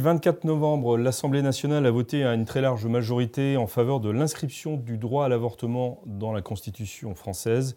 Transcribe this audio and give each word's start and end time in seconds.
24 0.00 0.44
novembre, 0.44 0.96
l'Assemblée 0.96 1.42
nationale 1.42 1.84
a 1.84 1.90
voté 1.90 2.24
à 2.24 2.32
une 2.32 2.46
très 2.46 2.62
large 2.62 2.86
majorité 2.86 3.58
en 3.58 3.66
faveur 3.66 4.00
de 4.00 4.08
l'inscription 4.08 4.76
du 4.76 4.96
droit 4.96 5.26
à 5.26 5.28
l'avortement 5.28 6.00
dans 6.06 6.32
la 6.32 6.40
Constitution 6.40 7.14
française. 7.14 7.76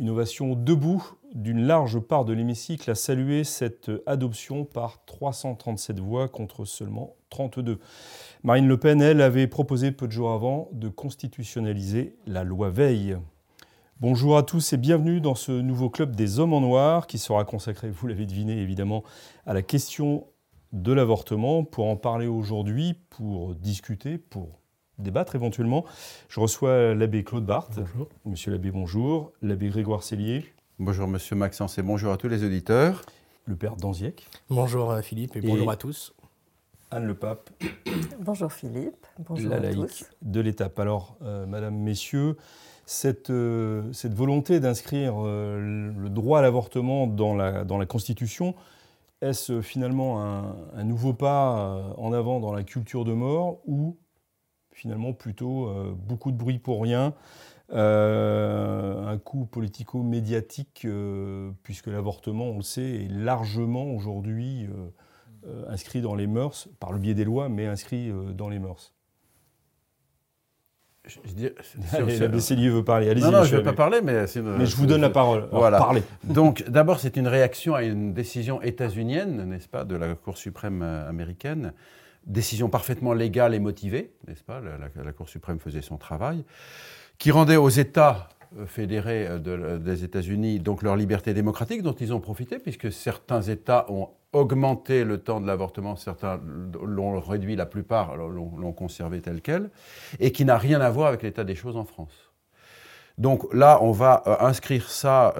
Une 0.00 0.10
ovation 0.10 0.56
debout 0.56 1.04
d'une 1.34 1.64
large 1.64 2.00
part 2.00 2.24
de 2.24 2.32
l'hémicycle 2.32 2.90
a 2.90 2.96
salué 2.96 3.44
cette 3.44 3.92
adoption 4.06 4.64
par 4.64 5.04
337 5.06 6.00
voix 6.00 6.28
contre 6.28 6.64
seulement 6.64 7.14
32. 7.30 7.78
Marine 8.42 8.66
Le 8.66 8.76
Pen, 8.76 9.00
elle, 9.00 9.22
avait 9.22 9.46
proposé 9.46 9.92
peu 9.92 10.08
de 10.08 10.12
jours 10.12 10.32
avant 10.32 10.68
de 10.72 10.88
constitutionnaliser 10.88 12.16
la 12.26 12.42
loi 12.42 12.70
Veil. 12.70 13.16
Bonjour 14.00 14.36
à 14.36 14.42
tous 14.42 14.72
et 14.72 14.78
bienvenue 14.78 15.20
dans 15.20 15.36
ce 15.36 15.52
nouveau 15.52 15.88
club 15.88 16.16
des 16.16 16.40
hommes 16.40 16.54
en 16.54 16.60
noir 16.60 17.06
qui 17.06 17.18
sera 17.18 17.44
consacré, 17.44 17.88
vous 17.88 18.08
l'avez 18.08 18.26
deviné 18.26 18.58
évidemment, 18.58 19.04
à 19.46 19.54
la 19.54 19.62
question 19.62 20.24
de 20.72 20.92
l'avortement. 20.92 21.64
Pour 21.64 21.86
en 21.86 21.96
parler 21.96 22.26
aujourd'hui, 22.26 22.94
pour 23.10 23.54
discuter, 23.54 24.18
pour 24.18 24.58
débattre 24.98 25.34
éventuellement, 25.34 25.84
je 26.28 26.40
reçois 26.40 26.94
l'abbé 26.94 27.24
Claude 27.24 27.44
Barthes. 27.46 27.78
Bonjour. 27.78 28.08
Monsieur 28.24 28.52
l'abbé, 28.52 28.70
bonjour. 28.70 29.32
L'abbé 29.42 29.68
Grégoire 29.68 30.02
Cellier. 30.02 30.44
Bonjour 30.78 31.06
Monsieur 31.06 31.36
Maxence 31.36 31.78
et 31.78 31.82
bonjour 31.82 32.12
à 32.12 32.16
tous 32.16 32.28
les 32.28 32.44
auditeurs. 32.44 33.02
Le 33.44 33.56
père 33.56 33.76
Danziec. 33.76 34.26
Bonjour 34.50 34.90
euh, 34.90 35.02
Philippe 35.02 35.36
et, 35.36 35.40
Et- 35.40 35.42
bonjour 35.42 35.70
à 35.70 35.76
tous. 35.76 36.14
Anne 36.90 37.06
Le 37.06 37.14
Pape, 37.14 37.48
Bonjour 38.20 38.52
Philippe, 38.52 39.06
bonjour 39.26 39.48
la 39.48 39.56
à 39.56 39.60
laïque 39.60 39.78
tous. 39.80 40.04
de 40.20 40.40
l'étape. 40.40 40.78
Alors, 40.78 41.16
euh, 41.22 41.46
Madame, 41.46 41.74
Messieurs, 41.74 42.36
cette, 42.84 43.30
euh, 43.30 43.90
cette 43.94 44.12
volonté 44.12 44.60
d'inscrire 44.60 45.14
euh, 45.24 45.92
le 45.96 46.08
droit 46.10 46.40
à 46.40 46.42
l'avortement 46.42 47.06
dans 47.06 47.34
la, 47.34 47.64
dans 47.64 47.78
la 47.78 47.86
Constitution, 47.86 48.54
est-ce 49.22 49.62
finalement 49.62 50.20
un, 50.20 50.84
nouveau 50.84 51.14
pas 51.14 51.76
euh, 51.76 51.94
en 51.96 52.12
avant 52.12 52.40
dans 52.40 52.52
la 52.52 52.64
culture 52.64 53.04
de 53.04 53.12
mort 53.12 53.60
ou 53.66 53.98
finalement 54.72 55.12
plutôt 55.12 55.68
euh, 55.68 55.94
beaucoup 55.96 56.32
de 56.32 56.36
bruit 56.36 56.58
pour 56.58 56.82
rien, 56.82 57.14
euh, 57.72 59.06
un 59.06 59.18
coup 59.18 59.46
politico-médiatique, 59.46 60.82
euh, 60.84 61.52
puisque 61.62 61.86
l'avortement, 61.86 62.46
on 62.46 62.56
le 62.56 62.62
sait, 62.62 63.04
est 63.04 63.08
largement 63.08 63.84
aujourd'hui 63.94 64.66
euh, 64.66 64.88
euh, 65.46 65.64
inscrit 65.68 66.02
dans 66.02 66.14
les 66.14 66.26
mœurs, 66.26 66.68
par 66.80 66.92
le 66.92 66.98
biais 66.98 67.14
des 67.14 67.24
lois, 67.24 67.48
mais 67.48 67.66
inscrit 67.66 68.10
euh, 68.10 68.32
dans 68.32 68.48
les 68.48 68.58
mœurs? 68.58 68.92
Je, 71.04 71.18
je 71.24 71.32
dis- 71.32 71.48
Allez, 71.92 72.16
veut 72.68 72.84
parler. 72.84 73.08
Allez-y, 73.10 73.24
non, 73.24 73.32
non, 73.32 73.42
je 73.42 73.52
ne 73.54 73.60
vais 73.60 73.64
pas 73.64 73.72
parler, 73.72 74.00
mais 74.02 74.26
c'est 74.28 74.38
une- 74.38 74.56
Mais 74.56 74.66
je 74.66 74.76
vous 74.76 74.86
donne 74.86 75.00
la 75.00 75.10
parole. 75.10 75.40
Alors, 75.44 75.58
Voilà. 75.58 75.78
parlez. 75.78 76.02
Donc, 76.24 76.62
d'abord, 76.68 77.00
c'est 77.00 77.16
une 77.16 77.26
réaction 77.26 77.74
à 77.74 77.82
une 77.82 78.12
décision 78.14 78.62
états-unienne, 78.62 79.44
n'est-ce 79.48 79.68
pas, 79.68 79.84
de 79.84 79.96
la 79.96 80.14
Cour 80.14 80.36
suprême 80.38 80.82
euh, 80.82 81.08
américaine. 81.08 81.72
Décision 82.24 82.68
parfaitement 82.68 83.14
légale 83.14 83.52
et 83.52 83.58
motivée, 83.58 84.12
n'est-ce 84.28 84.44
pas 84.44 84.60
la, 84.60 84.78
la- 84.78 85.04
la 85.04 85.12
Cour 85.12 85.28
suprême 85.28 85.58
faisait 85.58 85.82
son 85.82 85.96
travail, 85.96 86.44
qui 87.18 87.32
rendait 87.32 87.56
aux 87.56 87.68
États 87.68 88.28
euh, 88.56 88.66
fédérés 88.66 89.26
euh, 89.26 89.38
de- 89.40 89.78
des 89.78 90.04
États-Unis 90.04 90.60
donc 90.60 90.82
leur 90.84 90.94
liberté 90.94 91.34
démocratique 91.34 91.82
dont 91.82 91.94
ils 91.94 92.12
ont 92.14 92.20
profité, 92.20 92.60
puisque 92.60 92.92
certains 92.92 93.42
États 93.42 93.86
ont 93.90 94.10
augmenté 94.32 95.04
le 95.04 95.18
temps 95.18 95.40
de 95.40 95.46
l'avortement, 95.46 95.96
certains 95.96 96.40
l'ont 96.82 97.20
réduit, 97.20 97.54
la 97.56 97.66
plupart 97.66 98.16
l'ont 98.16 98.72
conservé 98.72 99.20
tel 99.20 99.42
quel, 99.42 99.70
et 100.20 100.32
qui 100.32 100.44
n'a 100.44 100.56
rien 100.56 100.80
à 100.80 100.90
voir 100.90 101.08
avec 101.08 101.22
l'état 101.22 101.44
des 101.44 101.54
choses 101.54 101.76
en 101.76 101.84
France. 101.84 102.32
Donc 103.18 103.52
là, 103.52 103.78
on 103.82 103.92
va 103.92 104.22
euh, 104.26 104.36
inscrire 104.40 104.90
ça. 104.90 105.34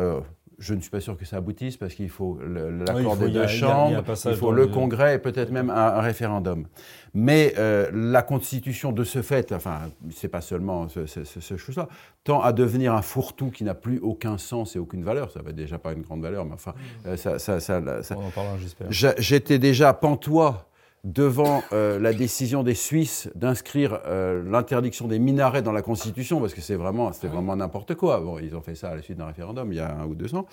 Je 0.58 0.74
ne 0.74 0.80
suis 0.80 0.90
pas 0.90 1.00
sûr 1.00 1.16
que 1.16 1.24
ça 1.24 1.36
aboutisse 1.38 1.76
parce 1.76 1.94
qu'il 1.94 2.08
faut 2.08 2.38
Oui, 2.40 2.46
l'accord 2.86 3.16
faut- 3.16 3.24
des 3.26 3.30
deux 3.32 3.46
chambres, 3.46 4.02
il 4.26 4.36
faut 4.36 4.52
le 4.52 4.66
Congrès 4.66 5.16
et 5.16 5.18
peut-être 5.18 5.50
même 5.50 5.70
un, 5.70 5.74
un 5.74 6.00
référendum. 6.00 6.66
Mais 7.14 7.54
euh, 7.58 7.90
la 7.92 8.22
Constitution, 8.22 8.92
de 8.92 9.04
ce 9.04 9.20
fait, 9.22 9.52
enfin, 9.52 9.80
c'est 10.10 10.28
pas 10.28 10.41
seulement 10.41 10.88
ce, 10.88 11.04
ce- 11.06 11.24
ce- 11.24 11.41
ce 11.41 11.56
chose-là, 11.56 11.88
tend 12.24 12.41
à 12.41 12.52
devenir 12.52 12.94
un 12.94 13.02
fourre-tout 13.02 13.50
qui 13.50 13.64
n'a 13.64 13.74
plus 13.74 13.98
aucun 13.98 14.38
sens 14.38 14.76
et 14.76 14.78
aucune 14.78 15.04
valeur. 15.04 15.30
Ça 15.30 15.42
va 15.42 15.52
déjà 15.52 15.78
pas 15.78 15.92
une 15.92 16.02
grande 16.02 16.22
valeur, 16.22 16.44
mais 16.44 16.54
enfin, 16.54 16.74
euh, 17.06 17.16
ça, 17.16 17.38
ça- 17.38 17.60
ça- 17.60 18.02
ça- 18.02 18.16
On 18.18 18.26
en 18.26 18.30
parlera, 18.30 18.56
j'espère. 18.58 18.86
J'a- 18.91 19.14
J'étais 19.18 19.58
déjà 19.58 19.92
pantois 19.92 20.68
devant 21.04 21.62
euh, 21.72 21.98
la 21.98 22.12
décision 22.12 22.62
des 22.62 22.74
Suisses 22.74 23.28
d'inscrire 23.34 23.98
euh, 24.06 24.44
l'interdiction 24.48 25.08
des 25.08 25.18
minarets 25.18 25.60
dans 25.62 25.72
la 25.72 25.82
Constitution, 25.82 26.40
parce 26.40 26.54
que 26.54 26.60
c'est 26.60 26.76
vraiment, 26.76 27.12
c'était 27.12 27.26
vraiment 27.26 27.56
n'importe 27.56 27.96
quoi. 27.96 28.20
Bon, 28.20 28.38
ils 28.38 28.54
ont 28.54 28.60
fait 28.60 28.76
ça 28.76 28.90
à 28.90 28.94
la 28.94 29.02
suite 29.02 29.18
d'un 29.18 29.26
référendum 29.26 29.72
il 29.72 29.76
y 29.78 29.80
a 29.80 29.92
un 29.96 30.06
ou 30.06 30.14
deux 30.14 30.32
ans. 30.36 30.46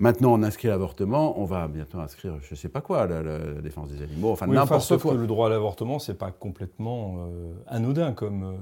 Maintenant, 0.00 0.32
on 0.34 0.42
inscrit 0.42 0.66
l'avortement, 0.66 1.38
on 1.40 1.44
va 1.44 1.68
bientôt 1.68 1.98
inscrire, 2.00 2.34
je 2.42 2.54
sais 2.56 2.68
pas 2.68 2.80
quoi, 2.80 3.06
la, 3.06 3.22
la 3.22 3.38
défense 3.62 3.90
des 3.90 4.02
animaux, 4.02 4.32
enfin 4.32 4.46
Oui, 4.48 4.56
enfin, 4.56 4.64
n'importe 4.64 4.82
sauf 4.82 5.02
quoi. 5.02 5.12
que 5.12 5.18
le 5.18 5.26
droit 5.28 5.46
à 5.46 5.50
l'avortement, 5.50 6.00
c'est 6.00 6.18
pas 6.18 6.32
complètement 6.32 7.18
euh, 7.28 7.52
anodin 7.68 8.12
comme, 8.12 8.56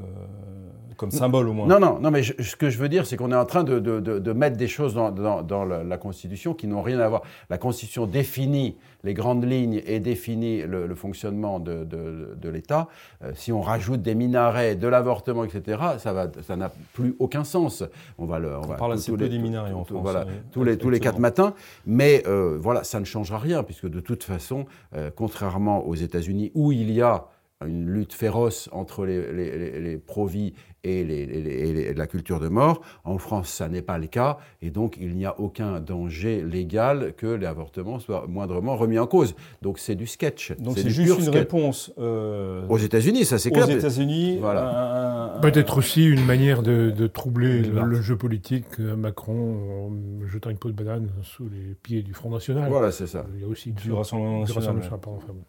comme 0.99 1.11
symbole 1.11 1.49
au 1.49 1.55
moins. 1.55 1.67
Non, 1.67 1.81
non, 1.81 1.99
non, 2.01 2.11
mais 2.11 2.23
je- 2.23 2.35
ce 2.43 2.55
que 2.55 2.69
je 2.69 2.77
veux 2.77 2.91
dire, 2.91 3.07
c'est 3.07 3.17
qu'on 3.17 3.33
est 3.33 3.37
en 3.37 3.47
train 3.47 3.65
de, 3.65 3.79
de- 3.79 4.01
de- 4.01 4.19
de 4.19 4.33
mettre 4.35 4.59
des 4.59 4.69
choses 4.69 4.93
dans, 4.93 5.11
dans- 5.11 5.41
dans 5.43 5.65
la, 5.65 5.85
la 5.85 5.97
Constitution 5.97 6.53
qui 6.53 6.67
n'ont 6.67 6.83
rien 6.83 7.01
à 7.01 7.09
voir. 7.09 7.23
La 7.49 7.57
Constitution 7.57 8.07
définit 8.07 8.77
les 9.03 9.15
grandes 9.15 9.45
lignes 9.45 9.83
et 9.87 10.01
définit 10.01 10.63
le, 10.63 10.87
le 10.87 10.95
fonctionnement 10.95 11.59
de, 11.61 11.85
de- 11.85 12.37
de 12.41 12.49
l'État. 12.49 12.89
Euh, 13.23 13.33
si 13.35 13.53
on 13.53 13.61
rajoute 13.61 14.03
des 14.03 14.15
minarets, 14.15 14.77
de 14.77 14.87
l'avortement, 14.89 15.45
etc., 15.45 15.81
ça 15.99 16.13
va, 16.13 16.31
ça 16.43 16.57
n'a 16.57 16.71
plus 16.93 17.15
aucun 17.19 17.45
sens. 17.45 17.83
On 18.19 18.27
va 18.27 18.39
le, 18.39 18.57
on, 18.57 18.63
va 18.63 18.77
parle 18.77 18.93
tous- 18.93 18.99
assez 19.01 19.11
tous 19.13 19.17
peu 19.19 19.25
les- 19.25 19.31
des 19.31 19.39
minarets 19.39 19.73
en 19.73 19.85
France, 19.85 20.03
Voilà, 20.03 20.25
oui. 20.27 20.33
tous 20.53 20.65
les 20.65 20.77
tous 20.77 20.91
les 20.91 21.01
quatre 21.01 21.19
matins. 21.19 21.55
Mais 21.87 22.23
euh, 22.27 22.59
voilà, 22.61 22.85
ça 22.85 23.01
ne 23.01 23.05
changera 23.05 23.39
rien 23.39 23.63
puisque 23.63 23.89
de 23.89 24.01
toute 24.01 24.25
façon, 24.25 24.67
euh, 24.95 25.11
contrairement 25.15 25.87
aux 25.87 25.95
États-Unis 25.95 26.53
où 26.55 26.73
il 26.73 26.91
y 26.91 27.01
a 27.03 27.27
une 27.67 27.87
lutte 27.91 28.15
féroce 28.15 28.71
entre 28.73 29.05
les, 29.05 29.33
les, 29.35 29.59
les- 29.59 29.81
les 29.81 29.99
pro-vie 29.99 30.55
et, 30.85 31.05
les, 31.05 31.27
les- 31.27 31.41
les- 31.43 31.51
et 31.51 31.73
les- 31.73 31.81
et 31.83 31.95
la 31.95 32.07
culture 32.07 32.41
de 32.41 32.49
mort. 32.49 32.81
En 33.05 33.19
France, 33.19 33.49
ça 33.49 33.69
n'est 33.69 33.83
pas 33.83 33.99
le 33.99 34.07
cas, 34.07 34.39
et 34.63 34.71
donc 34.71 34.97
il 35.01 35.15
n'y 35.15 35.27
a 35.27 35.39
aucun 35.41 35.81
danger 35.81 36.43
légal 36.43 37.15
que 37.17 37.27
l'avortement 37.27 37.99
soit 37.99 38.27
moindrement 38.29 38.77
remis 38.77 38.99
en 38.99 39.07
cause. 39.07 39.35
Donc 39.63 39.79
c'est 39.79 39.95
du 39.95 40.07
sketch. 40.07 40.53
Donc 40.59 40.79
c'est 40.79 40.89
juste 40.91 41.17
une 41.19 41.23
sketch. 41.25 41.35
réponse 41.35 41.93
euh, 41.99 42.67
Aux 42.69 42.79
États-Unis, 42.79 43.25
ça 43.25 43.39
c'est 43.39 43.51
aux 43.51 43.55
clair. 43.55 43.71
États-Unis. 43.71 44.39
Voilà. 44.41 45.39
Peut-être 45.43 45.79
aussi 45.79 46.07
une 46.07 46.25
manière 46.25 46.63
de, 46.63 46.91
de 46.91 47.07
troubler 47.07 47.63
le, 47.63 47.83
le 47.83 48.01
jeu 48.03 48.17
politique. 48.17 48.67
euh, 48.79 48.97
Macron 48.97 49.89
en 49.89 50.27
jetant 50.27 50.51
une 50.51 50.59
peau 50.59 50.69
de 50.69 50.75
banane 50.75 51.09
sous 51.23 51.49
les 51.49 51.75
pieds 51.83 52.03
du 52.03 52.13
Front 52.15 52.31
National. 52.31 52.69
Voilà, 52.69 52.91
c'est 52.93 53.07
ça. 53.07 53.27
Il 53.35 53.41
y 53.41 53.45
a 53.45 53.49
aussi 53.49 53.73
Du 53.73 53.93
Rassemblement 53.93 54.43
du 54.45 54.53
national. 54.53 54.59
Rassemblement, 54.81 54.99
pardon, 54.99 55.19
enfin 55.19 55.33
bon. 55.33 55.45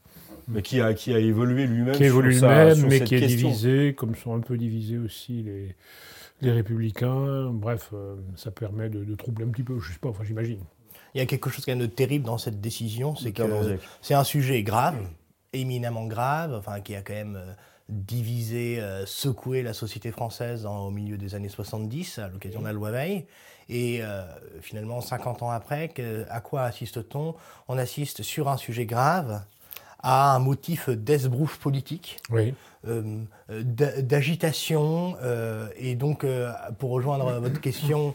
mais 0.47 0.61
qui 0.61 0.79
a, 0.81 0.93
qui 0.93 1.13
a 1.13 1.19
évolué 1.19 1.67
lui-même. 1.67 1.93
qui 1.95 2.03
évolue 2.05 2.29
lui-même, 2.31 2.81
mais 2.87 2.99
cette 2.99 3.03
qui 3.07 3.15
est 3.15 3.19
question. 3.19 3.49
divisé, 3.49 3.93
comme 3.97 4.15
sont 4.15 4.33
un 4.33 4.39
peu 4.39 4.57
divisés 4.57 4.97
aussi 4.97 5.20
les, 5.29 5.75
les 6.41 6.51
républicains. 6.51 7.49
Bref, 7.51 7.89
euh, 7.93 8.15
ça 8.35 8.51
permet 8.51 8.89
de, 8.89 9.03
de 9.03 9.15
troubler 9.15 9.45
un 9.45 9.49
petit 9.49 9.63
peu, 9.63 9.79
je 9.79 9.93
sais 9.93 9.99
pas, 9.99 10.09
enfin 10.09 10.23
j'imagine. 10.23 10.59
Il 11.13 11.17
y 11.17 11.21
a 11.21 11.25
quelque 11.25 11.49
chose 11.49 11.65
quand 11.65 11.71
même 11.73 11.79
de 11.79 11.85
terrible 11.87 12.25
dans 12.25 12.37
cette 12.37 12.61
décision, 12.61 13.15
c'est 13.15 13.31
que 13.33 13.41
c'est 14.01 14.13
un 14.13 14.23
sujet 14.23 14.63
grave, 14.63 14.95
éminemment 15.53 16.05
grave, 16.07 16.53
enfin 16.55 16.79
qui 16.79 16.95
a 16.95 17.01
quand 17.01 17.13
même 17.13 17.35
euh, 17.35 17.53
divisé, 17.89 18.79
euh, 18.79 19.05
secoué 19.05 19.61
la 19.63 19.73
société 19.73 20.11
française 20.11 20.65
en- 20.65 20.87
au 20.87 20.91
milieu 20.91 21.17
des 21.17 21.35
années 21.35 21.49
70 21.49 22.19
à 22.19 22.29
l'occasion 22.29 22.61
de 22.61 22.65
la 22.65 22.73
loi 22.73 22.91
Veil. 22.91 23.25
Et 23.69 23.99
euh, 24.01 24.23
finalement, 24.61 25.01
50 25.01 25.43
ans 25.43 25.49
après, 25.49 25.89
que- 25.89 26.25
à 26.29 26.39
quoi 26.41 26.63
assiste-t-on? 26.63 27.35
On 27.67 27.77
assiste 27.77 28.21
sur 28.23 28.47
un 28.49 28.57
sujet 28.57 28.85
grave 28.85 29.43
à 30.03 30.35
un 30.35 30.39
motif 30.39 30.89
d'esbrouche 30.89 31.57
politique 31.57 32.17
Oui. 32.29 32.53
euh, 32.87 33.23
d'a- 33.49 34.01
d'agitation. 34.01 35.15
euh, 35.21 35.67
et 35.77 35.95
donc, 35.95 36.23
euh, 36.23 36.51
pour 36.79 36.91
rejoindre 36.91 37.31
votre 37.39 37.61
question 37.61 38.13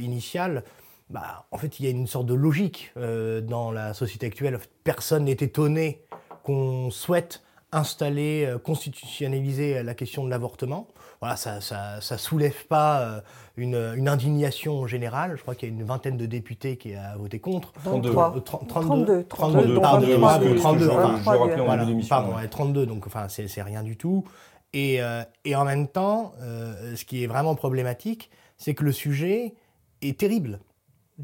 initiale, 0.00 0.64
bah, 1.10 1.44
en 1.50 1.58
fait, 1.58 1.78
il 1.78 1.84
y 1.84 1.88
a 1.88 1.90
une 1.90 2.06
sorte 2.06 2.26
de 2.26 2.34
logique 2.34 2.92
dans 2.96 3.70
la 3.70 3.92
société 3.94 4.26
actuelle. 4.26 4.58
Personne 4.84 5.24
n'est 5.26 5.32
étonné 5.32 6.02
qu'on 6.42 6.90
souhaite 6.90 7.42
installer, 7.72 8.54
constitutionnaliser 8.64 9.82
la 9.82 9.94
question 9.94 10.24
de 10.24 10.30
l'avortement. 10.30 10.88
Voilà, 11.20 11.36
ça, 11.36 11.60
ça, 11.60 12.00
ça 12.00 12.18
soulève 12.18 12.66
pas 12.66 13.00
euh, 13.00 13.20
une, 13.56 13.74
une 13.96 14.08
indignation 14.08 14.86
générale. 14.86 15.32
Je 15.36 15.42
crois 15.42 15.54
qu'il 15.54 15.68
y 15.68 15.72
a 15.72 15.74
une 15.74 15.82
vingtaine 15.84 16.16
de 16.16 16.26
députés 16.26 16.76
qui 16.76 16.94
a 16.94 17.16
voté 17.16 17.38
contre. 17.38 17.72
23. 17.84 18.34
Euh, 18.36 18.40
30 18.40 18.68
32, 18.68 19.24
32, 19.24 19.24
32, 19.24 19.80
pardon, 19.80 19.98
dont 19.98 19.98
excusez-moi, 20.02 20.32
23 20.32 20.38
des- 20.54 20.56
32, 20.60 20.84
je- 20.84 20.90
enfin, 20.90 21.20
je 21.22 21.28
rappelais 21.38 21.54
en 21.60 21.64
voilà, 21.64 21.76
début 21.82 21.92
d'émission, 21.92 22.08
pardon, 22.16 22.32
ouais. 22.36 22.42
ouais, 22.42 22.48
32, 22.48 22.86
donc 22.86 23.06
enfin, 23.06 23.28
c'est 23.28 23.48
c'est 23.48 23.62
rien 23.62 23.82
du 23.82 23.96
tout. 23.96 24.24
Et, 24.72 25.00
euh, 25.00 25.22
et 25.44 25.56
en 25.56 25.64
même 25.64 25.88
temps, 25.88 26.32
euh, 26.42 26.96
ce 26.96 27.04
qui 27.04 27.24
est 27.24 27.26
vraiment 27.26 27.54
problématique, 27.54 28.30
c'est 28.58 28.74
que 28.74 28.84
le 28.84 28.92
sujet 28.92 29.54
est 30.02 30.18
terrible. 30.18 30.58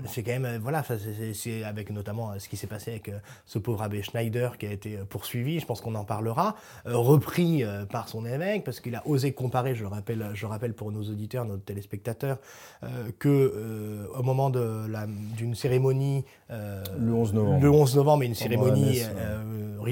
C'est 0.06 0.22
quand 0.22 0.32
même, 0.32 0.46
euh, 0.46 0.58
voilà, 0.58 0.82
c'est- 1.34 1.64
avec 1.64 1.90
notamment 1.90 2.30
euh, 2.30 2.38
ce 2.38 2.48
qui 2.48 2.56
s'est 2.56 2.66
passé 2.66 2.92
avec 2.92 3.10
euh, 3.10 3.18
ce 3.44 3.58
pauvre 3.58 3.82
abbé 3.82 4.02
Schneider 4.02 4.56
qui 4.56 4.64
a 4.66 4.72
été 4.72 4.96
poursuivi, 5.08 5.60
je 5.60 5.66
pense 5.66 5.82
qu'on 5.82 5.94
en 5.94 6.04
parlera, 6.04 6.56
repris 6.86 7.62
par 7.90 8.08
son 8.08 8.24
évêque, 8.24 8.64
parce 8.64 8.80
qu'il 8.80 8.94
a 8.94 9.06
osé 9.06 9.32
comparer, 9.32 9.74
je 9.74 9.82
le 9.82 9.88
rappelle, 9.88 10.30
je 10.32 10.46
le 10.46 10.50
rappelle 10.50 10.72
pour 10.72 10.90
nos 10.92 11.02
auditeurs, 11.02 11.44
nos 11.44 11.58
téléspectateurs, 11.58 12.38
euh, 12.84 12.88
que 13.18 13.28
euh, 13.28 14.06
au 14.18 14.22
moment 14.22 14.50
d'une 14.50 15.54
cérémonie 15.54 16.24
euh, 16.50 16.82
Le 16.98 17.12
11 17.12 17.34
novembre. 17.34 17.60
le 17.62 17.70
11 17.70 17.96
novembre, 17.96 18.22
une 18.22 18.34
cérémonie 18.34 19.00
messe, 19.00 19.10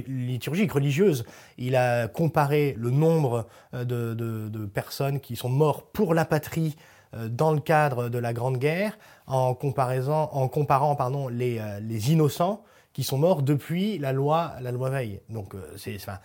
liturgique, 0.07 0.73
religieuse, 0.73 1.25
il 1.59 1.77
a 1.77 2.09
comparé 2.09 2.75
le 2.79 2.91
nombre 2.91 3.47
de, 3.75 3.85
de- 4.15 4.49
de 4.49 4.65
personnes 4.67 5.21
qui 5.21 5.37
sont 5.37 5.49
mortes 5.51 5.87
pour 5.93 6.15
la 6.15 6.25
patrie 6.25 6.77
dans 7.13 7.53
le 7.53 7.61
cadre 7.61 8.09
de 8.09 8.19
la 8.19 8.33
Grande 8.33 8.59
Guerre, 8.59 8.99
en, 9.27 9.55
comparaison, 9.55 10.13
en 10.33 10.49
comparant 10.49 10.95
pardon, 10.97 11.29
les, 11.29 11.59
euh, 11.59 11.81
les 11.81 12.13
innocents 12.13 12.63
qui 12.93 13.03
sont 13.05 13.19
morts 13.19 13.43
depuis 13.43 13.99
la 13.99 14.13
loi, 14.13 14.53
la 14.61 14.73
loi 14.73 14.91
Veil. 14.91 15.21
Donc, 15.29 15.55
euh, 15.55 15.61
c'est, 15.77 15.95
enfin, 15.97 16.19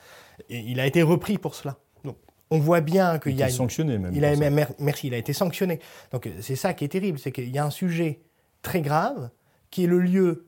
et 0.50 0.60
il 0.60 0.80
a 0.80 0.86
été 0.86 1.02
repris 1.04 1.38
pour 1.38 1.56
cela. 1.56 1.78
Donc, 2.04 2.18
on 2.52 2.60
voit 2.60 2.82
bien 2.82 3.20
qu'il 3.20 3.32
Il 3.34 3.38
y 3.40 3.44
a 3.44 3.50
sanctionné 3.50 3.98
même. 3.98 4.12
il 4.16 4.24
a, 4.26 4.32
pour 4.34 4.44
ça. 4.44 4.50
mer- 4.50 4.72
merci, 4.80 5.08
il 5.08 5.14
a 5.14 5.18
été 5.18 5.34
sanctionné. 5.34 5.80
Donc 6.12 6.28
euh, 6.28 6.32
c'est 6.42 6.56
ça 6.56 6.74
qui 6.74 6.84
est 6.86 6.90
terrible, 6.90 7.18
c'est 7.20 7.32
qu'il 7.32 7.50
y 7.50 7.58
a 7.58 7.66
un 7.66 7.70
sujet 7.72 8.20
très 8.62 8.82
grave 8.82 9.30
qui 9.72 9.84
est 9.84 9.88
le 9.88 10.00
lieu 10.00 10.48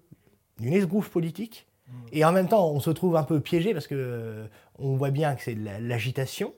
d'une 0.59 0.73
esbrouffe 0.73 1.09
politique, 1.09 1.67
et 2.11 2.25
en 2.25 2.31
même 2.31 2.47
temps 2.47 2.69
on 2.69 2.79
se 2.79 2.89
trouve 2.89 3.15
un 3.15 3.23
peu 3.23 3.39
piégé 3.39 3.73
parce 3.73 3.85
que 3.87 3.95
euh, 3.95 4.47
on 4.79 4.95
voit 4.95 5.11
bien 5.11 5.35
que 5.35 5.41
c'est 5.43 5.55
l'agitation, 5.81 6.53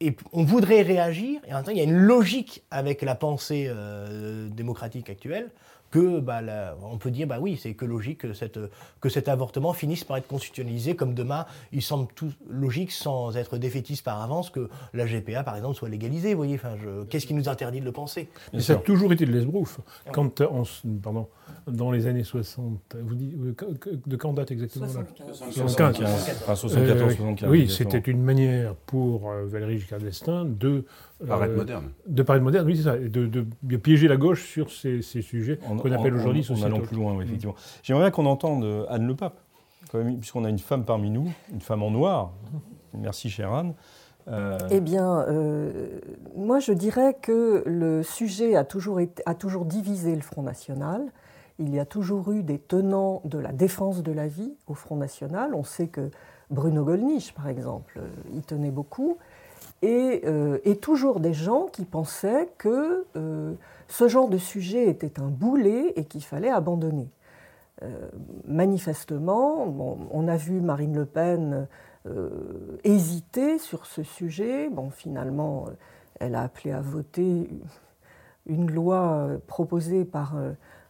et 0.00 0.14
on 0.32 0.44
voudrait 0.44 0.82
réagir, 0.82 1.40
et 1.46 1.52
en 1.52 1.56
même 1.56 1.64
temps 1.64 1.70
il 1.70 1.78
y 1.78 1.80
a 1.80 1.84
une 1.84 1.96
logique 1.96 2.62
avec 2.70 3.02
la 3.02 3.14
pensée 3.14 3.66
euh, 3.68 4.48
démocratique 4.48 5.08
actuelle 5.10 5.50
que 5.92 6.18
bah, 6.18 6.42
la- 6.42 6.76
on 6.82 6.98
peut 6.98 7.12
dire 7.12 7.28
bah 7.28 7.38
oui 7.40 7.56
c'est 7.62 7.74
que 7.74 7.84
logique 7.84 8.18
que, 8.18 8.32
cette, 8.34 8.58
que 9.00 9.08
cet 9.08 9.28
avortement 9.28 9.72
finisse 9.72 10.02
par 10.02 10.16
être 10.16 10.26
constitutionnalisé 10.26 10.96
comme 10.96 11.14
demain 11.14 11.46
il 11.72 11.80
semble 11.80 12.08
tout 12.14 12.32
logique 12.50 12.90
sans 12.90 13.36
être 13.36 13.56
défaitiste 13.56 14.04
par 14.04 14.20
avance 14.20 14.50
que 14.50 14.68
la 14.94 15.06
GPA 15.06 15.44
par 15.44 15.54
exemple 15.56 15.76
soit 15.76 15.88
légalisée 15.88 16.34
vous 16.34 16.38
voyez 16.38 16.56
enfin 16.56 16.74
qu'est-ce 17.08 17.26
qui 17.26 17.34
nous 17.34 17.48
interdit 17.48 17.78
de 17.80 17.84
le 17.84 17.92
penser? 17.92 18.28
Mais 18.52 18.60
ça 18.60 18.72
a 18.72 18.76
toujours 18.76 19.12
été 19.12 19.24
de 19.26 19.32
l'esbrouf. 19.32 19.78
Quand, 20.12 20.40
on 20.40 20.64
pardon, 21.00 21.28
dans 21.66 21.90
les 21.90 22.06
années 22.06 22.24
60, 22.24 22.96
vous 23.02 23.14
dites, 23.14 23.34
euh, 23.36 23.74
de 24.06 24.16
quand 24.16 24.32
date 24.32 24.50
exactement 24.50 24.86
là 24.86 24.92
75, 24.92 25.36
75. 25.52 26.02
enfin 26.42 26.54
74, 26.54 27.02
Euh, 27.02 27.14
75. 27.16 27.50
oui, 27.50 27.68
c'était 27.68 27.98
une 28.10 28.22
manière 28.22 28.74
pour 28.74 29.30
euh, 29.30 29.44
Valéry 29.46 29.78
Giscard 29.78 29.98
d'Estaing 30.00 30.44
de 30.44 30.84
Paraître 31.26 31.52
euh, 31.54 31.56
moderne. 31.56 31.84
de 32.06 32.22
paraître 32.22 32.44
moderne, 32.44 32.66
oui, 32.66 32.76
c'est 32.76 32.82
ça, 32.84 32.96
et 32.96 33.08
de, 33.08 33.26
de- 33.26 33.46
de 33.62 33.76
piéger 33.76 34.06
la 34.08 34.16
gauche 34.16 34.44
sur 34.48 34.70
ces, 34.70 35.02
ces 35.02 35.22
sujets 35.22 35.56
qu'on 35.58 35.78
appelle 35.92 36.14
aujourd'hui 36.14 36.40
en- 36.42 36.44
En 36.44 36.56
sociétaux. 36.56 36.66
allant 36.76 36.80
plus 36.86 36.96
loin, 36.96 37.14
oui, 37.16 37.24
effectivement. 37.24 37.54
J'aimerais 37.82 38.04
bien 38.04 38.10
qu'on 38.10 38.26
entende 38.26 38.64
euh, 38.64 38.84
Anne 38.88 39.06
Le 39.06 39.14
Pape, 39.16 39.38
puisqu'on 40.18 40.44
a 40.44 40.50
une 40.50 40.58
femme 40.58 40.84
parmi 40.84 41.10
nous, 41.10 41.30
une 41.52 41.60
femme 41.60 41.82
en 41.82 41.90
noir. 41.90 42.32
Merci, 42.94 43.28
chère 43.30 43.52
Anne. 43.52 43.74
Euh, 44.28 44.58
Eh 44.70 44.80
bien, 44.80 45.20
euh, 45.28 45.70
moi 46.36 46.58
je 46.58 46.72
dirais 46.72 47.16
que 47.22 47.62
le 47.64 48.02
sujet 48.02 48.56
a 48.56 48.64
toujours, 48.64 48.98
été- 48.98 49.22
a 49.24 49.34
toujours 49.36 49.64
divisé 49.64 50.14
le 50.16 50.20
Front 50.22 50.42
National. 50.42 51.02
Il 51.58 51.74
y 51.74 51.78
a 51.78 51.86
toujours 51.86 52.32
eu 52.32 52.42
des 52.42 52.58
tenants 52.58 53.22
de 53.24 53.38
la 53.38 53.52
défense 53.52 54.02
de 54.02 54.12
la 54.12 54.26
vie 54.26 54.54
au 54.66 54.74
Front 54.74 54.96
National. 54.96 55.54
On 55.54 55.64
sait 55.64 55.88
que 55.88 56.10
Bruno 56.50 56.84
Gollnisch, 56.84 57.32
par 57.32 57.48
exemple, 57.48 57.98
euh, 57.98 58.36
y 58.36 58.42
tenait 58.42 58.70
beaucoup. 58.70 59.16
Et, 59.82 60.22
euh, 60.26 60.58
et 60.64 60.76
toujours 60.76 61.20
des 61.20 61.34
gens 61.34 61.66
qui 61.66 61.84
pensaient 61.84 62.48
que 62.58 63.06
euh, 63.16 63.54
ce 63.88 64.08
genre 64.08 64.28
de 64.28 64.38
sujet 64.38 64.88
était 64.88 65.18
un 65.18 65.28
boulet 65.28 65.92
et 65.96 66.04
qu'il 66.04 66.22
fallait 66.22 66.50
abandonner. 66.50 67.08
Manifestement, 68.46 69.66
on 70.10 70.28
a 70.28 70.36
vu 70.38 70.62
Marine 70.62 70.96
Le 70.96 71.04
Pen 71.04 71.68
hésiter 72.84 73.58
sur 73.58 73.84
ce 73.84 74.02
sujet. 74.02 74.70
Bon, 74.70 74.88
finalement, 74.88 75.66
elle 76.18 76.36
a 76.36 76.44
appelé 76.44 76.72
à 76.72 76.80
voter 76.80 77.50
une 78.46 78.70
loi 78.70 79.28
proposée 79.46 80.06
par 80.06 80.36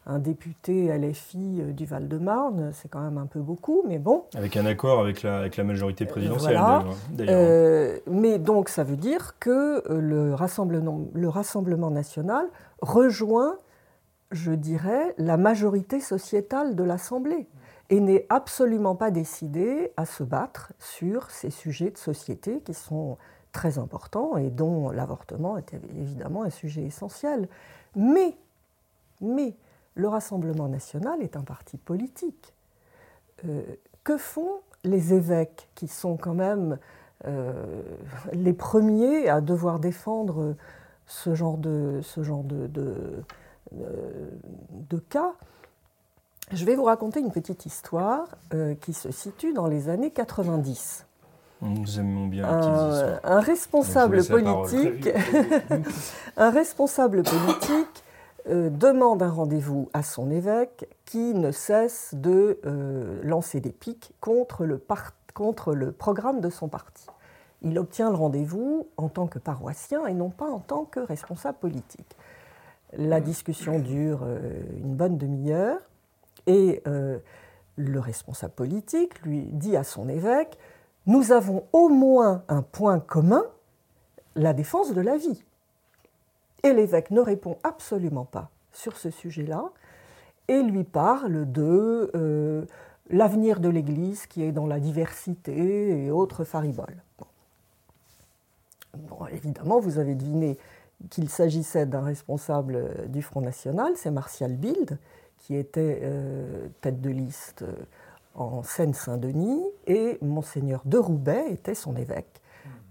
un 0.06 0.20
député 0.20 0.96
LFI 0.96 1.60
euh, 1.60 1.72
du 1.72 1.84
Val-de-Marne. 1.84 2.70
C'est 2.72 2.88
quand 2.88 3.00
même 3.00 3.18
un 3.18 3.26
peu 3.26 3.40
beaucoup, 3.40 3.82
mais 3.86 3.98
bon. 3.98 4.24
Avec 4.34 4.56
un 4.56 4.64
accord 4.64 5.00
avec 5.00 5.22
la, 5.22 5.38
avec 5.38 5.56
la 5.56 5.64
majorité 5.64 6.06
présidentielle, 6.06 6.56
voilà. 6.56 6.78
d'ailleurs. 6.78 6.96
d'ailleurs. 7.10 7.34
Euh, 7.38 7.98
mais 8.06 8.38
donc, 8.38 8.68
ça 8.68 8.84
veut 8.84 8.96
dire 8.96 9.34
que 9.40 9.82
euh, 9.90 10.00
le 10.00 10.34
Rassemblement, 10.34 11.00
le 11.12 11.28
Rassemblement 11.28 11.90
national 11.90 12.46
rejoint, 12.80 13.58
je 14.30 14.52
dirais, 14.52 15.14
la 15.18 15.36
majorité 15.36 16.00
sociétale 16.00 16.76
de 16.76 16.84
l'Assemblée 16.84 17.48
et 17.90 18.00
n'est 18.00 18.26
absolument 18.28 18.96
pas 18.96 19.10
décidé 19.10 19.92
à 19.96 20.06
se 20.06 20.22
battre 20.22 20.72
sur 20.78 21.30
ces 21.30 21.50
sujets 21.50 21.90
de 21.90 21.98
société 21.98 22.60
qui 22.60 22.74
sont 22.74 23.16
très 23.52 23.78
importants 23.78 24.36
et 24.36 24.50
dont 24.50 24.90
l'avortement 24.90 25.56
est 25.56 25.72
évidemment 25.98 26.42
un 26.42 26.50
sujet 26.50 26.82
essentiel. 26.82 27.48
Mais, 27.94 28.34
mais 29.20 29.54
le 29.96 30.08
Rassemblement 30.08 30.68
national 30.68 31.20
est 31.22 31.36
un 31.36 31.42
parti 31.42 31.76
politique. 31.78 32.54
Euh, 33.44 33.62
que 34.04 34.16
font 34.16 34.60
les 34.84 35.12
évêques 35.14 35.68
qui 35.74 35.88
sont 35.88 36.16
quand 36.16 36.34
même 36.34 36.78
euh, 37.26 37.82
les 38.32 38.52
premiers 38.52 39.28
à 39.28 39.40
devoir 39.40 39.80
défendre 39.80 40.54
ce 41.06 41.34
genre 41.34 41.56
de, 41.58 42.00
ce 42.02 42.22
genre 42.22 42.44
de, 42.44 42.66
de, 42.68 42.94
de- 43.72 44.30
de 44.70 44.98
cas? 44.98 45.32
Je 46.52 46.64
vais 46.64 46.76
vous 46.76 46.84
raconter 46.84 47.18
une 47.20 47.32
petite 47.32 47.66
histoire 47.66 48.24
euh, 48.54 48.74
qui 48.76 48.92
se 48.92 49.10
situe 49.10 49.52
dans 49.52 49.66
les 49.66 49.88
années 49.88 50.12
90. 50.12 51.04
Nous 51.62 51.98
aimons 51.98 52.26
bien 52.28 52.44
Un, 53.24 53.40
responsable 53.40 54.22
politique, 54.24 55.08
un 56.36 56.50
responsable 56.50 57.22
politique 57.24 58.04
euh, 58.48 58.70
demande 58.70 59.24
un 59.24 59.30
rendez-vous 59.30 59.88
à 59.92 60.04
son 60.04 60.30
évêque 60.30 60.88
qui 61.04 61.34
ne 61.34 61.50
cesse 61.50 62.14
de 62.14 62.60
euh, 62.64 63.20
lancer 63.24 63.58
des 63.58 63.72
piques 63.72 64.12
contre 64.20 64.64
le, 64.64 65.90
programme 65.90 66.40
de 66.40 66.48
son 66.48 66.68
parti. 66.68 67.06
Il 67.62 67.76
obtient 67.76 68.08
le 68.08 68.14
rendez-vous 68.14 68.86
en 68.96 69.08
tant 69.08 69.26
que 69.26 69.40
paroissien 69.40 70.06
et 70.06 70.14
non 70.14 70.30
pas 70.30 70.48
en 70.48 70.60
tant 70.60 70.84
que 70.84 71.00
responsable 71.00 71.58
politique. 71.58 72.16
La 72.96 73.20
discussion 73.20 73.80
dure 73.80 74.20
euh, 74.22 74.62
une 74.76 74.94
bonne 74.94 75.18
demi-heure 75.18 75.80
et 76.46 76.84
le 77.74 77.98
responsable 77.98 78.54
politique 78.54 79.20
lui 79.22 79.42
dit 79.50 79.76
à 79.76 79.82
son 79.82 80.08
évêque 80.08 80.56
Nous 81.06 81.32
avons 81.32 81.64
au 81.72 81.88
moins 81.88 82.44
un 82.46 82.62
point 82.62 83.00
commun, 83.00 83.42
la 84.36 84.52
défense 84.52 84.94
de 84.94 85.00
la 85.00 85.16
vie. 85.16 85.42
Et 86.62 86.72
l'évêque 86.72 87.10
ne 87.10 87.20
répond 87.20 87.58
absolument 87.62 88.24
pas 88.24 88.50
sur 88.72 88.96
ce 88.96 89.10
sujet-là 89.10 89.70
et 90.48 90.62
lui 90.62 90.84
parle 90.84 91.50
de 91.50 92.10
euh, 92.14 92.64
l'avenir 93.10 93.60
de 93.60 93.68
l'Église 93.68 94.26
qui 94.26 94.42
est 94.42 94.52
dans 94.52 94.66
la 94.66 94.80
diversité 94.80 96.04
et 96.04 96.10
autres 96.10 96.44
fariboles. 96.44 97.02
Évidemment, 99.30 99.80
vous 99.80 99.98
avez 99.98 100.14
deviné 100.14 100.56
qu'il 101.10 101.28
s'agissait 101.28 101.86
d'un 101.86 102.02
responsable 102.02 103.08
du 103.08 103.22
Front 103.22 103.42
National, 103.42 103.92
c'est 103.96 104.10
Martial 104.10 104.54
Bild, 104.54 104.98
qui 105.38 105.54
était 105.54 106.00
euh, 106.02 106.68
tête 106.80 107.00
de 107.00 107.10
liste 107.10 107.62
euh, 107.62 107.74
en 108.34 108.62
Seine-Saint-Denis, 108.62 109.62
et 109.86 110.18
Monseigneur 110.22 110.82
de 110.84 110.98
Roubaix 110.98 111.44
était 111.50 111.74
son 111.74 111.96
évêque, 111.96 112.40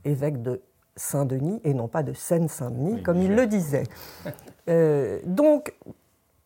évêque 0.04 0.42
de 0.42 0.62
Saint-Denis 0.96 1.60
et 1.64 1.74
non 1.74 1.88
pas 1.88 2.04
de 2.04 2.14
Seine-Saint-Denis, 2.14 2.94
Oui, 2.96 3.04
comme 3.04 3.22
il 3.22 3.36
le 3.36 3.48
disait. 3.48 3.84
Euh, 4.68 5.20
donc, 5.28 5.76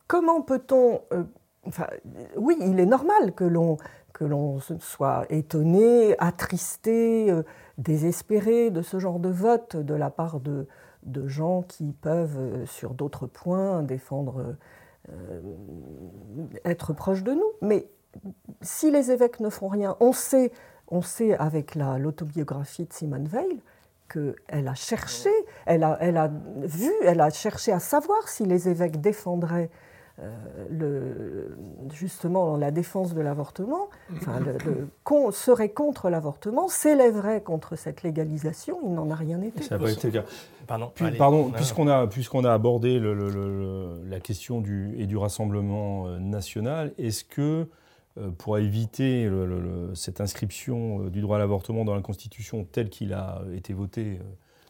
comment 0.07 0.41
peut-on... 0.41 0.99
euh, 1.13 1.23
enfin, 1.65 1.87
oui, 2.35 2.57
il 2.59 2.77
est 2.81 2.85
normal 2.85 3.31
que 3.33 3.45
l'on 3.45 3.77
que 4.11 4.25
l'on 4.25 4.59
soit 4.59 5.25
étonné, 5.29 6.15
attristé, 6.19 7.31
euh, 7.31 7.43
désespéré 7.77 8.71
de 8.71 8.81
ce 8.81 8.99
genre 8.99 9.19
de 9.19 9.29
vote 9.29 9.77
de 9.77 9.93
la 9.93 10.09
part 10.09 10.41
de, 10.41 10.67
de 11.03 11.27
gens 11.29 11.61
qui 11.61 11.93
peuvent, 11.93 12.65
sur 12.65 12.93
d'autres 12.93 13.25
points, 13.25 13.83
défendre, 13.83 14.57
être 16.65 16.93
proches 16.93 17.23
de 17.23 17.31
nous. 17.33 17.51
Mais 17.61 17.87
si 18.61 18.91
les 18.91 19.11
évêques 19.11 19.39
ne 19.39 19.49
font 19.49 19.67
rien, 19.69 19.95
on 19.99 20.11
sait, 20.11 20.51
on 20.89 21.01
sait 21.01 21.37
avec 21.37 21.75
la- 21.75 21.97
l'autobiographie 21.97 22.85
de 22.85 22.93
Simone 22.93 23.27
Veil 23.27 23.61
qu'elle 24.09 24.67
a 24.67 24.75
cherché, 24.75 25.29
elle 25.65 25.83
a, 25.83 25.97
elle 26.01 26.17
a 26.17 26.31
vu, 26.63 26.91
elle 27.03 27.21
a 27.21 27.29
cherché 27.29 27.71
à 27.71 27.79
savoir 27.79 28.27
si 28.27 28.45
les 28.45 28.67
évêques 28.67 28.99
défendraient 28.99 29.69
le, 30.69 31.57
justement 31.93 32.57
la 32.57 32.71
défense 32.71 33.13
de 33.13 33.21
l'avortement, 33.21 33.89
enfin, 34.15 34.39
le, 34.39 35.31
serait 35.31 35.69
contre 35.69 36.09
l'avortement, 36.09 36.67
s'élèverait 36.67 37.41
contre 37.41 37.75
cette 37.75 38.03
légalisation, 38.03 38.79
il 38.83 38.93
n'en 38.93 39.09
a 39.09 39.15
rien 39.15 39.41
été. 39.41 39.63
Ça 39.63 39.77
n'a 39.77 39.83
pas 39.83 39.91
été 39.91 40.07
le 40.07 40.21
cas. 40.21 40.25
Pardon, 40.67 40.91
pardon 41.17 41.51
puisqu'on 41.51 41.87
a, 41.87 42.07
puisqu'on 42.07 42.43
a 42.43 42.53
abordé 42.53 42.99
la 42.99 44.19
question 44.19 44.61
du, 44.61 44.95
et 44.97 45.07
du 45.07 45.17
rassemblement 45.17 46.07
national, 46.19 46.93
est-ce 46.97 47.23
que 47.23 47.67
pour 48.37 48.57
éviter 48.57 49.29
cette 49.93 50.21
inscription 50.21 51.07
du 51.09 51.21
droit 51.21 51.37
à 51.37 51.39
l'avortement 51.39 51.85
dans 51.85 51.95
la 51.95 52.01
Constitution 52.01 52.65
tel 52.69 52.89
qu'il 52.89 53.13
a 53.13 53.41
été 53.53 53.73
voté 53.73 54.19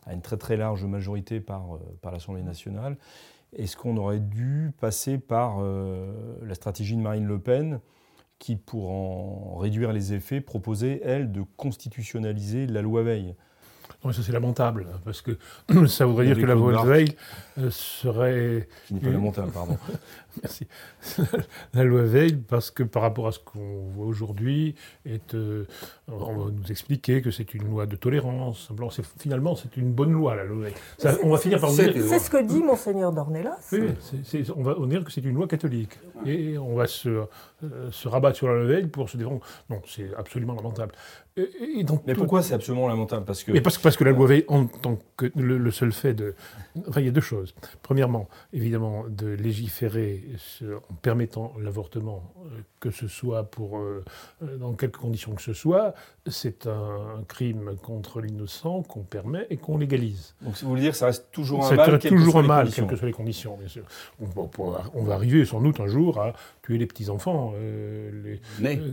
à 0.06 0.13
une 0.13 0.22
très 0.22 0.38
très 0.38 0.58
large 0.58 0.86
majorité 0.86 1.39
par, 1.39 1.79
l'Assemblée 2.03 2.44
nationale, 2.44 2.98
est-ce 3.56 3.77
qu'on 3.77 3.98
aurait 3.98 4.20
dû 4.20 4.72
passer 4.79 5.18
par 5.18 5.58
euh, 5.60 6.12
la 6.44 6.56
stratégie 6.56 6.96
de 6.96 7.01
Marine 7.01 7.25
Le 7.25 7.39
Pen 7.39 7.79
qui, 8.38 8.56
pour 8.56 8.91
en 8.91 9.58
réduire 9.58 9.91
les 9.91 10.13
effets, 10.13 10.39
proposait, 10.39 11.01
elle, 11.03 11.32
de 11.32 11.44
constitutionnaliser 11.58 12.68
la 12.68 12.82
loi 12.82 13.03
Veil? 13.03 13.36
Non, 14.03 14.13
ça 14.13 14.24
c'est 14.24 14.31
lamentable, 14.31 14.88
parce 15.03 15.22
que 15.22 15.38
ça 15.88 16.05
voudrait 16.05 16.25
dire 16.25 16.38
que 16.38 16.46
la 16.46 16.55
loi 16.55 16.84
Veil 16.86 17.15
euh, 17.58 17.69
serait... 17.69 18.67
Qui 18.88 18.93
n'est 18.93 19.00
pas 19.01 19.10
lamentable, 19.10 19.51
pardon. 19.51 19.77
Merci. 20.41 20.67
la 21.74 21.84
loi 21.84 22.03
Veil, 22.03 22.36
parce 22.36 22.72
que 22.72 22.84
par 22.84 23.01
rapport 23.01 23.27
à 23.27 23.31
ce 23.31 23.39
qu'on 23.39 23.89
voit 23.93 24.05
aujourd'hui, 24.05 24.75
euh, 25.34 25.65
on 26.08 26.17
va 26.17 26.51
nous 26.51 26.72
expliquer 26.72 27.22
que 27.22 27.31
c'est 27.31 27.53
une 27.53 27.69
loi 27.69 27.86
de 27.88 27.96
tolérance. 27.96 28.69
finalement, 29.17 29.55
c'est 29.55 29.75
une 29.75 29.91
bonne 29.91 30.13
loi, 30.13 30.36
la 30.36 30.46
loi 30.46 30.65
Veil. 30.65 30.74
on 31.24 31.31
va 31.31 31.38
finir 31.38 31.60
par 31.60 31.72
dire... 31.72 31.91
C'est 32.08 32.19
ce 32.19 32.29
que 32.29 32.41
dit 32.41 32.63
Monseigneur 32.63 33.12
Dornelas. 33.12 33.69
Oui, 33.74 33.89
on 34.55 34.63
va 34.63 34.86
dire 34.88 35.03
que 35.03 35.12
c'est 35.12 35.24
une 35.24 35.36
loi 35.36 35.48
catholique. 35.48 36.00
Et 36.25 36.58
on 36.58 36.75
va 36.75 36.88
se, 36.88 37.10
euh, 37.10 37.91
se 37.91 38.08
rabattre 38.08 38.38
sur 38.38 38.48
la 38.48 38.55
loi 38.55 38.65
Veil 38.65 38.88
pour 38.88 39.10
se 39.10 39.17
défendre. 39.17 39.41
Non, 39.69 39.81
c'est 39.86 40.13
absolument 40.17 40.53
lamentable. 40.53 40.93
Mais 42.05 42.15
pourquoi 42.15 42.41
c'est 42.41 42.53
absolument 42.53 42.88
lamentable 42.88 43.25
parce 43.25 43.43
que... 43.43 43.51
Mais 43.51 43.62
parce, 43.62 43.77
parce 43.77 43.98
que 43.98 44.03
la 44.03 44.12
loi 44.12 44.27
Veil, 44.27 44.46
en 44.48 44.65
tant 44.65 45.00
que 45.17 45.31
le, 45.36 45.72
seul 45.72 45.91
fait 45.91 46.13
de... 46.13 46.36
Enfin, 46.88 47.01
il 47.01 47.05
y 47.05 47.10
a 47.10 47.12
deux 47.12 47.22
choses. 47.22 47.53
Premièrement, 47.81 48.27
évidemment, 48.53 49.05
de 49.08 49.27
légiférer 49.27 50.24
en 50.89 50.93
permettant 50.96 51.53
l'avortement, 51.60 52.34
euh, 52.46 52.62
que 52.80 52.92
ce 52.92 53.08
soit 53.08 53.44
pour, 53.44 53.78
euh, 53.78 54.04
euh, 54.44 54.58
dans 54.58 54.74
quelques 54.74 54.98
conditions 54.98 55.34
que 55.34 55.42
ce 55.42 55.54
soit, 55.54 55.94
c'est 56.28 56.68
un, 56.68 57.24
crime 57.28 57.76
contre 57.82 58.22
l'innocent 58.22 58.84
qu'on 58.84 59.02
permet 59.02 59.46
et 59.50 59.58
qu'on 59.58 59.78
légalise. 59.78 60.36
Donc 60.42 60.56
vous 60.62 60.70
voulez 60.70 60.82
dire 60.82 60.92
que 60.92 60.98
ça 60.98 61.08
reste 61.08 61.28
toujours 61.32 61.66
un 61.66 61.76
mal, 61.76 62.00
toujours 62.00 62.38
un 62.38 62.44
mal, 62.44 62.72
quelles 62.72 62.88
que 62.88 62.96
soient 62.96 63.08
les 63.08 63.14
conditions, 63.14 63.58
bien 63.58 63.68
sûr. 63.68 63.84
On, 64.20 65.04
va 65.04 65.14
arriver 65.14 65.46
sans 65.46 65.62
doute 65.62 65.80
un 65.80 65.88
jour 65.88 66.20
à 66.20 66.34
tuer 66.62 66.78
les 66.78 66.86
petits-enfants. 66.86 67.54
les, 67.60 68.40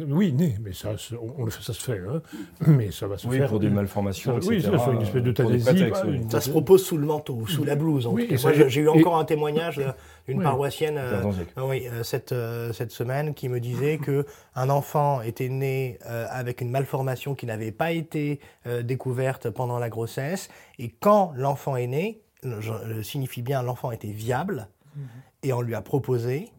oui, 0.09 0.33
nés, 0.33 0.57
mais 0.63 0.73
ça, 0.73 0.95
on, 1.39 1.49
ça 1.51 1.73
se 1.73 1.83
fait. 1.83 2.01
Hein. 2.01 2.23
Mais 2.67 2.91
ça 2.91 3.07
va 3.07 3.19
se 3.19 3.27
oui, 3.27 3.39
faire. 3.39 3.49
pour 3.49 3.61
des 3.61 3.71
malformations, 3.71 4.37
etc. 4.37 4.49
Oui, 4.51 4.63
ça 4.63 4.79
fait 4.79 4.93
une 4.93 5.53
espèce. 5.55 6.31
Ça 6.31 6.41
se 6.41 6.51
propose 6.51 6.85
sous 6.85 6.99
le 6.99 7.07
manteau, 7.07 7.47
sous 7.47 7.65
la 7.65 7.77
blouse. 7.77 8.07
En 8.07 8.13
oui, 8.13 8.29
Moi, 8.43 8.53
j'ai 8.69 8.81
eu 8.81 8.89
encore 8.89 9.19
un 9.19 9.25
témoignage 9.25 9.81
d'une 10.27 10.43
paroissienne 10.43 10.99
euh, 10.99 11.23
oui, 11.59 11.87
euh, 11.87 12.03
cette, 12.03 12.33
euh, 12.33 12.73
cette 12.73 12.91
semaine 12.91 13.35
qui 13.35 13.49
me 13.49 13.61
disait 13.61 13.99
qu'un 13.99 14.71
enfant 14.71 15.23
était 15.23 15.49
né 15.49 15.99
avec 16.05 16.61
une 16.61 16.71
malformation 16.71 17.35
qui 17.35 17.47
n'avait 17.47 17.73
pas 17.73 17.93
été 17.93 18.41
découverte 18.83 19.51
pendant 19.51 19.79
la 19.79 19.89
grossesse. 19.89 20.49
Et 20.79 20.91
quand 20.91 21.33
l'enfant 21.37 21.77
est 21.77 21.87
né, 21.87 22.23
je, 22.43 23.03
signifie 23.03 23.43
bien 23.43 23.63
l'enfant 23.63 23.91
était 23.91 24.13
viable, 24.13 24.69
mhm. 24.95 25.09
et 25.43 25.53
on 25.53 25.61
lui 25.61 25.75
a 25.75 25.83
proposé 25.83 26.51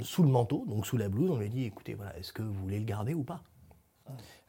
sous 0.00 0.22
le 0.22 0.28
manteau, 0.28 0.64
donc 0.68 0.86
sous 0.86 0.96
la 0.96 1.08
blouse, 1.08 1.30
on 1.30 1.38
lui 1.38 1.46
a 1.46 1.48
dit 1.48 1.64
écoutez, 1.64 1.94
voilà, 1.94 2.16
est-ce 2.18 2.32
que 2.32 2.42
vous 2.42 2.54
voulez 2.54 2.78
le 2.78 2.84
garder 2.84 3.14
ou 3.14 3.24
pas? 3.24 3.42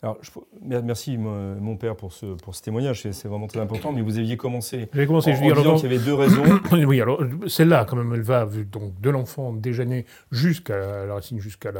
Alors, 0.01 0.17
merci 0.61 1.17
mon 1.17 1.75
père 1.75 1.97
pour 1.97 2.13
ce, 2.13 2.25
pour 2.25 2.55
ce 2.55 2.61
témoignage, 2.61 3.01
c'est 3.01 3.27
vraiment 3.27 3.47
très 3.47 3.59
important, 3.59 3.91
mais 3.91 4.01
vous 4.01 4.17
aviez 4.17 4.37
commencé, 4.37 4.87
J'ai 4.93 5.05
commencé 5.05 5.31
en, 5.31 5.35
je 5.35 5.41
dis, 5.41 5.53
disant 5.53 5.75
qu'il 5.75 5.91
y 5.91 5.93
avait 5.93 6.05
deux 6.05 6.13
raisons. 6.13 6.43
oui, 6.87 7.01
alors 7.01 7.21
celle-là, 7.47 7.83
quand 7.83 7.97
même, 7.97 8.13
elle 8.13 8.21
va 8.21 8.45
donc, 8.45 8.99
de 9.01 9.09
l'enfant 9.09 9.51
déjà 9.51 9.83
né 9.83 10.05
jusqu'à 10.31 11.05
la 11.05 11.13
racine, 11.13 11.39
jusqu'à 11.39 11.71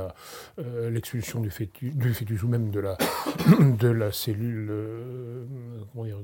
euh, 0.59 0.89
l'expulsion 0.89 1.39
du 1.39 1.49
fœtus, 1.49 1.95
du 1.95 2.13
fœtus 2.13 2.43
ou 2.43 2.49
même 2.49 2.71
de 2.71 2.81
la, 2.81 2.97
de 3.59 3.87
la 3.87 4.11
cellule 4.11 4.67
euh, 4.69 5.45
comment 5.93 6.03
dire, 6.03 6.19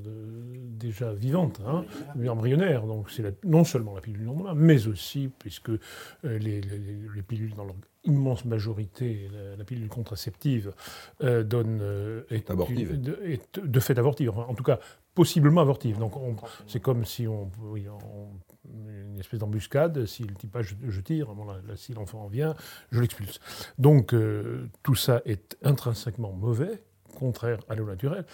déjà 0.78 1.14
vivante, 1.14 1.62
hein, 1.66 1.84
embryonnaire. 2.28 2.82
Donc 2.82 3.10
c'est 3.10 3.42
non 3.44 3.64
seulement 3.64 3.94
la 3.94 4.02
pilule 4.02 4.24
normale, 4.24 4.54
mais 4.54 4.86
aussi, 4.86 5.30
puisque 5.38 5.70
euh, 5.70 5.78
les, 6.22 6.60
les, 6.60 7.22
pilules 7.22 7.54
dans 7.54 7.64
leur 7.64 7.74
immense 8.06 8.44
majorité, 8.44 9.28
la, 9.58 9.64
pilule 9.64 9.88
contraceptive 9.88 10.72
euh, 11.22 11.42
donne 11.42 11.80
euh, 11.82 12.22
est, 12.30 12.50
abortive. 12.50 13.00
De, 13.00 13.38
de, 13.60 13.80
fait 13.80 13.98
abortive, 13.98 14.30
en 14.30 14.54
tout 14.54 14.64
cas 14.64 14.78
possiblement 15.14 15.62
abortive. 15.62 15.98
Donc 15.98 16.12
c'est 16.66 16.80
comme 16.80 17.04
si 17.04 17.26
on, 17.26 17.50
oui, 17.62 17.86
une 18.68 19.18
espèce 19.18 19.40
d'embuscade, 19.40 20.06
si 20.06 20.24
le 20.24 20.34
type 20.34 20.56
je, 20.60 20.74
je 20.88 21.00
tire, 21.00 21.34
si 21.74 21.94
l'enfant 21.94 22.26
vient, 22.28 22.54
je 22.90 23.00
l'expulse. 23.00 23.40
Donc 23.78 24.14
euh, 24.14 24.68
tout 24.82 24.94
ça 24.94 25.22
est 25.24 25.56
intrinsèquement 25.62 26.32
mauvais, 26.32 26.82
contraire 27.16 27.58
à 27.68 27.74
l'eau 27.74 27.86
naturelle, 27.86 28.24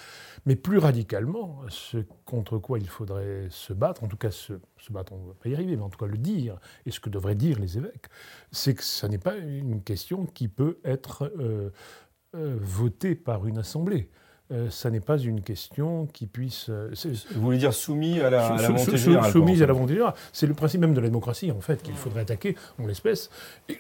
mais 0.44 0.56
plus 0.56 0.78
radicalement, 0.78 1.62
ce 1.68 1.98
contre 2.24 2.58
quoi 2.58 2.78
il 2.78 2.88
faudrait 2.88 3.46
se 3.50 3.72
battre, 3.72 4.04
en 4.04 4.08
tout 4.08 4.16
cas 4.16 4.30
se, 4.30 4.54
battre, 4.90 5.12
on 5.12 5.18
ne 5.18 5.28
va 5.28 5.34
pas 5.34 5.48
y 5.48 5.54
arriver, 5.54 5.76
mais 5.76 5.82
en 5.82 5.88
tout 5.88 5.98
cas 5.98 6.06
le 6.06 6.18
dire, 6.18 6.58
et 6.84 6.90
ce 6.90 7.00
que 7.00 7.08
devraient 7.08 7.34
dire 7.34 7.58
les 7.58 7.78
évêques, 7.78 8.06
c'est 8.50 8.74
que 8.74 8.82
ce 8.82 9.06
n'est 9.06 9.18
pas 9.18 9.36
une 9.36 9.82
question 9.82 10.26
qui 10.26 10.48
peut 10.48 10.78
être 10.84 11.32
euh, 11.38 11.70
euh, 12.34 12.58
votée 12.60 13.14
par 13.14 13.46
une 13.46 13.58
assemblée. 13.58 14.10
Euh, 14.52 14.68
ça 14.70 14.90
n'est 14.90 15.00
pas 15.00 15.18
une 15.18 15.40
question 15.40 16.06
qui 16.12 16.26
puisse. 16.26 16.66
Euh, 16.68 16.92
Vous 17.34 17.40
voulez 17.40 17.58
dire 17.58 17.72
soumis 17.72 18.20
à 18.20 18.28
la, 18.28 18.46
à 18.46 18.56
volonté 18.68 18.96
générale 18.96 19.30
Soumise 19.32 19.62
à 19.62 19.66
la 19.66 19.72
volonté 19.72 19.94
générale. 19.94 20.14
C'est 20.32 20.46
le 20.46 20.54
principe 20.54 20.80
même 20.80 20.94
de 20.94 21.00
la 21.00 21.08
démocratie, 21.08 21.50
en 21.50 21.60
fait, 21.60 21.82
qu'il 21.82 21.94
faudrait 21.94 22.22
attaquer 22.22 22.56
en 22.78 22.86
l'espèce, 22.86 23.30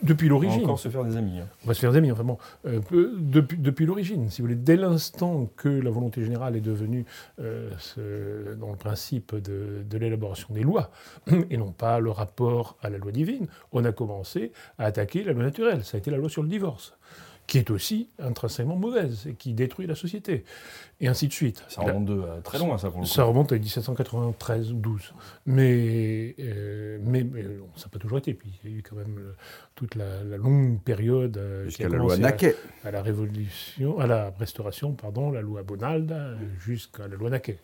depuis 0.02 0.28
l'origine. 0.28 0.54
On 0.54 0.58
va 0.60 0.64
encore 0.64 0.78
se 0.78 0.88
faire 0.88 1.04
des 1.04 1.16
amis. 1.16 1.40
Hein. 1.40 1.48
On 1.64 1.68
va 1.68 1.74
se 1.74 1.80
faire 1.80 1.92
des 1.92 1.98
amis, 1.98 2.10
enfin 2.10 2.24
bon. 2.24 2.38
Euh, 2.66 2.80
depuis, 3.18 3.58
depuis 3.58 3.86
l'origine, 3.86 4.30
si 4.30 4.40
vous 4.40 4.48
voulez, 4.48 4.58
dès 4.58 4.76
l'instant 4.76 5.50
que 5.56 5.68
la 5.68 5.90
volonté 5.90 6.22
générale 6.22 6.56
est 6.56 6.60
devenue 6.60 7.04
dans 7.38 8.70
le 8.70 8.76
principe 8.76 9.34
de, 9.34 9.84
de 9.88 9.98
l'élaboration 9.98 10.48
des 10.54 10.62
lois, 10.62 10.90
et 11.50 11.56
non 11.56 11.72
pas 11.72 12.00
le 12.00 12.10
rapport 12.10 12.76
à 12.82 12.88
la 12.88 12.98
loi 12.98 13.12
divine, 13.12 13.46
on 13.72 13.84
a 13.84 13.92
commencé 13.92 14.52
à 14.78 14.86
attaquer 14.86 15.22
la 15.22 15.32
loi 15.32 15.42
naturelle. 15.42 15.84
Ça 15.84 15.96
a 15.96 15.98
été 15.98 16.10
la 16.10 16.16
loi 16.16 16.28
sur 16.28 16.42
le 16.42 16.48
divorce 16.48 16.94
qui 17.46 17.58
est 17.58 17.70
aussi 17.70 18.08
intrinsèquement 18.18 18.76
mauvaise 18.76 19.26
et 19.26 19.34
qui 19.34 19.52
détruit 19.52 19.86
la 19.86 19.94
société. 19.94 20.44
Et 21.02 21.08
ainsi 21.08 21.26
de 21.26 21.32
suite. 21.32 21.64
Ça 21.68 21.82
remonte 21.82 22.04
de, 22.04 22.12
euh, 22.12 22.40
très 22.44 22.60
loin, 22.60 22.78
ça, 22.78 22.88
pour 22.88 23.00
le 23.00 23.06
Ça 23.06 23.24
remonte 23.24 23.50
à 23.50 23.58
1793 23.58 24.72
ou 24.72 24.76
12. 24.76 25.12
Mais, 25.46 26.36
euh, 26.38 26.98
mais, 27.02 27.26
ça 27.74 27.86
n'a 27.86 27.90
pas 27.90 27.98
toujours 27.98 28.18
été. 28.18 28.34
Puis 28.34 28.52
il 28.62 28.70
y 28.70 28.74
a 28.74 28.78
eu 28.78 28.82
quand 28.88 28.94
même 28.94 29.18
toute 29.74 29.96
la, 29.96 30.22
longue 30.36 30.80
période. 30.80 31.36
Euh, 31.38 31.64
jusqu'à 31.64 31.88
la 31.88 31.96
loi 31.96 32.16
Naquet. 32.16 32.54
À, 32.84 32.92
la 32.92 33.02
Révolution, 33.02 33.98
à 33.98 34.06
la 34.06 34.32
Restauration, 34.38 34.92
pardon, 34.92 35.32
la 35.32 35.40
loi 35.40 35.64
Bonald, 35.64 36.14
jusqu'à 36.60 37.08
la 37.08 37.16
loi 37.16 37.30
Naquet. 37.30 37.58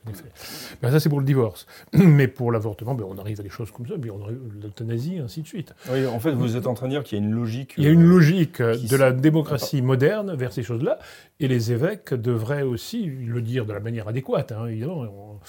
Ben, 0.83 0.90
ça, 0.90 0.99
c'est 0.99 1.09
pour 1.09 1.21
le 1.21 1.25
divorce. 1.25 1.68
Mais 1.92 2.26
pour 2.26 2.50
l'avortement, 2.50 2.97
ben, 2.97 3.04
on 3.09 3.18
arrive 3.18 3.38
à 3.38 3.45
des 3.45 3.50
choses 3.50 3.71
comme 3.71 3.87
ça, 3.87 3.95
puis 4.00 4.11
on 4.11 4.21
arrive 4.21 4.40
à 4.50 4.64
l'euthanasie, 4.64 5.18
ainsi 5.18 5.42
de 5.42 5.47
suite. 5.47 5.75
Oui, 5.92 6.04
en 6.07 6.18
fait, 6.18 6.33
vous 6.33 6.57
êtes 6.57 6.66
en 6.66 6.75
train 6.75 6.87
de 6.87 6.92
dire 6.92 7.04
qu'il 7.04 7.18
y 7.18 7.21
a 7.21 7.25
une 7.25 7.33
logique. 7.33 7.75
Il 7.78 7.85
y 7.85 7.87
a 7.87 7.90
une 7.90 8.04
logique 8.04 8.61
de 8.61 8.97
la 8.97 9.12
démocratie 9.12 9.80
moderne 9.80 10.35
vers 10.35 10.52
ces 10.52 10.64
choses-là, 10.64 10.99
et 11.38 11.47
les 11.47 11.71
évêques 11.71 12.14
devraient 12.14 12.62
aussi 12.62 13.07
le 13.28 13.42
dire 13.42 13.66
de 13.66 13.73
la 13.73 13.80
manière 13.80 14.08
adéquate, 14.08 14.52
hein, 14.52 14.66
évidemment. 14.66 15.40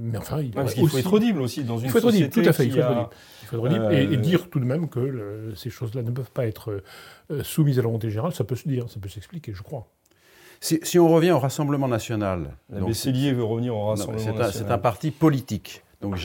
Mais 0.00 0.18
enfin, 0.18 0.40
il, 0.40 0.52
faut 0.88 0.98
être 0.98 1.12
audible 1.12 1.40
aussi 1.40 1.64
dans 1.64 1.78
une 1.78 1.86
il 1.86 1.90
faut 1.90 1.98
être 1.98 2.04
audible, 2.04 2.30
tout 2.30 2.40
à 2.40 2.52
fait. 2.52 2.66
Il 2.66 2.72
faut 2.72 3.56
être 3.56 3.62
audible, 3.62 3.92
et, 3.92 4.16
dire 4.16 4.48
tout 4.50 4.60
de 4.60 4.64
même 4.64 4.88
que 4.88 5.52
ces 5.56 5.70
choses-là 5.70 6.02
ne 6.02 6.10
peuvent 6.10 6.30
pas 6.30 6.46
être 6.46 6.82
euh, 7.30 7.42
soumises 7.42 7.78
à 7.78 7.82
la 7.82 7.88
volonté 7.88 8.10
générale. 8.10 8.32
Ça 8.32 8.44
peut 8.44 8.56
se 8.56 8.68
dire, 8.68 8.88
ça 8.88 9.00
peut 9.00 9.08
s'expliquer, 9.08 9.52
je 9.54 9.62
crois. 9.62 9.86
Si, 10.60 10.98
on 10.98 11.08
revient 11.08 11.30
au 11.30 11.38
Rassemblement 11.38 11.88
national. 11.88 12.54
La 12.70 12.80
Bécélier 12.80 13.32
veut 13.32 13.44
revenir 13.44 13.74
au 13.74 13.86
Rassemblement 13.86 14.18
national. 14.18 14.52
C'est 14.52 14.70
un, 14.70 14.78
parti 14.78 15.10
politique. 15.10 15.82
Donc 16.02 16.16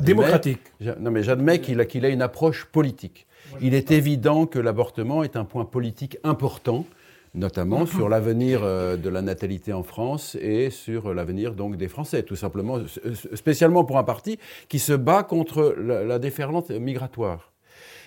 Démocratique. 0.00 0.60
Non, 0.98 1.10
mais 1.10 1.22
j'admets 1.22 1.60
qu'il 1.60 1.80
a, 1.80 1.84
qu'il 1.84 2.04
a 2.04 2.08
une 2.08 2.22
approche 2.22 2.64
politique. 2.64 3.26
Il 3.60 3.74
est 3.74 3.90
évident 3.90 4.46
que 4.46 4.58
l'avortement 4.58 5.22
est 5.22 5.36
un 5.36 5.44
point 5.44 5.66
politique 5.66 6.16
important 6.24 6.86
notamment 7.34 7.86
sur 7.86 8.08
l'avenir 8.08 8.60
euh, 8.62 8.96
de 8.96 9.08
la 9.08 9.22
natalité 9.22 9.72
en 9.72 9.82
France 9.82 10.36
et 10.40 10.70
sur 10.70 11.14
l'avenir 11.14 11.54
donc 11.54 11.76
des 11.76 11.88
Français, 11.88 12.22
tout 12.22 12.36
simplement, 12.36 12.78
spécialement 13.34 13.84
pour 13.84 13.98
un 13.98 14.04
parti 14.04 14.38
qui 14.68 14.78
se 14.78 14.92
bat 14.92 15.22
contre 15.22 15.74
la, 15.78 16.18
déferlante 16.18 16.70
migratoire. 16.70 17.51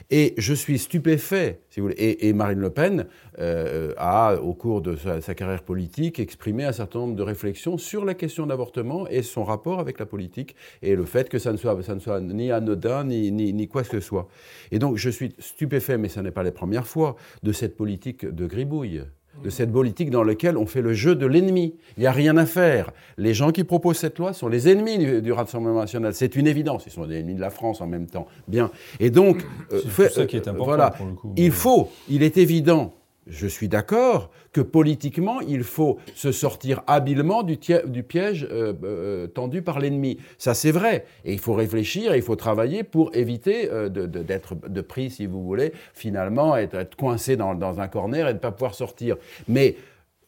Et 0.09 0.33
je 0.37 0.53
suis 0.53 0.77
stupéfait, 0.77 1.61
si 1.69 1.79
vous 1.79 1.87
voulez. 1.87 2.17
Et, 2.19 2.33
Marine 2.33 2.59
Le 2.59 2.69
Pen 2.69 3.05
euh, 3.39 3.93
a, 3.97 4.35
au 4.35 4.53
cours 4.53 4.81
de 4.81 4.95
sa, 4.95 5.35
carrière 5.35 5.63
politique, 5.63 6.19
exprimé 6.19 6.63
un 6.63 6.71
certain 6.71 6.99
nombre 6.99 7.15
de 7.15 7.23
réflexions 7.23 7.77
sur 7.77 8.05
la 8.05 8.13
question 8.13 8.45
d'avortement 8.45 9.07
et 9.07 9.23
son 9.23 9.43
rapport 9.43 9.79
avec 9.79 9.99
la 9.99 10.05
politique 10.05 10.55
et 10.81 10.95
le 10.95 11.05
fait 11.05 11.29
que 11.29 11.39
ça 11.39 11.51
ne 11.51 11.57
soit, 11.57 11.75
ni 12.21 12.51
anodin 12.51 13.03
ni, 13.05 13.31
ni, 13.31 13.53
ni 13.53 13.67
quoi 13.67 13.83
que 13.83 13.89
ce 13.89 13.99
soit. 13.99 14.27
Et 14.71 14.79
donc 14.79 14.97
je 14.97 15.09
suis 15.09 15.33
stupéfait, 15.39 15.97
mais 15.97 16.09
ce 16.09 16.19
n'est 16.19 16.31
pas 16.31 16.43
la 16.43 16.51
première 16.51 16.87
fois, 16.87 17.15
de 17.43 17.51
cette 17.51 17.75
politique 17.75 18.25
de 18.25 18.45
gribouille 18.45 19.03
de 19.43 19.49
cette 19.49 19.71
politique 19.71 20.09
dans 20.09 20.23
laquelle 20.23 20.57
on 20.57 20.65
fait 20.65 20.81
le 20.81 20.93
jeu 20.93 21.15
de 21.15 21.25
l'ennemi. 21.25 21.75
Il 21.97 22.01
n'y 22.01 22.07
a 22.07 22.11
rien 22.11 22.37
à 22.37 22.45
faire. 22.45 22.91
Les 23.17 23.33
gens 23.33 23.51
qui 23.51 23.63
proposent 23.63 23.97
cette 23.97 24.17
loi 24.19 24.33
sont 24.33 24.47
les 24.47 24.69
ennemis 24.69 25.21
du, 25.21 25.31
Rassemblement 25.31 25.81
national. 25.81 26.13
C'est 26.13 26.35
une 26.35 26.47
évidence. 26.47 26.85
Ils 26.85 26.91
sont 26.91 27.03
les 27.03 27.19
ennemis 27.19 27.35
de 27.35 27.41
la 27.41 27.49
France 27.49 27.81
en 27.81 27.87
même 27.87 28.07
temps. 28.07 28.27
Bien. 28.47 28.71
Et 28.99 29.09
donc, 29.09 29.45
c'est 29.69 30.09
ça 30.09 30.25
qui 30.25 30.37
est 30.37 30.47
euh, 30.47 30.51
important 30.51 30.65
voilà, 30.65 30.91
pour 30.91 31.05
le 31.05 31.13
coup. 31.13 31.33
Il 31.35 31.51
faut, 31.51 31.89
il 32.09 32.23
est 32.23 32.37
évident 32.37 32.93
je 33.27 33.47
suis 33.47 33.67
d'accord 33.67 34.29
que 34.51 34.61
politiquement, 34.61 35.41
il 35.41 35.63
faut 35.63 35.99
se 36.13 36.31
sortir 36.31 36.83
habilement 36.87 37.43
du, 37.43 37.57
piège 37.57 38.47
euh, 38.51 38.73
euh, 38.83 39.27
tendu 39.27 39.61
par 39.61 39.79
l'ennemi. 39.79 40.19
Ça, 40.37 40.53
c'est 40.53 40.71
vrai. 40.71 41.05
Et 41.25 41.33
il 41.33 41.39
faut 41.39 41.53
réfléchir, 41.53 42.13
et 42.13 42.17
il 42.17 42.21
faut 42.21 42.35
travailler 42.35 42.83
pour 42.83 43.15
éviter 43.15 43.69
euh, 43.71 43.89
d'être 43.89 44.55
de, 44.55 44.81
pris, 44.81 45.09
si 45.09 45.25
vous 45.25 45.43
voulez, 45.43 45.73
finalement, 45.93 46.55
être, 46.55 46.75
être 46.75 46.95
coincé 46.95 47.35
dans, 47.35 47.79
un 47.79 47.87
corner 47.87 48.27
et 48.27 48.33
de 48.33 48.37
ne 48.37 48.41
pas 48.41 48.51
pouvoir 48.51 48.75
sortir. 48.75 49.17
Mais 49.47 49.75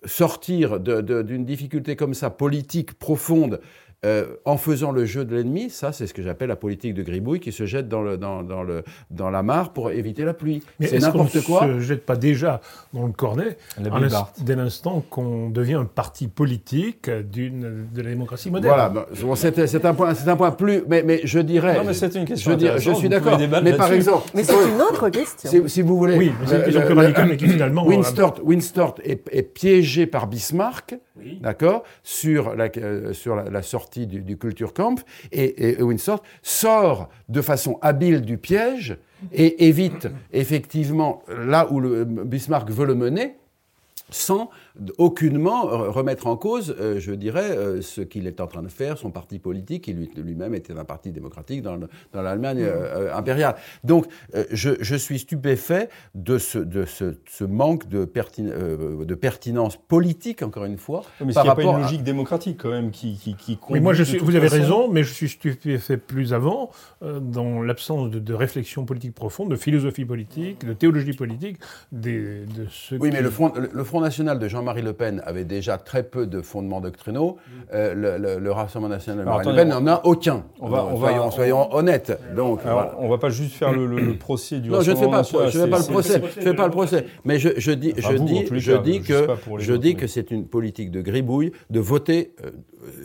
sortir 0.05 0.79
d'une 0.79 1.45
difficulté 1.45 1.95
comme 1.95 2.13
ça, 2.13 2.29
politique, 2.29 2.93
profonde, 2.93 3.59
euh, 4.05 4.35
en 4.45 4.57
faisant 4.57 4.91
le 4.91 5.05
jeu 5.05 5.25
de 5.25 5.35
l'ennemi, 5.35 5.71
ça 5.71 5.91
c'est 5.91 6.05
ce 6.05 6.13
que 6.13 6.21
j'appelle 6.21 6.49
la 6.49 6.55
politique 6.55 6.93
de 6.93 7.01
gribouille 7.01 7.39
qui 7.39 7.51
se 7.51 7.65
jette 7.65 7.89
dans, 7.89 8.03
le, 8.03 8.15
dans, 8.15 8.43
dans, 8.43 8.61
le, 8.61 8.83
dans 9.09 9.31
la 9.31 9.41
mare 9.41 9.73
pour 9.73 9.89
éviter 9.89 10.23
la 10.23 10.35
pluie. 10.35 10.61
C'est 10.79 10.99
n'importe 10.99 11.41
quoi. 11.43 11.65
ne 11.65 11.79
se 11.79 11.85
jette 11.85 12.05
pas 12.05 12.15
déjà 12.15 12.61
dans 12.93 13.07
le 13.07 13.11
cornet 13.11 13.57
dès 14.39 14.55
l'instant 14.55 15.03
qu'on 15.09 15.49
devient 15.49 15.73
un 15.73 15.85
parti 15.85 16.27
politique 16.27 17.09
de 17.09 18.01
la 18.01 18.09
démocratie 18.09 18.51
moderne? 18.51 18.75
Voilà, 18.75 19.07
bon, 19.19 19.35
c'est 19.35 19.85
un, 19.85 19.93
point, 19.95 20.13
un 20.27 20.35
point 20.35 20.51
plus. 20.51 20.83
Mais, 20.87 21.01
mais 21.01 21.21
je 21.23 21.39
dirais. 21.39 21.77
Non, 21.77 21.83
mais 21.85 21.93
c'est 21.93 22.13
une 22.13 22.25
question. 22.25 22.57
Je, 22.57 22.77
je 22.77 22.91
suis 22.91 23.09
d'accord. 23.09 23.39
Mais 23.63 23.73
par 23.73 23.91
exemple. 23.91 24.29
Mais 24.35 24.43
c'est 24.43 24.53
une 24.53 24.79
autre 24.79 25.09
question. 25.09 25.67
Si, 25.67 25.81
vous 25.81 25.97
voulez. 25.97 26.17
Oui, 26.17 26.31
c'est 26.45 26.57
une 26.57 26.63
question 26.65 26.81
plus 26.81 26.93
radicale, 26.93 27.29
mais 27.29 27.37
qui 27.37 27.47
finalement. 27.47 27.85
Winstort, 27.87 28.95
est, 29.03 29.41
piégé 29.41 30.05
par 30.05 30.27
Bismarck, 30.27 30.95
d'accord, 31.41 31.83
sur, 32.03 32.55
la, 32.55 32.69
euh, 32.77 33.13
sur 33.13 33.35
la 33.35 33.61
sortie 33.61 33.86
du, 33.95 34.37
Culture 34.37 34.73
Camp, 34.73 35.03
et, 35.31 35.81
Winsor 35.81 36.21
sort 36.41 37.09
de 37.29 37.41
façon 37.41 37.77
habile 37.81 38.21
du 38.21 38.37
piège 38.37 38.97
et 39.33 39.67
évite 39.67 40.07
effectivement 40.31 41.23
là 41.27 41.71
où 41.71 41.81
Bismarck 42.05 42.69
veut 42.69 42.85
le 42.85 42.95
mener, 42.95 43.35
sans 44.09 44.49
aucunement 44.97 45.63
remettre 45.63 46.27
en 46.27 46.37
cause, 46.37 46.75
euh, 46.79 46.99
je 46.99 47.11
dirais, 47.13 47.57
euh, 47.57 47.81
ce 47.81 48.01
qu'il 48.01 48.27
est 48.27 48.39
en 48.41 48.47
train 48.47 48.63
de 48.63 48.67
faire, 48.67 48.97
son 48.97 49.11
parti 49.11 49.39
politique, 49.39 49.85
qui 49.85 49.93
lui-même 49.93 50.55
était 50.55 50.73
un 50.73 50.85
parti 50.85 51.11
démocratique 51.11 51.61
dans, 51.61 51.79
l'Allemagne 52.13 52.61
euh, 52.61 53.13
impériale. 53.15 53.55
Donc, 53.83 54.05
je, 54.51 54.95
suis 54.95 55.19
stupéfait 55.19 55.89
de 56.15 56.37
ce, 56.37 56.57
de 56.57 56.85
ce, 56.85 57.43
manque 57.43 57.87
de, 57.87 58.05
de, 58.05 59.15
pertinence 59.15 59.77
politique, 59.77 60.41
encore 60.41 60.65
une 60.65 60.77
fois. 60.77 61.03
mais 61.21 61.33
il 61.33 61.41
n'y 61.41 61.49
a 61.49 61.55
pas 61.55 61.63
une 61.63 61.81
logique 61.81 62.03
démocratique, 62.03 62.57
quand 62.61 62.69
même, 62.69 62.91
qui, 62.91 63.15
qui, 63.17 63.35
qui 63.35 63.57
Mais 63.69 63.79
moi, 63.79 63.93
je 63.93 64.03
suis, 64.03 64.17
vous 64.17 64.35
avez 64.35 64.47
raison, 64.47 64.89
mais 64.89 65.03
je 65.03 65.13
suis 65.13 65.29
stupéfait 65.29 65.97
plus 65.97 66.33
avant, 66.33 66.71
dans 67.01 67.61
l'absence 67.61 68.09
de, 68.09 68.33
réflexion 68.33 68.85
politique 68.85 69.15
profonde, 69.15 69.49
de 69.49 69.55
philosophie 69.55 70.05
politique, 70.05 70.65
de 70.65 70.73
théologie 70.73 71.13
politique, 71.13 71.57
des, 71.91 72.45
de 72.45 72.67
ce 72.69 72.95
Oui, 72.95 73.09
mais 73.11 73.21
le 73.21 73.29
Front, 73.29 73.53
le 73.55 73.83
Front 73.83 74.01
National 74.01 74.37
de 74.37 74.47
Jean 74.47 74.63
Marie 74.67 74.81
Le 74.81 74.93
Pen 74.93 75.21
avait 75.25 75.45
déjà 75.45 75.77
très 75.77 76.03
peu 76.03 76.27
de 76.27 76.41
fondements 76.41 76.81
doctrinaux. 76.81 77.37
Mm. 77.37 77.51
Euh, 77.73 78.39
le, 78.39 78.51
Rassemblement 78.51 78.93
national 78.93 79.19
de 79.19 79.29
Marine 79.29 79.49
Le 79.49 79.55
Pen 79.55 79.69
n'en 79.69 79.87
a 79.87 80.01
aucun. 80.03 80.43
On 80.59 80.67
va, 80.67 80.85
on 80.85 81.31
soyons, 81.31 81.73
honnêtes. 81.73 82.17
Donc, 82.35 82.59
on 82.99 83.05
ne 83.05 83.09
va 83.09 83.17
pas 83.17 83.29
juste 83.29 83.55
faire 83.55 83.71
le, 83.71 84.17
procès 84.17 84.59
du 84.59 84.69
non, 84.69 84.81
je 84.81 84.91
ne 84.91 84.95
fais 84.95 85.09
pas, 85.09 85.23
je 85.23 85.57
fais 85.57 85.67
pas 85.67 85.79
le 85.79 85.85
procès. 85.85 86.21
Je 86.35 86.41
fais 86.41 86.53
pas 86.53 86.65
le 86.65 86.71
procès. 86.71 87.05
Mais 87.23 87.39
je, 87.39 87.49
je 87.57 87.71
dis, 87.71 87.93
je 87.97 88.13
dis, 88.13 88.45
je 88.51 88.73
dis 88.73 89.01
que, 89.01 89.27
je 89.57 89.73
dis 89.73 89.95
que 89.95 90.07
c'est 90.07 90.31
une 90.31 90.45
politique 90.45 90.91
de 90.91 91.01
gribouille 91.01 91.51
de 91.69 91.79
voter 91.79 92.33
euh, 92.43 92.49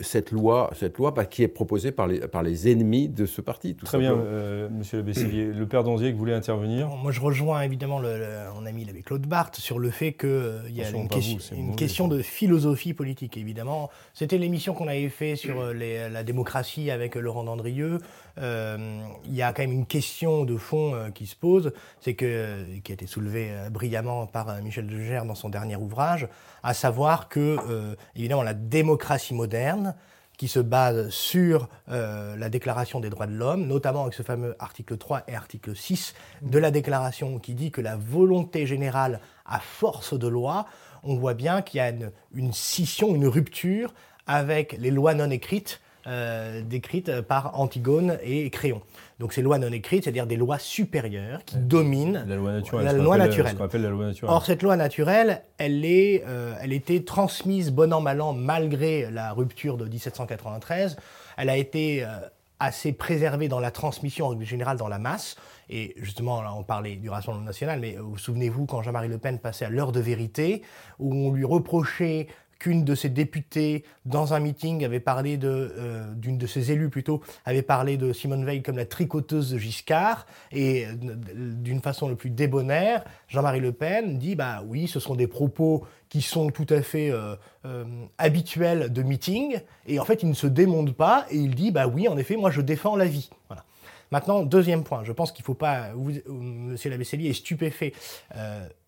cette 0.01 0.31
loi, 0.31 0.71
cette 0.75 0.97
loi 0.97 1.13
qui 1.25 1.43
est 1.43 1.47
proposée 1.47 1.91
par 1.91 2.07
les, 2.07 2.19
par 2.19 2.43
les 2.43 2.71
ennemis 2.71 3.09
de 3.09 3.25
ce 3.25 3.41
parti. 3.41 3.75
Très 3.75 3.97
bien, 3.97 4.13
euh, 4.13 4.69
Monsieur 4.69 4.97
le 4.97 5.03
Bessivier. 5.03 5.45
Le 5.45 5.65
père 5.67 5.83
Danzier 5.83 6.11
voulait 6.11 6.33
intervenir. 6.33 6.87
Moi, 6.89 7.11
je 7.11 7.21
rejoins 7.21 7.61
évidemment 7.61 7.99
le, 7.99 8.17
mon 8.55 8.65
ami 8.65 8.85
Claude 9.05 9.25
Barthes 9.25 9.57
sur 9.57 9.79
le 9.79 9.89
fait 9.89 10.13
qu'il 10.13 10.29
euh, 10.29 10.69
y 10.69 10.83
a 10.83 10.89
une, 10.89 11.07
une 11.55 11.75
question 11.75 12.07
de 12.07 12.21
philosophie 12.21 12.93
politique. 12.93 13.37
Évidemment, 13.37 13.89
c'était 14.13 14.37
l'émission 14.37 14.73
qu'on 14.73 14.87
avait 14.87 15.09
fait 15.09 15.35
sur 15.35 15.59
euh, 15.59 16.09
la 16.09 16.23
démocratie 16.23 16.91
avec 16.91 17.15
Laurent 17.15 17.43
Dandrieux. 17.43 17.99
Il 18.37 19.33
y 19.33 19.41
a 19.41 19.53
quand 19.53 19.61
même 19.61 19.71
une 19.71 19.85
question 19.85 20.43
de 20.43 20.57
fond 20.57 21.11
qui 21.13 21.27
se 21.27 21.35
pose, 21.35 21.71
c'est 22.01 22.15
que 22.15 22.63
qui 22.83 22.91
a 22.91 22.95
été 22.95 23.05
soulevée 23.05 23.51
brillamment 23.69 24.25
par 24.25 24.61
Michel 24.61 24.87
Degère 24.87 25.25
dans 25.25 25.35
son 25.35 25.49
dernier 25.49 25.75
ouvrage, 25.75 26.27
à 26.63 26.73
savoir 26.73 27.29
que 27.29 27.57
évidemment 28.15 28.43
la 28.43 28.55
démocratie 28.55 29.33
moderne 29.33 29.93
qui 30.37 30.47
se 30.47 30.59
base 30.59 31.09
sur 31.09 31.69
euh, 31.89 32.35
la 32.35 32.49
Déclaration 32.49 32.99
des 32.99 33.09
droits 33.09 33.27
de 33.27 33.33
l'homme, 33.33 33.67
notamment 33.67 34.03
avec 34.03 34.13
ce 34.13 34.23
fameux 34.23 34.55
article 34.59 34.97
3 34.97 35.23
et 35.27 35.35
article 35.35 35.75
6 35.75 36.13
de 36.41 36.59
la 36.59 36.71
Déclaration 36.71 37.39
qui 37.39 37.53
dit 37.53 37.71
que 37.71 37.81
la 37.81 37.95
volonté 37.95 38.65
générale 38.65 39.19
à 39.45 39.59
force 39.59 40.17
de 40.17 40.27
loi, 40.27 40.65
on 41.03 41.15
voit 41.15 41.33
bien 41.33 41.61
qu'il 41.61 41.77
y 41.77 41.81
a 41.81 41.91
une 42.33 42.53
scission, 42.53 43.13
une 43.13 43.27
rupture 43.27 43.93
avec 44.25 44.73
les 44.79 44.91
lois 44.91 45.13
non 45.13 45.29
écrites 45.29 45.81
euh, 46.05 46.61
décrites 46.61 47.21
par 47.21 47.59
Antigone 47.59 48.17
et 48.23 48.49
Créon. 48.49 48.81
Donc 49.19 49.31
ces 49.31 49.41
lois 49.41 49.57
non 49.57 49.71
écrites, 49.71 50.03
c'est-à-dire 50.03 50.27
des 50.27 50.35
lois 50.35 50.59
supérieures 50.59 51.45
qui 51.45 51.55
dominent 51.57 52.25
la 52.27 52.35
loi 52.35 52.51
naturelle. 52.51 52.85
La 52.85 52.93
loi 52.93 53.17
naturelle. 53.17 53.55
la 53.81 53.89
loi 53.89 54.05
naturelle. 54.07 54.29
Or 54.29 54.45
cette 54.45 54.63
loi 54.63 54.75
naturelle, 54.75 55.43
elle, 55.57 55.85
est, 55.85 56.23
euh, 56.27 56.55
elle 56.61 56.73
était 56.73 57.03
transmise 57.03 57.71
bon 57.71 57.93
an 57.93 58.01
mal 58.01 58.19
an 58.19 58.33
malgré 58.33 59.09
la 59.11 59.31
rupture 59.31 59.77
de 59.77 59.85
1793. 59.85 60.97
Elle 61.37 61.49
a 61.49 61.55
été 61.55 62.03
euh, 62.03 62.07
assez 62.59 62.91
préservée 62.91 63.47
dans 63.47 63.59
la 63.59 63.71
transmission 63.71 64.27
en 64.27 64.41
général 64.41 64.77
dans 64.77 64.87
la 64.87 64.99
masse. 64.99 65.37
Et 65.69 65.93
justement, 65.97 66.41
là, 66.41 66.53
on 66.53 66.63
parlait 66.63 66.95
du 66.95 67.09
Rassemblement 67.09 67.45
national, 67.45 67.79
mais 67.79 67.95
vous 67.95 68.17
souvenez-vous 68.17 68.65
quand 68.65 68.81
Jean-Marie 68.81 69.07
Le 69.07 69.17
Pen 69.17 69.39
passait 69.39 69.65
à 69.65 69.69
l'heure 69.69 69.91
de 69.91 69.99
vérité, 69.99 70.61
où 70.99 71.15
on 71.15 71.31
lui 71.31 71.45
reprochait 71.45 72.27
qu'une 72.63 72.85
de 72.85 72.95
ses 72.95 73.09
députées, 73.09 73.83
dans 74.05 74.33
un 74.33 74.39
meeting, 74.39 74.85
avait 74.85 75.01
parlé 75.01 75.35
de, 75.35 75.73
euh, 75.77 76.13
d'une 76.13 76.37
de 76.37 76.47
ses 76.47 76.71
élus 76.71 76.89
plutôt, 76.89 77.21
avait 77.43 77.61
parlé 77.61 77.97
de 77.97 78.13
Simone 78.13 78.45
Veil 78.45 78.63
comme 78.63 78.77
la 78.77 78.85
tricoteuse 78.85 79.51
de 79.51 79.57
Giscard, 79.57 80.25
et 80.53 80.85
euh, 80.85 80.93
d'une 80.95 81.81
façon 81.81 82.07
le 82.07 82.15
plus 82.15 82.29
débonnaire, 82.29 83.03
Jean-Marie 83.27 83.59
Le 83.59 83.73
Pen 83.73 84.17
dit, 84.17 84.35
bah 84.35 84.63
oui, 84.65 84.87
ce 84.87 85.01
sont 85.01 85.15
des 85.15 85.27
propos 85.27 85.85
qui 86.07 86.21
sont 86.21 86.51
tout 86.51 86.67
à 86.69 86.81
fait 86.81 87.11
euh, 87.11 87.35
habituels 88.17 88.93
de 88.93 89.03
meeting, 89.03 89.59
et 89.85 89.99
en 89.99 90.05
fait, 90.05 90.23
il 90.23 90.29
ne 90.29 90.33
se 90.33 90.47
démonte 90.47 90.93
pas, 90.93 91.25
et 91.31 91.35
il 91.35 91.55
dit, 91.55 91.71
bah 91.71 91.87
oui, 91.87 92.07
en 92.07 92.17
effet, 92.17 92.37
moi 92.37 92.49
je 92.49 92.61
défends 92.61 92.95
la 92.95 93.05
vie. 93.05 93.29
Voilà. 93.49 93.65
Maintenant, 94.09 94.41
deuxième 94.41 94.85
point, 94.85 95.03
je 95.03 95.11
pense 95.11 95.33
qu'il 95.33 95.43
ne 95.43 95.47
faut 95.47 95.53
pas, 95.53 95.89
Monsieur 96.29 96.89
Lavessellier 96.89 97.31
est 97.31 97.33
stupéfait 97.33 97.91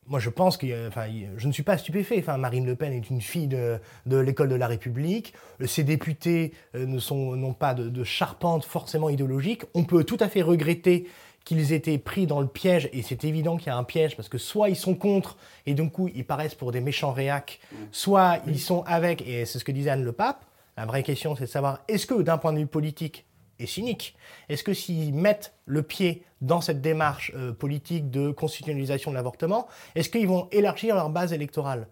moi, 0.07 0.19
je 0.19 0.29
pense 0.29 0.57
que, 0.57 0.87
enfin, 0.87 1.07
je 1.37 1.47
ne 1.47 1.51
suis 1.51 1.63
pas 1.63 1.77
stupéfait. 1.77 2.17
Enfin, 2.19 2.37
Marine 2.37 2.65
Le 2.65 2.75
Pen 2.75 2.93
est 2.93 3.09
une 3.09 3.21
fille 3.21 3.47
de, 3.47 3.79
l'école 4.05 4.49
de 4.49 4.55
la 4.55 4.67
République. 4.67 5.33
Ses 5.65 5.83
députés 5.83 6.53
euh, 6.75 6.85
ne 6.85 6.99
sont, 6.99 7.35
n'ont 7.35 7.53
pas 7.53 7.73
de, 7.73 8.03
charpente 8.03 8.65
forcément 8.65 9.09
idéologique. 9.09 9.63
On 9.73 9.83
peut 9.83 10.03
tout 10.03 10.17
à 10.19 10.29
fait 10.29 10.41
regretter 10.41 11.07
qu'ils 11.43 11.73
étaient 11.73 11.97
pris 11.97 12.25
dans 12.25 12.41
le 12.41 12.47
piège, 12.47 12.89
et 12.91 13.03
c'est 13.03 13.23
évident 13.23 13.57
qu'il 13.57 13.67
y 13.67 13.69
a 13.69 13.77
un 13.77 13.83
piège, 13.83 14.15
parce 14.15 14.29
que 14.29 14.39
soit 14.39 14.69
ils 14.69 14.75
sont 14.75 14.95
contre, 14.95 15.37
et 15.67 15.75
d'un 15.75 15.89
coup 15.89 16.09
ils 16.15 16.25
paraissent 16.25 16.55
pour 16.55 16.71
des 16.71 16.81
méchants 16.81 17.11
réacs, 17.11 17.59
soit 17.91 18.39
ils 18.47 18.59
sont 18.59 18.83
avec, 18.87 19.21
et 19.27 19.45
c'est 19.45 19.59
ce 19.59 19.63
que 19.63 19.71
disait 19.71 19.91
Anne 19.91 20.03
le 20.03 20.11
Pape. 20.11 20.43
La 20.75 20.87
vraie 20.87 21.03
question, 21.03 21.35
c'est 21.35 21.43
de 21.43 21.49
savoir, 21.49 21.81
est-ce 21.87 22.07
que 22.07 22.19
d'un 22.19 22.39
point 22.39 22.51
de 22.51 22.57
vue 22.57 22.65
politique, 22.65 23.25
et 23.59 23.65
cynique. 23.65 24.15
Est-ce 24.49 24.63
que 24.63 24.73
s'ils 24.73 25.13
mettent 25.13 25.53
le 25.65 25.83
pied 25.83 26.23
dans 26.41 26.61
cette 26.61 26.81
démarche 26.81 27.31
euh, 27.35 27.51
politique 27.51 28.09
de 28.09 28.31
constitutionnalisation 28.31 29.11
de 29.11 29.15
l'avortement, 29.15 29.67
est-ce 29.95 30.09
qu'ils 30.09 30.27
vont 30.27 30.47
élargir 30.51 30.95
leur 30.95 31.09
base 31.09 31.33
électorale? 31.33 31.87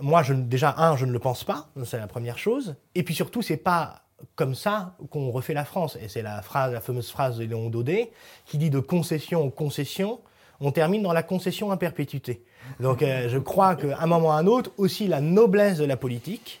Moi, 0.00 0.22
déjà, 0.22 0.74
un, 0.78 0.96
je 0.96 1.06
ne 1.06 1.12
le 1.12 1.18
pense 1.18 1.44
pas, 1.44 1.68
c'est 1.84 1.98
la 1.98 2.06
première 2.06 2.38
chose. 2.38 2.76
Et 2.94 3.02
puis 3.02 3.14
surtout, 3.14 3.42
c'est 3.42 3.56
pas 3.56 4.02
comme 4.36 4.54
ça 4.54 4.96
qu'on 5.10 5.30
refait 5.30 5.54
la 5.54 5.64
France. 5.64 5.98
Et 6.00 6.08
c'est 6.08 6.22
la, 6.22 6.42
phrase, 6.42 6.72
la 6.72 6.80
fameuse 6.80 7.10
phrase 7.10 7.38
de 7.38 7.44
Léon 7.44 7.68
Daudet 7.68 8.12
qui 8.46 8.58
dit 8.58 8.70
de 8.70 8.80
concession 8.80 9.44
en 9.44 9.50
concession, 9.50 10.20
on 10.60 10.72
termine 10.72 11.02
dans 11.02 11.12
la 11.12 11.22
concession 11.22 11.70
à 11.70 11.76
perpétuité. 11.76 12.44
Donc 12.80 13.02
euh, 13.02 13.28
je 13.28 13.38
crois 13.38 13.76
qu'à 13.76 13.98
un 14.00 14.06
moment 14.06 14.28
ou 14.28 14.30
à 14.30 14.34
un 14.34 14.46
autre, 14.46 14.72
aussi 14.76 15.06
la 15.06 15.20
noblesse 15.20 15.78
de 15.78 15.84
la 15.84 15.96
politique, 15.96 16.60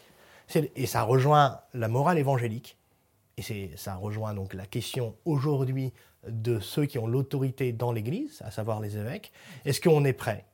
et 0.76 0.86
ça 0.86 1.02
rejoint 1.02 1.60
la 1.74 1.88
morale 1.88 2.18
évangélique, 2.18 2.77
et 3.38 3.70
ça 3.76 3.94
rejoint 3.94 4.34
donc 4.34 4.54
la 4.54 4.66
question 4.66 5.14
aujourd'hui 5.24 5.92
de 6.28 6.58
ceux 6.60 6.86
qui 6.86 6.98
ont 6.98 7.06
l'autorité 7.06 7.72
dans 7.72 7.92
l'Église, 7.92 8.42
à 8.44 8.50
savoir 8.50 8.80
les 8.80 8.96
évêques, 8.96 9.32
est-ce 9.64 9.80
qu'on 9.80 10.04
est 10.04 10.12
prêt 10.12 10.44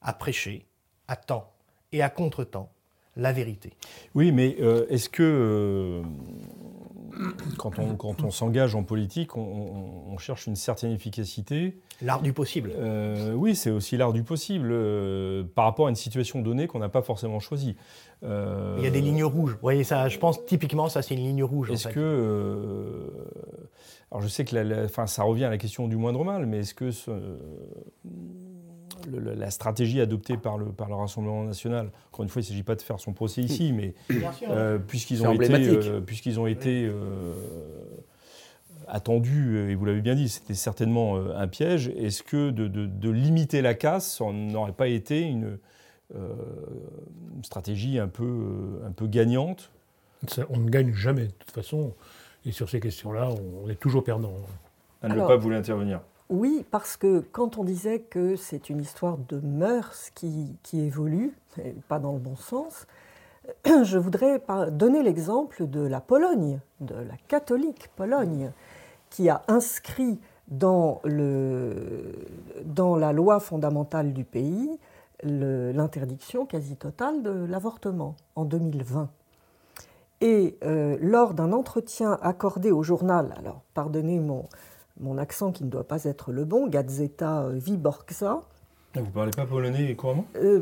à 0.00 0.12
prêcher 0.12 0.66
à 1.08 1.16
temps 1.16 1.52
et 1.92 2.02
à 2.02 2.10
contre-temps 2.10 2.72
la 3.16 3.32
vérité 3.32 3.70
Oui, 4.14 4.32
mais 4.32 4.56
euh, 4.60 4.86
est-ce 4.88 5.08
que 5.08 5.22
euh, 5.22 6.02
quand 7.58 7.78
on, 7.78 7.94
quand 7.96 8.22
on 8.22 8.30
s'engage 8.30 8.74
en 8.74 8.82
politique, 8.82 9.36
on, 9.36 10.16
cherche 10.18 10.46
une 10.46 10.56
certaine 10.56 10.92
efficacité? 10.92 11.78
L'art 12.00 12.22
du 12.22 12.32
possible. 12.32 12.72
Euh, 12.76 13.34
oui, 13.34 13.54
c'est 13.54 13.70
aussi 13.70 13.96
l'art 13.96 14.12
du 14.12 14.22
possible 14.22 14.74
par 15.54 15.64
rapport 15.64 15.86
à 15.86 15.90
une 15.90 15.96
situation 15.96 16.40
donnée 16.42 16.66
qu'on 16.66 16.78
n'a 16.78 16.88
pas 16.88 17.02
forcément 17.02 17.40
choisie. 17.40 17.76
Il 18.22 18.82
y 18.82 18.86
a 18.86 18.90
des 18.90 19.00
lignes 19.00 19.24
rouges. 19.24 19.52
Vous 19.52 19.60
voyez, 19.60 19.84
ça, 19.84 20.08
je 20.08 20.18
pense 20.18 20.44
typiquement, 20.46 20.88
ça 20.88 21.02
c'est 21.02 21.14
une 21.14 21.24
ligne 21.24 21.42
rouge. 21.42 21.70
Est-ce 21.70 21.88
que. 21.88 23.10
alors 24.10 24.22
je 24.22 24.28
sais 24.28 24.44
que 24.44 24.56
la, 24.56 25.06
ça 25.06 25.22
revient 25.24 25.44
à 25.44 25.50
la 25.50 25.58
question 25.58 25.88
du 25.88 25.96
moindre 25.96 26.24
mal, 26.24 26.46
mais 26.46 26.60
est-ce 26.60 26.74
que 26.74 26.90
la 29.10 29.50
stratégie 29.50 30.00
adoptée 30.00 30.36
par 30.36 30.58
le, 30.58 30.66
par 30.66 30.88
le 30.88 30.94
Rassemblement 30.94 31.44
national, 31.44 31.90
encore 32.10 32.22
une 32.22 32.28
fois, 32.28 32.40
il 32.40 32.44
ne 32.44 32.48
s'agit 32.48 32.62
pas 32.62 32.74
de 32.74 32.82
faire 32.82 33.00
son 33.00 33.12
procès 33.12 33.42
ici, 33.42 33.72
mais 33.72 33.94
euh, 34.48 34.78
puisqu'ils 34.78 35.26
ont, 35.26 35.32
été, 35.32 35.52
euh, 35.52 36.00
puisqu'ils 36.00 36.38
ont 36.40 36.46
été 36.46 36.86
euh, 36.86 37.34
attendus, 38.88 39.58
et 39.70 39.74
vous 39.74 39.84
l'avez 39.84 40.00
bien 40.00 40.14
dit, 40.14 40.28
c'était 40.28 40.54
certainement 40.54 41.16
un 41.16 41.48
piège, 41.48 41.88
est-ce 41.96 42.22
que 42.22 42.50
de, 42.50 42.68
de, 42.68 43.10
limiter 43.10 43.62
la 43.62 43.74
casse 43.74 44.20
n'aurait 44.20 44.72
pas 44.72 44.88
été 44.88 45.20
une, 45.20 45.58
une, 46.14 47.44
stratégie 47.44 47.98
un 47.98 48.08
peu, 48.08 48.80
un 48.86 48.92
peu 48.92 49.06
gagnante? 49.06 49.70
On 50.50 50.58
ne 50.58 50.68
gagne 50.68 50.92
jamais, 50.94 51.26
de 51.26 51.32
toute 51.32 51.50
façon, 51.50 51.94
et 52.46 52.52
sur 52.52 52.68
ces 52.68 52.80
questions-là, 52.80 53.30
on 53.64 53.68
est 53.68 53.80
toujours 53.80 54.04
perdant. 54.04 54.34
Anne 55.02 55.14
Le 55.14 55.26
Pape 55.26 55.40
voulait 55.40 55.56
intervenir. 55.56 56.00
Oui, 56.32 56.64
parce 56.70 56.96
que 56.96 57.20
quand 57.20 57.58
on 57.58 57.62
disait 57.62 57.98
que 57.98 58.36
c'est 58.36 58.70
une 58.70 58.80
histoire 58.80 59.18
de 59.18 59.38
mœurs 59.40 60.08
qui, 60.14 60.56
évolue, 60.72 61.34
pas 61.88 61.98
dans 61.98 62.12
le 62.12 62.18
bon 62.18 62.36
sens, 62.36 62.86
je 63.66 63.98
voudrais 63.98 64.42
donner 64.70 65.02
l'exemple 65.02 65.66
de 65.66 65.80
la 65.80 66.00
Pologne, 66.00 66.58
de 66.80 66.94
la 66.94 67.18
catholique 67.28 67.90
Pologne, 67.96 68.50
qui 69.10 69.28
a 69.28 69.42
inscrit 69.46 70.18
dans 70.48 71.02
la 71.04 73.12
loi 73.12 73.38
fondamentale 73.38 74.14
du 74.14 74.24
pays 74.24 74.70
l'interdiction 75.22 76.46
quasi 76.46 76.76
totale 76.76 77.22
de 77.22 77.44
l'avortement 77.44 78.16
en 78.36 78.46
2020. 78.46 79.10
Et 80.22 80.56
euh, 80.64 80.96
lors 80.98 81.34
d'un 81.34 81.52
entretien 81.52 82.16
accordé 82.22 82.70
au 82.70 82.82
journal, 82.82 83.34
alors 83.36 83.60
pardonnez 83.74 84.18
mon, 84.18 84.46
mon 85.00 85.18
accent 85.18 85.52
qui 85.52 85.64
ne 85.64 85.70
doit 85.70 85.86
pas 85.86 86.04
être 86.04 86.32
le 86.32 86.44
bon, 86.44 86.66
Gazeta 86.68 87.48
Wyborcza. 87.48 88.42
Ah, 88.94 89.00
vous 89.00 89.06
ne 89.06 89.10
parlez 89.10 89.30
pas 89.30 89.46
polonais 89.46 89.94
couramment? 89.94 90.26
Euh, 90.36 90.60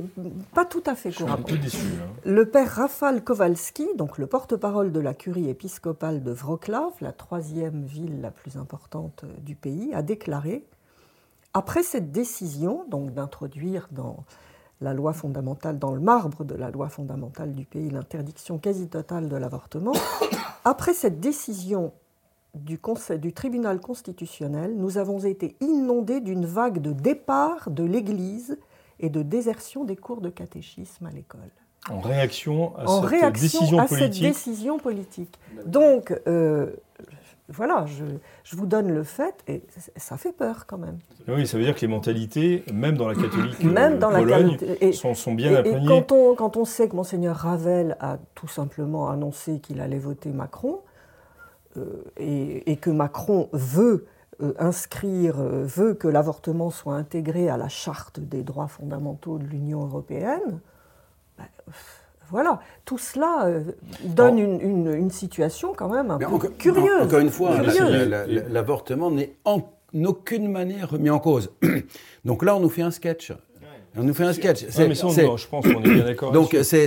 Pas 0.54 0.64
tout 0.64 0.82
à 0.86 0.94
fait 0.94 1.10
couramment. 1.10 1.38
Je 1.38 1.46
suis 1.46 1.54
un 1.54 1.56
peu 1.56 1.62
déçu. 1.62 1.86
Hein. 2.00 2.10
Le 2.24 2.48
père 2.48 2.70
Rafal 2.70 3.24
Kowalski, 3.24 3.88
donc 3.96 4.18
le 4.18 4.28
porte-parole 4.28 4.92
de 4.92 5.00
la 5.00 5.14
curie 5.14 5.48
épiscopale 5.48 6.22
de 6.22 6.30
Wrocław, 6.30 6.92
la 7.00 7.12
troisième 7.12 7.84
ville 7.84 8.20
la 8.20 8.30
plus 8.30 8.56
importante 8.56 9.24
euh, 9.24 9.32
du 9.40 9.56
pays, 9.56 9.92
a 9.94 10.02
déclaré 10.02 10.64
après 11.54 11.82
cette 11.82 12.12
décision, 12.12 12.84
donc 12.88 13.12
d'introduire 13.12 13.88
dans 13.90 14.24
la 14.80 14.94
loi 14.94 15.12
fondamentale, 15.12 15.78
dans 15.78 15.92
le 15.92 16.00
marbre 16.00 16.44
de 16.44 16.54
la 16.54 16.70
loi 16.70 16.88
fondamentale 16.88 17.52
du 17.52 17.64
pays, 17.64 17.90
l'interdiction 17.90 18.58
quasi 18.58 18.88
totale 18.88 19.28
de 19.28 19.36
l'avortement, 19.36 19.92
après 20.64 20.94
cette 20.94 21.18
décision 21.18 21.92
du, 22.54 22.78
conseil, 22.78 23.18
du 23.18 23.32
tribunal 23.32 23.80
constitutionnel, 23.80 24.74
nous 24.76 24.98
avons 24.98 25.20
été 25.24 25.56
inondés 25.60 26.20
d'une 26.20 26.46
vague 26.46 26.80
de 26.80 26.92
départ 26.92 27.70
de 27.70 27.84
l'Église 27.84 28.58
et 28.98 29.08
de 29.08 29.22
désertion 29.22 29.84
des 29.84 29.96
cours 29.96 30.20
de 30.20 30.30
catéchisme 30.30 31.06
à 31.06 31.10
l'école. 31.10 31.50
En 31.88 32.00
réaction 32.00 32.76
à, 32.76 32.86
cette, 32.86 33.32
décision 33.32 33.78
à 33.78 33.86
cette, 33.86 34.20
décision 34.20 34.78
politique. 34.78 35.38
Donc, 35.64 36.12
euh, 36.26 36.70
voilà, 37.48 37.86
je, 37.86 38.56
vous 38.56 38.66
donne 38.66 38.92
le 38.92 39.02
fait, 39.02 39.34
et 39.48 39.62
ça 39.96 40.18
fait 40.18 40.32
peur 40.32 40.66
quand 40.66 40.76
même. 40.76 40.98
Oui, 41.26 41.46
ça 41.46 41.56
veut 41.56 41.64
dire 41.64 41.74
que 41.74 41.80
les 41.80 41.88
mentalités, 41.88 42.64
même 42.72 42.96
dans 42.96 43.08
la 43.08 43.14
catholique 43.14 43.64
même 43.64 43.98
dans 43.98 44.10
Pologne, 44.10 44.58
la 44.80 44.92
sont, 44.92 45.14
sont, 45.14 45.34
bien 45.34 45.56
imprégnées. 45.56 45.84
Et 45.84 45.88
quand 45.88 46.12
on, 46.12 46.34
quand 46.34 46.56
on 46.58 46.64
sait 46.64 46.88
que 46.88 46.94
Monseigneur 46.94 47.36
Ravel 47.36 47.96
a 47.98 48.18
tout 48.34 48.48
simplement 48.48 49.08
annoncé 49.08 49.58
qu'il 49.60 49.80
allait 49.80 49.98
voter 49.98 50.30
Macron, 50.30 50.80
euh, 51.76 52.02
et, 52.16 52.76
que 52.76 52.90
Macron 52.90 53.48
veut 53.52 54.06
euh, 54.42 54.54
inscrire, 54.58 55.40
euh, 55.40 55.64
veut 55.64 55.94
que 55.94 56.08
l'avortement 56.08 56.70
soit 56.70 56.94
intégré 56.94 57.48
à 57.48 57.56
la 57.56 57.68
charte 57.68 58.18
des 58.18 58.42
droits 58.42 58.66
fondamentaux 58.66 59.38
de 59.38 59.44
l'Union 59.44 59.84
européenne, 59.84 60.60
ben, 61.38 61.44
voilà, 62.28 62.60
tout 62.84 62.98
cela 62.98 63.50
donne 64.04 64.38
une, 64.38 65.10
situation 65.10 65.72
quand 65.76 65.88
même 65.88 66.12
un 66.12 66.18
peu 66.18 66.48
curieuse. 66.48 67.02
Encore 67.02 67.18
une 67.18 67.30
fois, 67.30 67.56
l'avortement 67.60 69.10
n'est 69.10 69.34
en 69.44 69.62
aucune 70.04 70.48
manière 70.48 70.90
remis 70.90 71.10
en 71.10 71.18
cause. 71.18 71.52
Donc 72.24 72.44
là, 72.44 72.54
on 72.54 72.60
nous 72.60 72.68
fait 72.68 72.82
un 72.82 72.92
sketch. 72.92 73.32
On 73.96 74.04
nous 74.04 74.14
fait 74.14 74.24
un 74.24 74.32
sketch. 74.32 74.64
mais 74.78 74.94
je 74.94 75.48
pense 75.48 75.66
qu'on 75.66 75.82
est 75.82 75.94
bien 75.94 76.04
d'accord. 76.04 76.30
Donc, 76.32 76.56
c'est, 76.62 76.86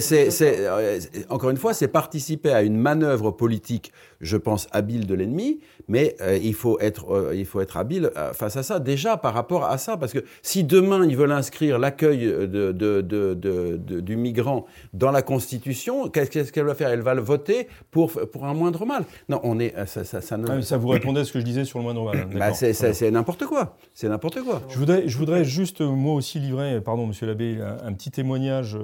encore 1.30 1.50
une 1.50 1.58
fois, 1.58 1.74
c'est 1.74 1.89
participer 1.89 2.52
à 2.52 2.62
une 2.62 2.78
manœuvre 2.78 3.32
politique 3.32 3.91
je 4.24 4.38
pense, 4.38 4.68
habile 4.72 5.06
de 5.06 5.14
l'ennemi, 5.14 5.60
mais 5.88 6.16
euh, 6.22 6.38
il, 6.42 6.54
faut 6.54 6.80
être, 6.80 7.12
euh, 7.12 7.36
il 7.36 7.46
faut 7.46 7.62
être 7.62 7.78
habile 7.78 8.10
euh, 8.18 8.34
face 8.34 8.58
à 8.58 8.64
ça, 8.64 8.80
déjà 8.80 9.18
par 9.18 9.34
rapport 9.34 9.66
à 9.66 9.78
ça, 9.78 9.98
parce 9.98 10.14
que 10.14 10.24
si 10.42 10.64
demain 10.64 11.06
ils 11.06 11.18
veulent 11.18 11.32
inscrire 11.32 11.78
l'accueil 11.78 12.26
de, 12.26 12.72
de, 12.72 14.00
du 14.00 14.16
migrant 14.16 14.66
dans 14.94 15.12
la 15.12 15.22
Constitution, 15.22 16.08
qu'est-ce 16.08 16.52
qu'elle 16.52 16.66
va 16.66 16.76
faire? 16.76 16.90
Elle 16.90 17.02
va 17.02 17.14
le 17.14 17.22
voter 17.22 17.68
pour, 17.92 18.12
pour 18.12 18.46
un 18.46 18.54
moindre 18.54 18.86
mal. 18.86 19.04
Non, 19.30 19.40
on 19.44 19.60
est, 19.60 19.74
ça, 19.86 20.04
ça, 20.04 20.22
ça, 20.22 20.38
ah, 20.48 20.62
ça 20.62 20.78
vous 20.78 20.88
répondait 20.88 21.22
à 21.22 21.26
ce 21.26 21.34
que 21.34 21.40
je 21.40 21.46
disais 21.46 21.66
sur 21.66 21.80
le 21.80 21.84
moindre 21.84 22.06
mal. 22.06 22.18
Hein, 22.18 22.38
bah, 22.38 22.54
c'est 22.54 23.12
n'importe 23.12 23.46
quoi. 23.46 23.78
C'est 23.94 24.08
n'importe 24.08 24.42
quoi. 24.42 24.62
Je 24.70 24.78
voudrais, 24.78 25.08
je 25.08 25.18
voudrais 25.18 25.44
juste, 25.44 25.82
moi 25.82 26.14
aussi, 26.14 26.40
livrer, 26.40 26.82
pardon, 26.82 27.06
monsieur 27.06 27.28
l'abbé, 27.28 27.60
un, 27.62 27.88
un, 27.88 27.94
petit 27.94 28.12
témoignage 28.12 28.78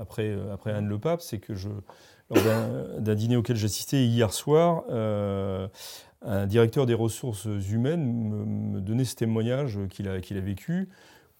après, 0.00 0.36
après 0.52 0.72
Anne 0.72 0.88
Le 0.88 0.98
Pape, 0.98 1.20
c'est 1.20 1.38
que 1.38 1.54
je 1.54 1.68
lors 2.30 3.00
d'un 3.00 3.14
dîner 3.14 3.36
auquel 3.36 3.56
j'assistais 3.56 4.04
hier 4.04 4.32
soir, 4.32 4.84
euh, 4.90 5.68
un 6.22 6.46
directeur 6.46 6.86
des 6.86 6.94
ressources 6.94 7.46
humaines 7.70 8.04
me, 8.04 8.80
donnait 8.80 9.04
ce 9.04 9.16
témoignage 9.16 9.78
qu'il 9.90 10.08
a, 10.08 10.40
vécu, 10.40 10.88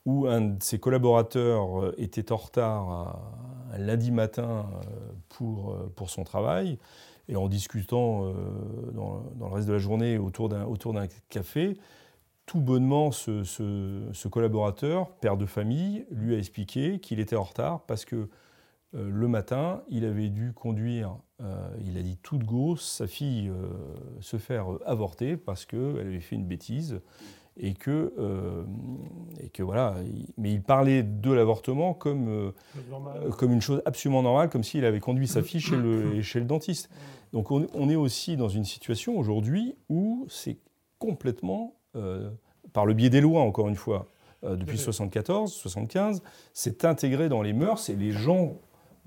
où 0.06 0.26
un 0.26 0.40
de 0.40 0.62
ses 0.62 0.78
collaborateurs 0.78 1.92
était 1.98 2.32
en 2.32 2.36
retard 2.36 3.20
un 3.72 3.78
lundi 3.78 4.10
matin 4.10 4.66
euh, 4.72 5.12
pour, 5.28 5.76
pour 5.94 6.08
son 6.10 6.24
travail, 6.24 6.78
et 7.28 7.36
en 7.36 7.48
discutant 7.48 8.24
euh, 8.24 8.32
dans, 8.92 9.22
le 9.38 9.54
reste 9.54 9.68
de 9.68 9.72
la 9.72 9.78
journée 9.78 10.18
autour 10.18 10.48
d'un 10.48 11.06
café, 11.28 11.76
tout 12.46 12.60
bonnement, 12.60 13.12
ce, 13.12 14.28
collaborateur, 14.28 15.10
père 15.16 15.36
de 15.36 15.44
famille, 15.44 16.06
lui 16.10 16.34
a 16.34 16.38
expliqué 16.38 16.98
qu'il 16.98 17.20
était 17.20 17.36
en 17.36 17.42
retard 17.42 17.82
parce 17.82 18.06
que 18.06 18.28
euh, 18.94 19.10
le 19.10 19.28
matin, 19.28 19.82
il 19.90 20.04
avait 20.04 20.28
dû 20.28 20.52
conduire, 20.54 21.16
euh, 21.42 21.68
il 21.84 21.98
a 21.98 22.02
dit 22.02 22.16
tout 22.22 22.38
de 22.38 22.44
go, 22.44 22.76
sa 22.76 23.06
fille 23.06 23.48
euh, 23.48 23.68
se 24.20 24.38
faire 24.38 24.66
avorter 24.86 25.36
parce 25.36 25.66
qu'elle 25.66 25.98
avait 25.98 26.20
fait 26.20 26.36
une 26.36 26.46
bêtise. 26.46 27.00
Et 27.60 27.74
que, 27.74 28.14
et 29.40 29.48
que 29.48 29.64
voilà, 29.64 29.96
mais 30.36 30.52
il 30.52 30.62
parlait 30.62 31.02
de 31.02 31.32
l'avortement 31.32 31.92
comme, 31.92 32.52
comme 33.36 33.52
une 33.52 33.60
chose 33.60 33.82
absolument 33.84 34.22
normale, 34.22 34.48
comme 34.48 34.62
s'il 34.62 34.84
avait 34.84 35.00
conduit 35.00 35.26
sa 35.26 35.42
fille 35.42 35.60
chez 35.60 35.76
le, 35.76 36.22
chez 36.22 36.38
le 36.38 36.44
dentiste. 36.44 36.88
Donc 37.32 37.50
on, 37.50 37.66
on, 37.74 37.90
est 37.90 37.96
aussi 37.96 38.36
dans 38.36 38.48
une 38.48 38.62
situation 38.62 39.18
aujourd'hui 39.18 39.74
où 39.88 40.24
c'est 40.30 40.58
complètement, 41.00 41.74
par 42.72 42.86
le 42.86 42.94
biais 42.94 43.10
des 43.10 43.20
lois 43.20 43.42
encore 43.42 43.68
une 43.68 43.74
fois, 43.74 44.06
depuis 44.44 44.78
74, 44.78 45.52
75, 45.52 46.22
c'est 46.54 46.84
intégré 46.84 47.28
dans 47.28 47.42
les 47.42 47.54
mœurs 47.54 47.90
et 47.90 47.96
les 47.96 48.12
gens 48.12 48.56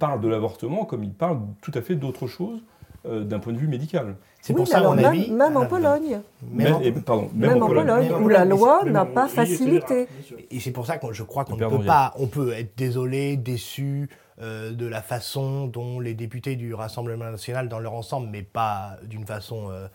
parle 0.01 0.19
de 0.19 0.27
l'avortement 0.27 0.83
comme 0.85 1.03
il 1.03 1.13
parle 1.13 1.39
tout 1.61 1.71
à 1.75 1.81
fait 1.81 1.95
d'autre 1.95 2.25
chose 2.25 2.59
euh, 3.05 3.23
d'un 3.23 3.39
point 3.39 3.53
de 3.53 3.59
vue 3.59 3.67
médical. 3.67 4.15
C'est 4.41 4.53
pour 4.53 4.67
ça, 4.67 4.79
alors, 4.79 4.95
même, 4.95 5.05
avis, 5.05 5.31
même 5.31 5.55
en 5.55 5.67
Pologne. 5.67 6.21
Même, 6.51 7.03
pardon, 7.03 7.29
même, 7.35 7.61
en, 7.61 7.67
Pologne, 7.67 8.11
où 8.19 8.27
la 8.27 8.43
loi 8.43 8.83
n'a 8.85 9.05
pas 9.05 9.27
facilité. 9.27 10.07
Et 10.49 10.59
c'est 10.59 10.71
pour 10.71 10.87
ça 10.87 10.97
que 10.97 11.13
je 11.13 11.21
crois 11.21 11.45
qu'on 11.45 11.55
ne 11.55 11.67
peut 11.67 11.85
pas, 11.85 12.13
on 12.17 12.25
peut 12.25 12.51
être 12.53 12.75
désolé, 12.75 13.37
déçu 13.37 14.09
euh, 14.41 14.71
de 14.71 14.87
la 14.87 15.03
façon 15.03 15.67
dont 15.67 15.99
les 15.99 16.15
députés 16.15 16.55
du 16.55 16.73
Rassemblement 16.73 17.29
national, 17.29 17.69
dans 17.69 17.79
leur 17.79 17.93
ensemble, 17.93 18.29
mais 18.31 18.41
pas 18.41 18.97
d'une 19.03 19.25
façon 19.27 19.69
euh, 19.69 19.87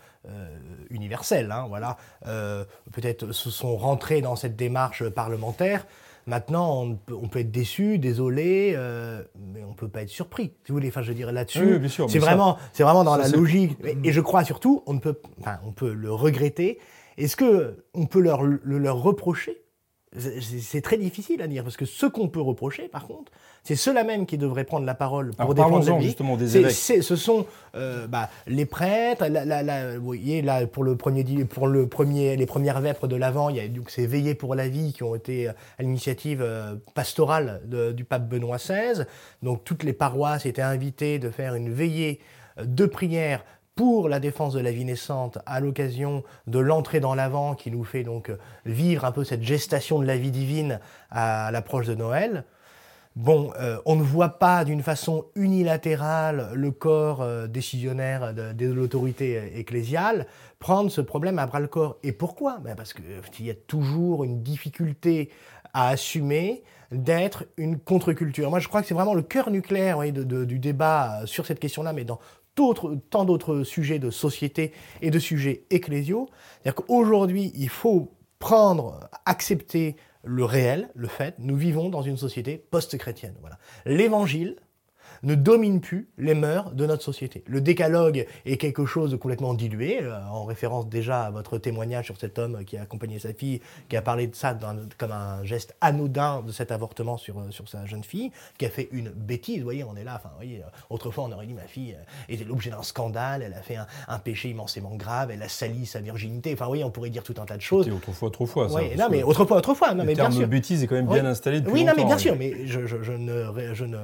universelle, 0.89 1.51
hein, 1.51 1.65
voilà, 1.67 1.97
peut-être 2.93 3.33
se 3.33 3.49
sont 3.49 3.75
rentrés 3.75 4.21
dans 4.21 4.37
cette 4.37 4.55
démarche 4.55 5.09
parlementaire. 5.09 5.85
Maintenant, 6.27 6.83
on 6.83 6.95
peut, 6.95 7.15
on 7.15 7.29
peut 7.29 7.39
être 7.39 7.51
déçu, 7.51 7.99
désolé, 7.99 8.73
euh, 8.75 9.23
mais 9.53 9.63
on 9.63 9.73
peut 9.73 9.87
pas 9.87 10.01
être 10.01 10.09
surpris. 10.09 10.51
Si 10.65 10.71
vous 10.71 10.75
voulez, 10.75 10.89
enfin, 10.89 11.01
je 11.01 11.13
dirais 11.13 11.31
là-dessus, 11.31 11.79
Oui, 11.81 11.89
c'est 12.09 12.19
vraiment, 12.19 12.57
c'est 12.73 12.83
vraiment 12.83 13.05
dans 13.05 13.15
ça, 13.15 13.29
la 13.29 13.29
logique. 13.29 13.77
Et, 13.85 13.97
et 14.03 14.11
je 14.11 14.19
crois 14.19 14.43
surtout, 14.43 14.83
on 14.87 14.93
ne 14.93 14.99
peut, 14.99 15.15
enfin, 15.39 15.59
on 15.65 15.71
peut 15.71 15.93
le 15.93 16.11
regretter. 16.11 16.79
Est-ce 17.17 17.37
que 17.37 17.85
on 17.93 18.05
peut 18.05 18.19
leur, 18.19 18.43
le 18.43 18.77
leur 18.77 19.01
reprocher 19.01 19.61
C'est- 20.19 20.81
très 20.81 20.97
difficile 20.97 21.41
à 21.41 21.47
dire 21.47 21.63
parce 21.63 21.77
que 21.77 21.85
ce 21.85 22.05
qu'on 22.05 22.27
peut 22.27 22.41
reprocher, 22.41 22.87
par 22.87 23.05
contre, 23.07 23.31
c'est 23.63 23.75
ceux-là 23.75 24.03
même 24.03 24.25
qui 24.25 24.37
devraient 24.37 24.63
prendre 24.63 24.85
la 24.85 24.93
parole 24.95 25.31
pour 25.31 25.41
Alors 25.41 25.53
défendre 25.53 25.89
la 25.97 25.99
justement 25.99 26.37
des 26.37 26.57
évêques. 26.57 26.71
ce 26.71 27.15
sont 27.15 27.45
euh, 27.75 28.07
bah, 28.07 28.29
les 28.47 28.65
prêtres. 28.65 29.25
La, 29.27 29.43
la- 29.45 29.63
la- 29.63 29.97
vous 29.97 30.05
voyez, 30.05 30.41
là, 30.41 30.65
pour, 30.67 30.83
le 30.83 30.95
premier, 30.95 31.23
pour 31.45 31.67
le 31.67 31.87
premier, 31.87 32.35
les 32.37 32.45
premières 32.45 32.79
vêpres 32.79 33.07
de 33.07 33.15
l'Avent, 33.15 33.49
il 33.49 33.57
y 33.57 33.59
a 33.59 33.67
donc 33.67 33.89
ces 33.89 34.07
veillées 34.07 34.35
pour 34.35 34.55
la 34.55 34.67
vie 34.69 34.93
qui 34.93 35.03
ont 35.03 35.15
été 35.15 35.49
euh, 35.49 35.53
à 35.77 35.83
l'initiative 35.83 36.41
euh, 36.41 36.75
pastorale 36.95 37.61
de- 37.65 37.91
du 37.91 38.05
pape 38.05 38.27
Benoît 38.29 38.57
XVI. 38.57 39.03
Donc 39.43 39.63
toutes 39.65 39.83
les 39.83 39.93
paroisses 39.93 40.45
étaient 40.45 40.61
invitées 40.61 41.19
de 41.19 41.29
faire 41.29 41.55
une 41.55 41.71
veillée 41.71 42.19
de 42.63 42.85
prière 42.85 43.43
pour 43.77 44.09
la 44.09 44.19
défense 44.19 44.53
de 44.53 44.59
la 44.59 44.71
vie 44.71 44.83
naissante 44.83 45.37
à 45.45 45.59
l'occasion 45.59 46.23
de 46.47 46.57
l'entrée 46.57 46.99
dans 46.99 47.13
l'Avent 47.13 47.53
qui 47.53 47.69
nous 47.69 47.83
fait 47.83 48.03
donc 48.03 48.29
euh, 48.29 48.37
vivre 48.65 49.05
un 49.05 49.11
peu 49.11 49.23
cette 49.23 49.43
gestation 49.43 49.99
de 49.99 50.05
la 50.05 50.17
vie 50.17 50.31
divine 50.31 50.79
à 51.11 51.51
l'approche 51.51 51.85
de 51.85 51.93
Noël. 51.93 52.43
Bon, 53.15 53.51
euh, 53.59 53.77
on 53.85 53.95
ne 53.95 54.01
voit 54.01 54.39
pas 54.39 54.65
d'une 54.65 54.81
façon 54.81 55.25
unilatérale 55.35 56.49
le 56.55 56.71
corps 56.71 57.21
euh, 57.21 57.45
décisionnaire 57.45 58.33
de, 58.33 58.65
l'autorité 58.65 59.59
ecclésiale 59.59 60.25
prendre 60.57 60.89
ce 60.89 61.01
problème 61.01 61.37
à 61.37 61.45
bras 61.45 61.59
le 61.59 61.67
corps. 61.67 61.97
Et 62.01 62.13
pourquoi? 62.13 62.57
Ben 62.63 62.75
Parce 62.75 62.93
qu'il 62.93 63.45
y 63.45 63.51
a 63.51 63.55
toujours 63.67 64.23
une 64.23 64.41
difficulté 64.41 65.29
à 65.75 65.89
assumer 65.89 66.63
d'être 66.91 67.45
une 67.57 67.77
contre-culture. 67.77 68.49
Moi, 68.49 68.59
je 68.59 68.67
crois 68.67 68.81
que 68.81 68.87
c'est 68.87 68.93
vraiment 68.93 69.13
le 69.13 69.21
cœur 69.21 69.51
nucléaire 69.51 69.99
du 70.11 70.59
débat 70.59 71.21
sur 71.25 71.45
cette 71.45 71.59
question-là, 71.59 71.93
mais 71.93 72.05
dans 72.05 72.19
tant 73.09 73.25
d'autres 73.25 73.63
sujets 73.63 73.99
de 73.99 74.09
société 74.09 74.73
et 75.01 75.11
de 75.11 75.19
sujets 75.19 75.63
ecclésiaux. 75.69 76.27
C'est-à-dire 76.61 76.75
qu'aujourd'hui, 76.75 77.51
il 77.55 77.69
faut 77.69 78.11
prendre, 78.39 79.09
accepter 79.25 79.95
le 80.23 80.43
réel, 80.43 80.89
le 80.93 81.07
fait, 81.07 81.35
nous 81.39 81.55
vivons 81.55 81.89
dans 81.89 82.01
une 82.01 82.17
société 82.17 82.57
post-chrétienne. 82.57 83.35
Voilà. 83.41 83.57
Ne 85.23 85.35
domine 85.35 85.81
plus 85.81 86.07
les 86.17 86.33
mœurs 86.33 86.71
de 86.73 86.85
notre 86.85 87.03
société. 87.03 87.43
Le 87.47 87.61
décalogue 87.61 88.25
est 88.45 88.57
quelque 88.57 88.85
chose 88.85 89.11
de 89.11 89.15
complètement 89.17 89.53
dilué, 89.53 89.99
euh, 90.01 90.15
en 90.31 90.45
référence 90.45 90.87
déjà 90.87 91.23
à 91.23 91.31
votre 91.31 91.57
témoignage 91.57 92.05
sur 92.05 92.17
cet 92.17 92.37
homme 92.39 92.63
qui 92.65 92.77
a 92.77 92.81
accompagné 92.83 93.19
sa 93.19 93.33
fille, 93.33 93.61
qui 93.89 93.97
a 93.97 94.01
parlé 94.01 94.27
de 94.27 94.35
ça 94.35 94.53
dans- 94.53 94.75
comme 94.97 95.11
un 95.11 95.43
geste 95.43 95.75
anodin 95.81 96.41
de 96.45 96.51
cet 96.51 96.71
avortement 96.71 97.17
sur, 97.17 97.39
euh, 97.39 97.51
sur 97.51 97.67
sa 97.67 97.85
jeune 97.85 98.03
fille, 98.03 98.31
qui 98.57 98.65
a 98.65 98.69
fait 98.69 98.89
une 98.91 99.09
bêtise. 99.09 99.57
Vous 99.59 99.63
voyez, 99.63 99.83
on 99.83 99.95
est 99.95 100.03
là, 100.03 100.13
enfin, 100.15 100.29
vous 100.29 100.37
voyez, 100.37 100.59
euh, 100.59 100.67
autrefois 100.89 101.25
on 101.25 101.31
aurait 101.31 101.45
dit 101.47 101.53
ma 101.53 101.61
fille 101.67 101.95
était 102.29 102.43
l'objet 102.43 102.69
d'un 102.69 102.83
scandale, 102.83 103.41
elle 103.43 103.53
a 103.53 103.61
fait 103.61 103.75
un, 103.77 103.87
un 104.07 104.19
péché 104.19 104.49
immensément 104.49 104.95
grave, 104.95 105.31
elle 105.31 105.41
a 105.43 105.49
sali 105.49 105.85
sa 105.85 105.99
virginité. 105.99 106.53
Enfin, 106.53 106.65
vous 106.65 106.71
voyez, 106.71 106.83
on 106.83 106.91
pourrait 106.91 107.09
dire 107.09 107.23
tout 107.23 107.35
un 107.39 107.45
tas 107.45 107.57
de 107.57 107.61
choses. 107.61 107.85
C'était 107.85 107.95
autrefois, 107.97 108.27
autrefois. 108.27 108.69
ça, 108.69 108.75
Ouais, 108.75 108.95
non, 108.97 109.07
mais 109.09 109.23
autrefois, 109.23 109.57
autrefois. 109.57 109.93
Non, 109.93 110.03
le 110.03 110.07
mais 110.09 110.13
bien 110.15 110.25
terme 110.25 110.33
sûr. 110.37 110.47
bêtise 110.47 110.83
est 110.83 110.87
quand 110.87 110.95
même 110.95 111.07
bien 111.07 111.25
installé 111.25 111.61
depuis 111.61 111.73
Oui, 111.73 111.83
non, 111.85 111.93
mais 111.95 112.05
bien 112.05 112.17
sûr, 112.17 112.35
mais 112.37 112.65
je, 112.65 112.85
je- 112.85 113.01
je 113.03 113.11
ne, 113.13 113.45
je, 113.73 113.85
ne, 113.85 113.97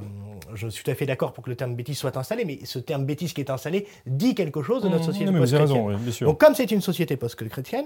je 0.55 0.67
suis 0.67 0.83
tout 0.83 0.91
à 0.91 0.95
fait 0.95 1.05
d'accord 1.05 1.33
pour 1.33 1.43
que 1.43 1.49
le 1.49 1.55
terme 1.55 1.75
bêtise 1.75 1.97
soit 1.97 2.15
installé, 2.17 2.45
mais 2.45 2.59
ce 2.65 2.79
terme 2.79 3.05
bêtise 3.05 3.33
qui 3.33 3.41
est 3.41 3.49
installé 3.49 3.87
dit 4.05 4.35
quelque 4.35 4.61
chose 4.63 4.81
de 4.83 4.89
notre 4.89 5.03
Mmh, 5.03 5.11
société 5.11 5.25
raison, 5.31 5.39
post-chrétienne. 5.41 5.85
oui, 5.87 5.95
bien 5.97 6.11
sûr. 6.11 6.27
Donc, 6.27 6.39
comme 6.39 6.55
c'est 6.55 6.71
une 6.71 6.81
société 6.81 7.17
post-chrétienne, 7.17 7.85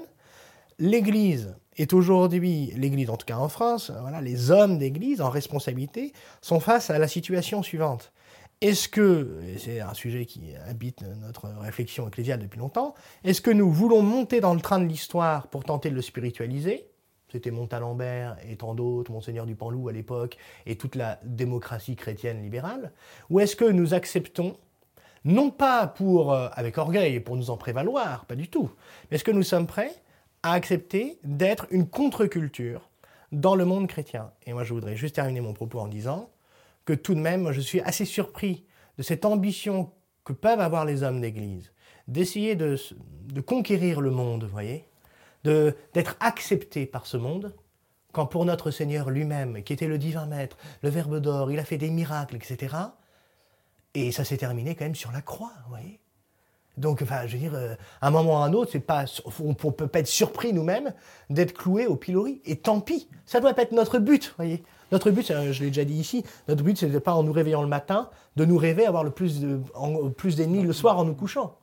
l'Église 0.79 1.55
est 1.77 1.93
aujourd'hui, 1.93 2.71
l'Église 2.75 3.09
en 3.09 3.17
tout 3.17 3.25
cas 3.25 3.37
en 3.37 3.49
France, 3.49 3.91
voilà, 4.01 4.21
les 4.21 4.51
hommes 4.51 4.77
d'Église 4.77 5.21
en 5.21 5.29
responsabilité 5.29 6.13
sont 6.41 6.59
face 6.59 6.89
à 6.89 6.99
la 6.99 7.07
situation 7.07 7.63
suivante. 7.63 8.11
Est-ce 8.61 8.89
que, 8.89 9.39
et 9.47 9.59
c'est 9.59 9.81
un 9.81 9.93
sujet 9.93 10.25
qui 10.25 10.55
habite 10.67 11.03
notre 11.21 11.47
réflexion 11.61 12.07
ecclésiale 12.07 12.39
depuis 12.39 12.57
longtemps, 12.59 12.95
est-ce 13.23 13.39
que 13.41 13.51
nous 13.51 13.71
voulons 13.71 14.01
monter 14.01 14.39
dans 14.39 14.55
le 14.55 14.61
train 14.61 14.79
de 14.79 14.85
l'histoire 14.87 15.47
pour 15.47 15.63
tenter 15.63 15.89
de 15.91 15.95
le 15.95 16.01
spiritualiser 16.01 16.87
C'était 17.37 17.51
Montalembert 17.51 18.35
et 18.49 18.55
tant 18.55 18.73
d'autres, 18.73 19.11
Monseigneur 19.11 19.45
du 19.45 19.53
Panloup 19.53 19.89
à 19.89 19.91
l'époque, 19.91 20.37
et 20.65 20.75
toute 20.75 20.95
la 20.95 21.19
démocratie 21.23 21.95
chrétienne 21.95 22.41
libérale. 22.41 22.91
Ou 23.29 23.41
est-ce 23.41 23.55
que 23.55 23.65
nous 23.65 23.93
acceptons 23.93 24.57
non 25.23 25.51
pas 25.51 25.85
pour, 25.85 26.33
euh, 26.33 26.49
avec 26.53 26.79
orgueil, 26.79 27.19
pour 27.19 27.35
nous 27.35 27.51
en 27.51 27.57
prévaloir, 27.57 28.25
pas 28.25 28.33
du 28.33 28.47
tout, 28.47 28.71
mais 29.11 29.15
est-ce 29.15 29.23
que 29.23 29.29
nous 29.29 29.43
sommes 29.43 29.67
prêts 29.67 29.91
à 30.41 30.53
accepter 30.53 31.19
d'être 31.23 31.67
une 31.69 31.87
contre-culture 31.87 32.89
dans 33.31 33.53
le 33.53 33.65
monde 33.65 33.85
chrétien? 33.85 34.31
Et 34.47 34.53
moi, 34.53 34.63
je 34.63 34.73
voudrais 34.73 34.95
juste 34.95 35.13
terminer 35.13 35.41
mon 35.41 35.53
propos 35.53 35.79
en 35.79 35.87
disant 35.87 36.31
que 36.85 36.93
tout 36.93 37.13
de 37.13 37.19
même, 37.19 37.51
je 37.51 37.61
suis 37.61 37.81
assez 37.81 38.05
surpris 38.05 38.65
de 38.97 39.03
cette 39.03 39.25
ambition 39.25 39.91
que 40.23 40.33
peuvent 40.33 40.61
avoir 40.61 40.85
les 40.85 41.03
hommes 41.03 41.21
d'Église, 41.21 41.71
d'essayer 42.07 42.55
de, 42.55 42.77
de 43.31 43.41
conquérir 43.41 44.01
le 44.01 44.09
monde, 44.09 44.45
voyez, 44.45 44.85
d'être 45.43 46.15
acceptés 46.19 46.85
par 46.85 47.05
ce 47.05 47.17
monde, 47.17 47.55
quand 48.11 48.25
pour 48.25 48.45
notre 48.45 48.71
Seigneur 48.71 49.09
lui-même, 49.09 49.63
qui 49.63 49.73
était 49.73 49.87
le 49.87 49.97
divin 49.97 50.25
maître, 50.25 50.57
le 50.81 50.89
Verbe 50.89 51.19
d'or, 51.19 51.51
il 51.51 51.59
a 51.59 51.63
fait 51.65 51.77
des 51.77 51.89
miracles, 51.89 52.35
etc., 52.35 52.75
et 53.93 54.11
ça 54.11 54.23
s'est 54.23 54.37
terminé 54.37 54.75
quand 54.75 54.85
même 54.85 54.95
sur 54.95 55.11
la 55.11 55.21
croix, 55.21 55.51
vous 55.65 55.69
voyez. 55.69 55.99
Donc, 56.77 57.01
enfin, 57.01 57.25
je 57.25 57.33
veux 57.33 57.39
dire, 57.39 57.55
euh, 57.55 57.73
à 58.01 58.07
un 58.07 58.11
moment 58.11 58.33
ou 58.33 58.43
à 58.43 58.45
un 58.45 58.53
autre, 58.53 58.71
c'est 58.71 58.79
pas, 58.79 59.05
on 59.39 59.49
ne 59.49 59.53
peut 59.53 59.87
pas 59.87 59.99
être 59.99 60.07
surpris 60.07 60.53
nous-mêmes 60.53 60.93
d'être 61.31 61.53
cloués 61.53 61.87
au 61.87 61.95
pilori. 61.95 62.39
Et 62.45 62.57
tant 62.57 62.81
pis, 62.81 63.07
ça 63.25 63.39
doit 63.39 63.55
pas 63.55 63.63
être 63.63 63.71
notre 63.71 63.97
but, 63.97 64.35
voyez. 64.37 64.63
Notre 64.91 65.09
but, 65.09 65.31
euh, 65.31 65.51
je 65.51 65.61
l'ai 65.63 65.69
déjà 65.71 65.85
dit 65.85 65.95
ici, 65.95 66.23
notre 66.47 66.63
but, 66.63 66.77
c'est 66.77 66.99
pas 66.99 67.13
en 67.15 67.23
nous 67.23 67.31
réveillant 67.33 67.63
le 67.63 67.67
matin, 67.67 68.11
de 68.35 68.45
nous 68.45 68.57
rêver 68.57 68.85
avoir 68.85 69.03
le 69.03 69.09
plus, 69.09 69.39
de, 69.39 69.59
en- 69.73 70.09
plus 70.11 70.35
d'ennemis 70.35 70.61
le 70.61 70.71
soir 70.73 70.99
en 70.99 71.05
nous 71.05 71.15
couchant. 71.15 71.57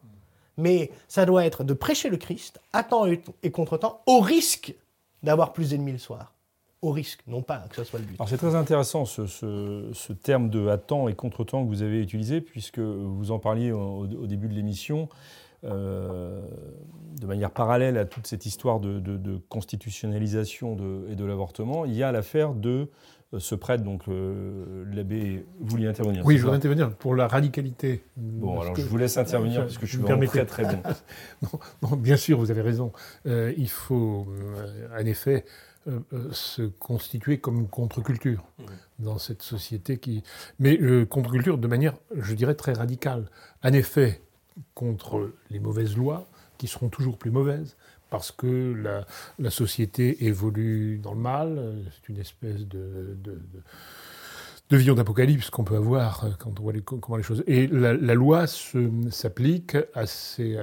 Mais 0.56 0.90
ça 1.08 1.26
doit 1.26 1.44
être 1.44 1.64
de 1.64 1.74
prêcher 1.74 2.08
le 2.08 2.16
Christ 2.16 2.60
à 2.72 2.84
temps 2.84 3.06
et, 3.06 3.22
et 3.42 3.50
contre-temps, 3.50 4.00
au 4.06 4.20
risque 4.20 4.74
d'avoir 5.24 5.52
plus 5.52 5.70
d'ennemis 5.70 5.92
le 5.92 5.98
soir. 5.98 6.34
Au 6.82 6.90
risque, 6.90 7.20
non 7.26 7.40
pas 7.40 7.64
que 7.70 7.76
ce 7.76 7.84
soit 7.84 7.98
le 7.98 8.04
but. 8.04 8.16
Alors 8.16 8.28
c'est 8.28 8.36
très 8.36 8.54
intéressant 8.54 9.06
ce, 9.06 10.12
terme 10.12 10.50
de 10.50 10.68
à 10.68 10.76
temps 10.76 11.08
et 11.08 11.14
contre-temps 11.14 11.64
que 11.64 11.68
vous 11.68 11.80
avez 11.80 12.00
utilisé, 12.02 12.42
puisque 12.42 12.78
vous 12.78 13.30
en 13.30 13.38
parliez 13.38 13.72
au, 13.72 14.06
début 14.26 14.48
de 14.48 14.54
l'émission, 14.54 15.08
euh, 15.64 16.42
de 17.18 17.26
manière 17.26 17.50
parallèle 17.50 17.96
à 17.96 18.04
toute 18.04 18.26
cette 18.26 18.44
histoire 18.44 18.80
de, 18.80 19.40
constitutionnalisation 19.48 20.76
et 21.08 21.16
de 21.16 21.24
l'avortement, 21.24 21.86
il 21.86 21.94
y 21.94 22.02
a 22.02 22.12
l'affaire 22.12 22.52
de 22.52 22.90
ce 23.38 23.54
prêtre, 23.54 23.82
donc 23.84 24.02
euh, 24.08 24.84
l'abbé, 24.94 25.44
vous 25.60 25.66
vouliez 25.68 25.86
intervenir 25.86 26.24
Oui, 26.26 26.36
je 26.36 26.42
voudrais 26.42 26.56
intervenir 26.56 26.90
pour 26.96 27.14
la 27.14 27.26
radicalité. 27.28 28.04
Bon, 28.16 28.60
alors 28.60 28.76
je 28.76 28.82
vous 28.82 28.96
laisse 28.96 29.16
intervenir 29.16 29.60
Je- 29.60 29.66
parce 29.66 29.78
que 29.78 29.86
je 29.86 29.92
suis 29.92 29.98
vraiment 29.98 30.20
permettez. 30.20 30.44
très 30.46 30.64
très 30.64 30.74
bon. 30.76 30.82
Non, 31.42 31.90
non, 31.90 31.96
bien 31.96 32.16
sûr, 32.16 32.38
vous 32.38 32.50
avez 32.50 32.62
raison. 32.62 32.92
Euh, 33.26 33.52
il 33.56 33.68
faut, 33.68 34.26
euh, 34.30 34.88
en 35.00 35.04
effet, 35.06 35.44
euh, 35.86 36.00
euh, 36.12 36.28
se 36.32 36.62
constituer 36.62 37.38
comme 37.38 37.68
contre-culture 37.68 38.44
dans 38.98 39.18
cette 39.18 39.42
société 39.42 39.98
qui. 39.98 40.22
Mais 40.58 40.78
euh, 40.80 41.04
contre-culture 41.04 41.58
de 41.58 41.66
manière, 41.68 41.94
je 42.16 42.34
dirais, 42.34 42.54
très 42.54 42.72
radicale. 42.72 43.28
En 43.62 43.72
effet, 43.72 44.22
contre 44.74 45.32
les 45.50 45.58
mauvaises 45.60 45.96
lois, 45.96 46.26
qui 46.58 46.68
seront 46.68 46.88
toujours 46.88 47.18
plus 47.18 47.30
mauvaises, 47.32 47.76
parce 48.14 48.30
que 48.30 49.04
la, 49.40 49.50
société 49.50 50.24
évolue 50.26 51.00
dans 51.02 51.14
le 51.14 51.18
mal. 51.18 51.74
C'est 51.90 52.12
une 52.12 52.20
espèce 52.20 52.64
de. 52.68 53.16
vision 54.70 54.94
d'apocalypse 54.94 55.50
qu'on 55.50 55.64
peut 55.64 55.74
avoir 55.74 56.24
euh, 56.24 56.28
quand 56.38 56.60
on 56.60 56.62
voit 56.62 56.72
comment 56.84 57.16
les 57.16 57.24
choses. 57.24 57.42
Et 57.48 57.66
la, 57.66 58.14
loi 58.14 58.46
s'applique 59.10 59.76
à 59.94 60.06
ces, 60.06 60.56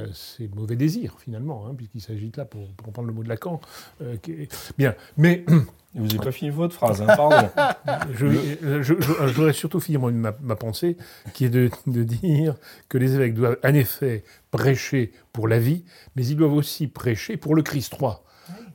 mauvais 0.56 0.78
désirs, 0.78 1.18
finalement, 1.20 1.68
hein, 1.68 1.76
puisqu'il 1.76 2.00
s'agit 2.00 2.32
là, 2.38 2.46
pour, 2.46 2.72
pour 2.72 2.88
reprendre 2.88 3.10
le 3.10 3.14
mot 3.14 3.24
de 3.24 3.28
Lacan. 3.30 3.60
euh, 4.02 4.16
qui 4.16 4.32
est- 4.32 4.74
Bien, 4.78 4.96
mais 5.18 5.44
Vous 5.94 6.06
n'avez 6.08 6.20
pas 6.20 6.32
fini 6.32 6.52
votre 6.52 6.74
phrase, 6.74 7.02
hein, 7.02 7.08
pardon. 7.18 7.50
je, 8.14 8.28
je, 8.28 8.82
je- 8.82 8.94
je 9.02 9.34
voudrais 9.34 9.52
surtout 9.54 9.80
finir 9.82 10.00
ma, 10.00 10.34
ma 10.42 10.56
pensée, 10.56 10.96
qui 11.34 11.46
est 11.46 11.50
de, 11.50 11.70
de 11.88 12.04
dire 12.04 12.56
que 12.88 12.98
les 12.98 13.14
évêques 13.16 13.34
doivent 13.34 13.58
en 13.64 13.74
effet 13.74 14.24
prêcher 14.52 15.12
pour 15.34 15.48
la 15.50 15.60
vie, 15.60 15.84
mais 16.16 16.26
ils 16.26 16.36
doivent 16.38 16.54
aussi 16.54 16.88
prêcher 16.88 17.36
pour 17.38 17.56
le 17.56 17.62
Christ 17.62 17.94
roi. 17.94 18.24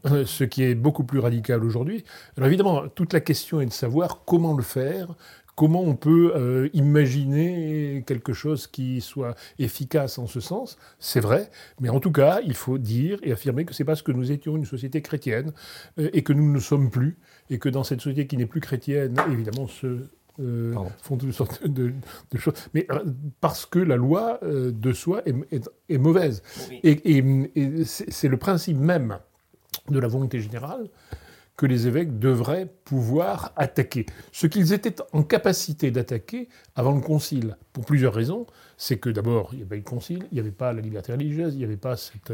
Euh, 0.07 0.24
Ce 0.26 0.44
qui 0.44 0.62
est 0.62 0.74
beaucoup 0.74 1.05
plus 1.05 1.18
radical 1.18 1.64
aujourd'hui. 1.64 2.05
Alors 2.37 2.48
évidemment, 2.48 2.87
toute 2.88 3.12
la 3.14 3.20
question 3.20 3.61
est 3.62 3.66
de 3.66 3.72
savoir 3.72 4.22
comment 4.26 4.55
le 4.55 4.62
faire, 4.62 5.09
comment 5.57 5.83
on 5.83 5.97
peut 5.97 6.33
euh, 6.37 6.69
imaginer 6.75 8.05
quelque 8.07 8.33
chose 8.33 8.66
qui 8.66 9.01
soit 9.01 9.35
efficace 9.59 10.19
en 10.19 10.27
ce 10.27 10.38
sens. 10.38 10.77
C'est 10.99 11.21
vrai, 11.21 11.51
mais 11.81 11.88
en 11.88 11.99
tout 11.99 12.12
cas, 12.12 12.40
il 12.45 12.55
faut 12.55 12.79
dire 12.79 13.19
et 13.23 13.33
affirmer 13.33 13.64
que 13.64 13.75
c'est 13.75 13.85
parce 13.85 14.03
que 14.03 14.12
nous 14.12 14.31
étions 14.31 14.57
une 14.57 14.64
société 14.66 15.03
chrétienne 15.03 15.53
euh, 15.99 16.11
et 16.12 16.23
que 16.23 16.33
nous 16.33 16.47
ne 16.49 16.55
le 16.55 16.61
sommes 16.61 16.90
plus, 16.90 17.16
et 17.51 17.59
que 17.59 17.69
dans 17.69 17.85
cette 17.85 18.01
société 18.01 18.27
qui 18.27 18.37
n'est 18.37 18.47
plus 18.47 18.61
chrétienne, 18.61 19.16
évidemment, 19.33 19.66
se 19.66 19.99
euh, 20.38 20.75
font 21.03 21.16
toutes 21.16 21.33
sortes 21.33 21.66
de, 21.66 21.95
de 22.31 22.38
choses. 22.38 22.53
Mais 22.75 22.87
euh, 22.90 22.99
parce 23.40 23.64
que 23.64 23.79
la 23.79 23.97
loi 23.97 24.38
euh, 24.42 24.71
de 24.71 24.92
soi 24.92 25.23
est, 25.27 25.35
est- 25.51 25.71
est 25.88 25.97
mauvaise. 25.99 26.42
Et, 26.83 26.90
et- 27.16 27.51
et 27.55 27.85
c'est 27.87 28.11
c'est 28.12 28.29
le 28.29 28.37
principe 28.37 28.77
même 28.77 29.19
de 29.88 29.99
la 29.99 30.09
volonté 30.09 30.40
générale 30.40 30.88
que 31.57 31.66
les 31.66 31.87
évêques 31.87 32.19
devraient 32.19 32.71
pouvoir 32.85 33.53
attaquer. 33.57 34.07
Ce 34.33 34.47
qu'ils 34.47 34.73
étaient 34.73 34.97
en 35.12 35.23
capacité 35.23 35.90
d'attaquer 35.90 36.49
avant 36.75 36.95
le 36.95 37.01
concile, 37.01 37.57
pour 37.77 37.85
plusieurs 37.85 38.14
raisons. 38.14 38.47
C'est 38.79 38.97
que 38.97 39.11
d'abord, 39.11 39.51
il 39.53 39.57
n'y 39.57 39.62
avait 39.62 39.69
pas 39.69 39.77
le 39.77 39.83
concile, 39.83 40.27
il 40.31 40.35
n'y 40.35 40.40
avait 40.40 40.51
pas 40.51 40.73
la 40.73 40.81
liberté 40.81 41.12
religieuse, 41.12 41.53
il 41.55 41.59
n'y 41.59 41.64
avait 41.64 41.77
pas 41.77 41.95
cette, 41.97 42.33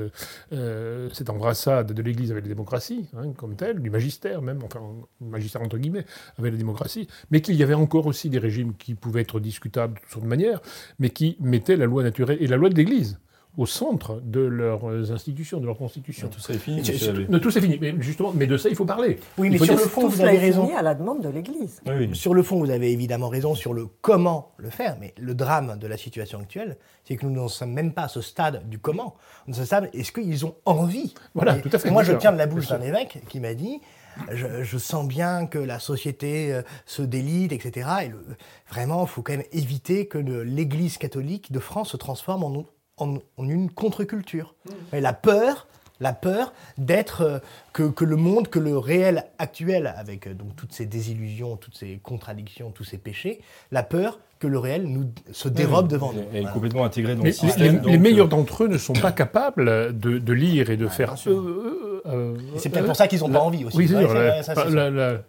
euh, 0.52 1.08
embrassade 1.28 1.92
de 1.92 2.00
l'Église 2.00 2.30
avec 2.30 2.44
la 2.44 2.48
démocratie, 2.48 3.08
hein, 3.16 3.32
comme 3.36 3.56
telle, 3.56 3.80
du 3.80 3.90
magistère 3.90 4.40
même, 4.40 4.60
enfin, 4.62 4.80
magistère 5.20 5.62
entre 5.62 5.78
guillemets, 5.78 6.06
avec 6.38 6.52
la 6.52 6.58
démocratie, 6.58 7.08
mais 7.32 7.40
qu'il 7.40 7.56
y 7.56 7.64
avait 7.64 7.74
encore 7.74 8.06
aussi 8.06 8.30
des 8.30 8.38
régimes 8.38 8.74
qui 8.76 8.94
pouvaient 8.94 9.22
être 9.22 9.40
discutables 9.40 9.94
de 9.94 10.00
toutes 10.00 10.10
sortes 10.10 10.24
de 10.24 10.28
manières, 10.28 10.60
mais 11.00 11.10
qui 11.10 11.36
mettaient 11.40 11.76
la 11.76 11.86
loi 11.86 12.04
naturelle 12.04 12.38
et 12.40 12.46
la 12.46 12.56
loi 12.56 12.68
de 12.68 12.76
l'Église 12.76 13.18
au 13.58 13.66
centre 13.66 14.20
de 14.24 14.40
leurs 14.40 15.12
institutions, 15.12 15.60
de 15.60 15.66
leur 15.66 15.76
constitution. 15.76 16.28
tout 16.28 16.40
ça 16.40 16.54
est 16.54 16.58
fini. 16.58 16.82
Tout 16.82 17.50
ça 17.50 17.58
est 17.58 17.62
fini. 17.62 17.78
Mais 17.80 17.94
justement, 17.98 18.32
mais 18.34 18.46
de 18.46 18.56
ça, 18.56 18.68
il 18.70 18.76
faut 18.76 18.86
parler. 18.86 19.18
Oui, 19.36 19.50
mais 19.50 19.58
sur 19.58 19.74
le 19.74 19.80
fond, 19.80 20.08
vous 20.08 20.20
avez 20.22 20.38
raison. 20.38 20.74
à 20.74 20.82
la 20.82 20.94
demande 20.94 21.22
de 21.22 21.28
l'Église. 21.28 21.80
Sur 22.12 22.34
le 22.34 22.42
fond, 22.42 22.58
vous 22.58 22.70
avez 22.70 22.92
évidemment 22.92 23.28
raison 23.28 23.54
sur 23.54 23.74
le 23.74 23.86
comment 24.00 24.52
le 24.56 24.70
faire. 24.70 24.96
Mais 25.00 25.14
le 25.18 25.34
drame 25.34 25.78
de 25.78 25.86
la 25.86 25.96
situation 25.96 26.38
actuelle, 26.40 26.76
c'est 27.04 27.16
que 27.16 27.26
nous 27.26 27.32
n'en 27.32 27.48
sommes 27.48 27.72
même 27.72 27.92
pas 27.92 28.04
à 28.04 28.08
ce 28.08 28.20
stade 28.20 28.68
du 28.68 28.78
comment. 28.78 29.16
Nous 29.46 29.54
sommes 29.54 29.66
stade, 29.66 29.90
est-ce 29.92 30.12
qu'ils 30.12 30.46
ont 30.46 30.54
envie 30.64 31.14
Voilà, 31.34 31.56
tout 31.56 31.70
à 31.72 31.78
fait. 31.78 31.90
Moi, 31.90 32.04
je 32.04 32.12
tiens 32.12 32.32
de 32.32 32.38
la 32.38 32.46
bouche 32.46 32.68
d'un 32.68 32.80
évêque 32.80 33.22
qui 33.28 33.40
m'a 33.40 33.54
dit. 33.54 33.80
Je, 34.30 34.76
sens 34.76 35.08
bien 35.08 35.46
que 35.46 35.58
la 35.58 35.78
société 35.78 36.52
euh, 36.52 36.60
se 36.84 37.00
délite, 37.00 37.52
etc. 37.52 37.88
Et 38.04 38.10
vraiment, 38.70 39.04
il 39.04 39.08
faut 39.08 39.22
quand 39.22 39.32
même 39.32 39.46
éviter 39.52 40.06
que 40.06 40.18
l'Église 40.18 40.98
catholique 40.98 41.50
de 41.50 41.58
France 41.58 41.92
se 41.92 41.96
transforme 41.96 42.44
en, 42.44 42.66
en, 43.02 43.44
une 43.44 43.70
contre-culture. 43.70 44.54
Mmh. 44.64 44.98
La 44.98 45.12
peur, 45.12 45.66
la 46.02 46.12
peur 46.12 46.52
d'être 46.76 47.22
euh, 47.22 47.38
que, 47.72 48.04
le 48.04 48.16
monde, 48.16 48.48
que 48.48 48.58
le 48.58 48.76
réel 48.76 49.24
actuel, 49.38 49.94
avec 49.96 50.26
euh, 50.26 50.34
donc 50.34 50.54
toutes 50.56 50.72
ces 50.72 50.84
désillusions, 50.84 51.56
toutes 51.56 51.76
ces 51.76 52.00
contradictions, 52.02 52.70
tous 52.70 52.84
ces 52.84 52.98
péchés, 52.98 53.40
la 53.70 53.82
peur 53.82 54.18
que 54.40 54.48
le 54.48 54.58
réel 54.58 54.86
nous 54.88 55.08
se 55.30 55.48
dérobe 55.48 55.86
devant 55.86 56.12
nous. 56.12 56.24
Elle 56.34 56.42
est 56.42 56.52
complètement 56.52 56.84
intégrée 56.84 57.14
dans 57.14 57.22
le 57.22 57.30
système. 57.30 57.80
Les, 57.86 57.98
meilleurs 57.98 58.26
euh, 58.26 58.30
d'entre 58.30 58.64
eux 58.64 58.68
ne 58.68 58.76
sont 58.76 58.92
pas 58.92 59.12
capables 59.12 59.96
de, 59.96 60.32
lire 60.32 60.70
et 60.70 60.76
de 60.76 60.88
faire. 60.88 61.14
c'est 61.16 62.68
peut-être 62.68 62.86
pour 62.86 62.96
ça 62.96 63.06
qu'ils 63.06 63.20
n'ont 63.20 63.30
pas 63.30 63.38
envie 63.38 63.64
aussi. 63.64 63.76
Oui, 63.76 63.88
c'est 63.88 64.00
sûr. 64.00 64.12
La, 64.12 65.22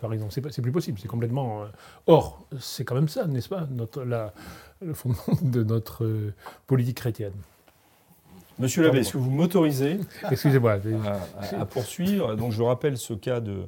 par 0.00 0.12
exemple, 0.14 0.32
c'est 0.32 0.62
plus 0.62 0.72
possible. 0.72 0.98
C'est 0.98 1.08
complètement. 1.08 1.64
Or, 2.06 2.46
c'est 2.58 2.84
quand 2.84 2.94
même 2.94 3.08
ça, 3.08 3.26
n'est-ce 3.26 3.50
pas 3.50 3.66
notre, 3.70 4.02
la, 4.04 4.32
le 4.84 4.94
fondement 4.94 5.38
de 5.42 5.62
notre 5.62 6.04
euh, 6.04 6.34
politique 6.66 6.96
chrétienne. 6.96 7.32
Monsieur 8.58 8.82
l'abbé, 8.82 8.98
est-ce 8.98 9.12
que 9.12 9.18
vous 9.18 9.30
m'autorisez 9.30 9.98
Excusez-moi. 10.30 10.78
À, 11.58 11.64
poursuivre? 11.64 12.36
Donc, 12.36 12.52
je 12.52 12.62
rappelle 12.62 12.98
ce 12.98 13.14
cas 13.14 13.40
de, 13.40 13.66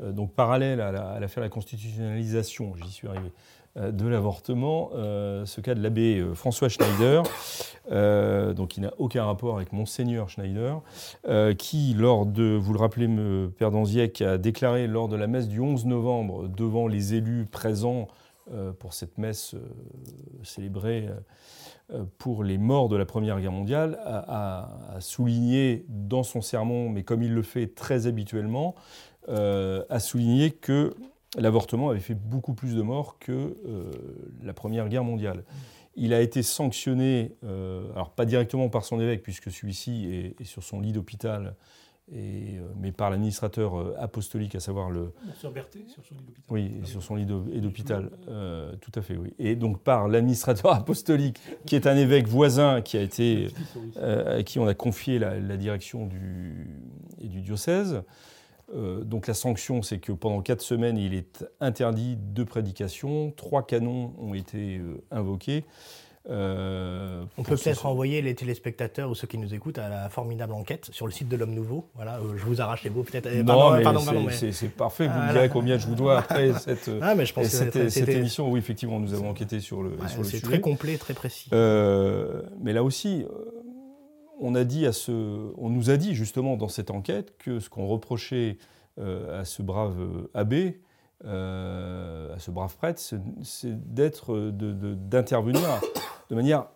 euh, 0.00 0.12
donc, 0.12 0.32
parallèle 0.32 0.80
à 0.80 1.18
l'affaire 1.18 1.42
de 1.42 1.46
la 1.46 1.50
constitutionnalisation, 1.50 2.74
j'y 2.82 2.90
suis 2.90 3.08
arrivé, 3.08 3.32
euh, 3.76 3.90
de 3.90 4.06
l'avortement, 4.06 4.90
ce 4.92 5.60
cas 5.60 5.74
de 5.74 5.82
l'abbé 5.82 6.24
François 6.34 6.68
Schneider, 6.68 7.24
donc 8.54 8.76
il 8.76 8.82
n'a 8.82 8.92
aucun 8.98 9.24
rapport 9.24 9.56
avec 9.56 9.72
Monseigneur 9.72 10.28
Schneider, 10.28 10.80
qui, 11.58 11.94
lors 11.94 12.24
de, 12.24 12.56
vous 12.56 12.72
le 12.72 12.78
rappelez, 12.78 13.08
Père 13.58 13.72
Danziec, 13.72 14.22
a 14.22 14.38
déclaré 14.38 14.86
lors 14.86 15.08
de 15.08 15.16
la 15.16 15.26
messe 15.26 15.48
du 15.48 15.60
11 15.60 15.86
novembre 15.86 16.48
devant 16.48 16.86
les 16.86 17.14
élus 17.14 17.46
présents 17.50 18.06
pour 18.78 18.94
cette 18.94 19.18
messe 19.18 19.54
euh, 19.54 19.60
célébrée 20.42 21.08
euh, 21.92 22.04
pour 22.18 22.44
les 22.44 22.58
morts 22.58 22.88
de 22.88 22.96
la 22.96 23.06
Première 23.06 23.40
Guerre 23.40 23.52
mondiale, 23.52 23.98
a, 24.04 24.68
souligné 25.00 25.84
dans 25.88 26.22
son 26.22 26.40
sermon, 26.42 26.88
mais 26.88 27.02
comme 27.02 27.22
il 27.22 27.32
le 27.32 27.42
fait 27.42 27.68
très 27.68 28.06
habituellement, 28.06 28.74
a 29.28 30.00
souligné 30.00 30.50
que 30.50 30.94
l'avortement 31.36 31.90
avait 31.90 32.00
fait 32.00 32.14
beaucoup 32.14 32.52
plus 32.52 32.74
de 32.74 32.82
morts 32.82 33.18
que 33.18 33.56
la 34.42 34.52
Première 34.52 34.88
Guerre 34.88 35.04
mondiale. 35.04 35.44
Il 35.94 36.12
a 36.12 36.20
été 36.20 36.42
sanctionné, 36.42 37.36
alors 37.94 38.10
pas 38.10 38.24
directement 38.24 38.68
par 38.68 38.84
son 38.84 39.00
évêque, 39.00 39.22
puisque 39.22 39.50
celui-ci 39.50 40.34
est, 40.38 40.44
sur 40.44 40.62
son 40.62 40.80
lit 40.80 40.92
d'hôpital 40.92 41.54
euh, 42.12 42.66
mais 42.76 42.90
par 42.90 43.10
l'administrateur 43.10 43.78
euh, 43.78 43.94
apostolique, 43.98 44.56
à 44.56 44.60
savoir 44.60 44.90
le. 44.90 45.12
sur 45.86 46.04
son 46.04 46.14
lit 46.14 46.22
d'hôpital. 46.24 46.44
Oui, 46.50 46.80
sur 46.84 47.02
son 47.02 47.14
lit 47.14 47.24
d'hôpital, 47.24 48.10
euh, 48.28 48.74
tout 48.80 48.90
à 48.96 49.02
fait, 49.02 49.16
oui. 49.16 49.32
Et 49.38 49.54
donc 49.54 49.80
par 49.80 50.08
l'administrateur 50.08 50.72
apostolique, 50.74 51.38
qui 51.66 51.76
est 51.76 51.86
un 51.86 51.96
évêque 51.96 52.26
voisin, 52.26 52.80
qui 52.80 52.96
a 52.96 53.02
été, 53.02 53.48
à 53.96 54.42
qui 54.42 54.58
on 54.58 54.66
a 54.66 54.74
confié 54.74 55.20
la, 55.20 55.56
direction 55.56 56.06
du, 56.06 56.82
et 57.20 57.28
du 57.28 57.42
diocèse. 57.42 58.02
donc 58.72 59.28
la 59.28 59.34
sanction, 59.34 59.82
c'est 59.82 59.98
que 59.98 60.10
pendant 60.10 60.42
quatre 60.42 60.62
semaines, 60.62 60.96
il 60.96 61.14
est 61.14 61.46
interdit 61.60 62.16
de 62.16 62.42
prédication. 62.42 63.32
Trois 63.36 63.64
canons 63.64 64.14
ont 64.18 64.34
été 64.34 64.80
invoqués. 65.12 65.64
Euh, 66.28 67.24
on 67.38 67.42
peut 67.42 67.56
peut-être 67.56 67.86
envoyer 67.86 68.20
les 68.20 68.34
téléspectateurs 68.34 69.08
ou 69.08 69.14
ceux 69.14 69.26
qui 69.26 69.38
nous 69.38 69.54
écoutent 69.54 69.78
à 69.78 69.88
la 69.88 70.10
formidable 70.10 70.52
enquête 70.52 70.90
sur 70.92 71.06
le 71.06 71.12
site 71.12 71.28
de 71.28 71.36
l'Homme 71.36 71.54
Nouveau. 71.54 71.88
Voilà, 71.94 72.18
euh, 72.18 72.36
je 72.36 72.44
vous 72.44 72.60
arrache 72.60 72.82
les 72.84 72.90
mots 72.90 73.02
peut-être. 73.02 73.26
Euh, 73.26 73.42
non, 73.42 73.72
mais 74.26 74.52
c'est 74.52 74.68
parfait. 74.68 75.08
Vous 75.08 75.18
me 75.18 75.32
direz 75.32 75.48
combien 75.48 75.78
je 75.78 75.86
vous 75.86 75.94
dois 75.94 76.18
après 76.18 76.52
cette, 76.58 76.90
ah, 77.00 77.14
mais 77.14 77.24
je 77.24 77.32
pense 77.32 77.46
cette, 77.46 77.88
cette 77.88 78.08
émission. 78.08 78.50
Oui, 78.50 78.58
effectivement, 78.58 79.00
nous 79.00 79.14
avons 79.14 79.30
enquêté 79.30 79.60
sur 79.60 79.82
le, 79.82 79.96
sur 80.08 80.18
le 80.18 80.24
sujet. 80.24 80.38
C'est 80.38 80.42
très 80.42 80.60
complet, 80.60 80.98
très 80.98 81.14
précis. 81.14 81.48
mais 81.52 82.72
là 82.72 82.84
aussi, 82.84 83.24
on, 84.40 84.54
a 84.54 84.64
dit 84.64 84.86
à 84.86 84.92
ce, 84.92 85.12
on 85.56 85.70
nous 85.70 85.90
a 85.90 85.96
dit 85.96 86.14
justement 86.14 86.56
dans 86.56 86.68
cette 86.68 86.90
enquête 86.90 87.34
que 87.38 87.60
ce 87.60 87.70
qu'on 87.70 87.86
reprochait 87.86 88.58
à 88.98 89.46
ce 89.46 89.62
brave 89.62 89.96
abbé, 90.34 90.80
euh, 91.26 92.34
à 92.34 92.38
ce 92.38 92.50
brave 92.50 92.74
prêtre, 92.76 93.00
c'est 93.42 93.92
d'être, 93.92 94.50
d'intervenir 94.50 95.60
de, 96.30 96.34
manière 96.34 96.66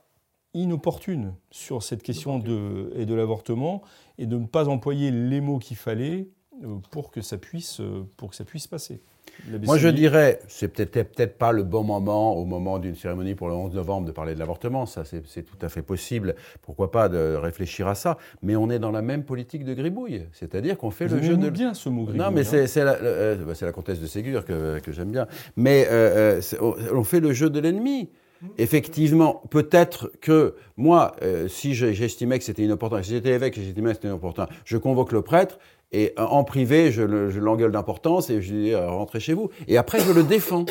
inopportune 0.52 1.34
sur 1.50 1.82
cette 1.82 2.02
question 2.02 2.38
de, 2.38 2.92
et 2.96 3.06
de 3.06 3.14
l'avortement 3.14 3.82
et 4.18 4.26
de 4.26 4.36
ne 4.36 4.46
pas 4.46 4.68
employer 4.68 5.10
les 5.10 5.40
mots 5.40 5.58
qu'il 5.58 5.76
fallait 5.76 6.28
euh, 6.62 6.76
pour 6.90 7.10
que 7.10 7.20
ça 7.20 7.38
puisse, 7.38 7.80
pour 8.16 8.30
que 8.30 8.36
ça 8.36 8.44
puisse 8.44 8.66
passer. 8.66 9.00
Moi, 9.64 9.78
je 9.78 9.88
dirais, 9.88 10.40
c'est 10.48 10.68
peut-être 10.68 11.12
peut 11.12 11.26
pas 11.26 11.52
le 11.52 11.62
bon 11.62 11.82
moment, 11.82 12.36
au 12.36 12.44
moment 12.44 12.78
d'une 12.78 12.94
cérémonie 12.94 13.34
pour 13.34 13.48
le 13.48 13.54
11 13.54 13.74
novembre, 13.74 14.06
de 14.06 14.12
parler 14.12 14.34
de 14.34 14.38
l'avortement. 14.38 14.86
Ça, 14.86 15.04
c'est 15.04 15.42
tout 15.42 15.58
à 15.60 15.68
fait 15.68 15.82
possible. 15.82 16.34
Pourquoi 16.62 16.90
pas 16.90 17.08
de 17.08 17.34
réfléchir 17.34 17.86
à 17.88 17.94
ça? 17.94 18.16
Mais 18.42 18.56
on 18.56 18.70
est 18.70 18.78
dans 18.78 18.90
la 18.90 19.02
même 19.02 19.24
politique 19.24 19.64
de 19.64 19.74
gribouille. 19.74 20.26
C'est-à-dire 20.32 20.78
qu'on 20.78 20.90
fait 20.90 21.08
le 21.08 21.22
jeu 21.22 21.36
de. 21.36 21.50
bien 21.50 21.74
ce 21.74 21.88
mot 21.88 22.04
gribouille. 22.04 22.24
Non, 22.24 22.30
mais 22.30 22.44
c'est 22.44 22.80
hein. 22.80 22.84
la, 22.84 22.94
euh, 22.94 23.44
bah, 23.44 23.52
la, 23.60 23.72
comtesse 23.72 24.00
de 24.00 24.06
Ségur 24.06 24.44
que, 24.44 24.78
que 24.78 24.92
j'aime 24.92 25.10
bien. 25.10 25.26
Mais 25.56 25.86
euh, 25.90 26.40
euh, 26.52 26.92
on 26.92 27.04
fait 27.04 27.20
le 27.20 27.32
jeu 27.32 27.50
de 27.50 27.60
l'ennemi. 27.60 28.10
Effectivement, 28.58 29.42
peut-être 29.50 30.10
que 30.20 30.54
moi, 30.76 31.16
si 31.48 31.74
j'estimais 31.74 32.38
que 32.38 32.44
c'était 32.44 32.62
inopportun, 32.62 33.02
si 33.02 33.10
j'étais 33.10 33.30
évêque 33.30 33.58
et 33.58 33.62
j'estimais 33.62 33.90
que 33.90 33.96
c'était 33.96 34.08
inopportun, 34.08 34.46
je 34.64 34.76
convoque 34.76 35.12
le 35.12 35.22
prêtre 35.22 35.58
et 35.94 36.12
en 36.18 36.42
privé, 36.42 36.90
je 36.90 37.02
l'engueule 37.02 37.70
d'importance 37.70 38.28
et 38.28 38.42
je 38.42 38.52
lui 38.52 38.64
dis 38.64 38.72
euh, 38.72 38.88
rentrez 38.88 39.20
chez 39.20 39.32
vous. 39.32 39.50
Et 39.68 39.76
après, 39.76 40.00
je 40.00 40.10
le 40.10 40.24
défends. 40.24 40.64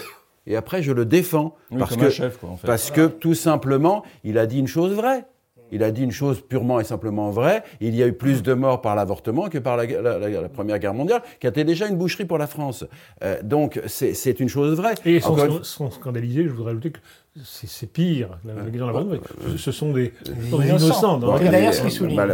Et 0.46 0.58
après, 0.58 0.84
je 0.84 0.92
le 0.92 1.06
défends. 1.06 1.56
parce 1.80 1.96
que, 1.96 2.10
chef, 2.10 2.38
quoi, 2.38 2.50
en 2.50 2.58
fait. 2.58 2.68
parce 2.68 2.92
que 2.92 3.08
tout 3.08 3.34
simplement, 3.34 4.04
il 4.26 4.38
a 4.38 4.46
dit 4.46 4.60
une 4.60 4.68
chose 4.68 4.94
vraie. 4.94 5.26
Il 5.72 5.82
a 5.82 5.92
dit 5.92 6.04
une 6.04 6.12
chose 6.12 6.42
purement 6.42 6.82
et 6.82 6.84
simplement 6.84 7.32
vraie. 7.32 7.64
Il 7.80 7.96
y 7.96 8.04
a 8.04 8.08
eu 8.08 8.14
plus 8.14 8.44
de 8.44 8.54
morts 8.54 8.82
par 8.82 8.96
l'avortement 8.96 9.48
que 9.48 9.58
par 9.58 9.78
la, 9.78 10.50
Première 10.50 10.78
Guerre 10.78 10.94
mondiale, 10.94 11.24
qui 11.40 11.48
était 11.48 11.64
déjà 11.64 11.88
une 11.88 11.98
boucherie 11.98 12.26
pour 12.26 12.38
la 12.38 12.46
France. 12.46 12.86
Euh, 13.24 13.42
donc, 13.42 13.82
c'est 13.88 14.40
une 14.40 14.50
chose 14.50 14.76
vraie. 14.76 14.94
Et 15.06 15.20
sans, 15.22 15.90
scandaliser, 15.90 16.44
je 16.44 16.50
voudrais 16.50 16.72
ajouter 16.72 16.92
que 16.92 17.00
c'est 17.44 17.92
pire. 17.92 18.38
La, 18.46 18.54
la 18.54 19.58
ce 19.58 19.72
sont 19.72 19.92
des, 19.92 20.14
innocents. 20.52 21.20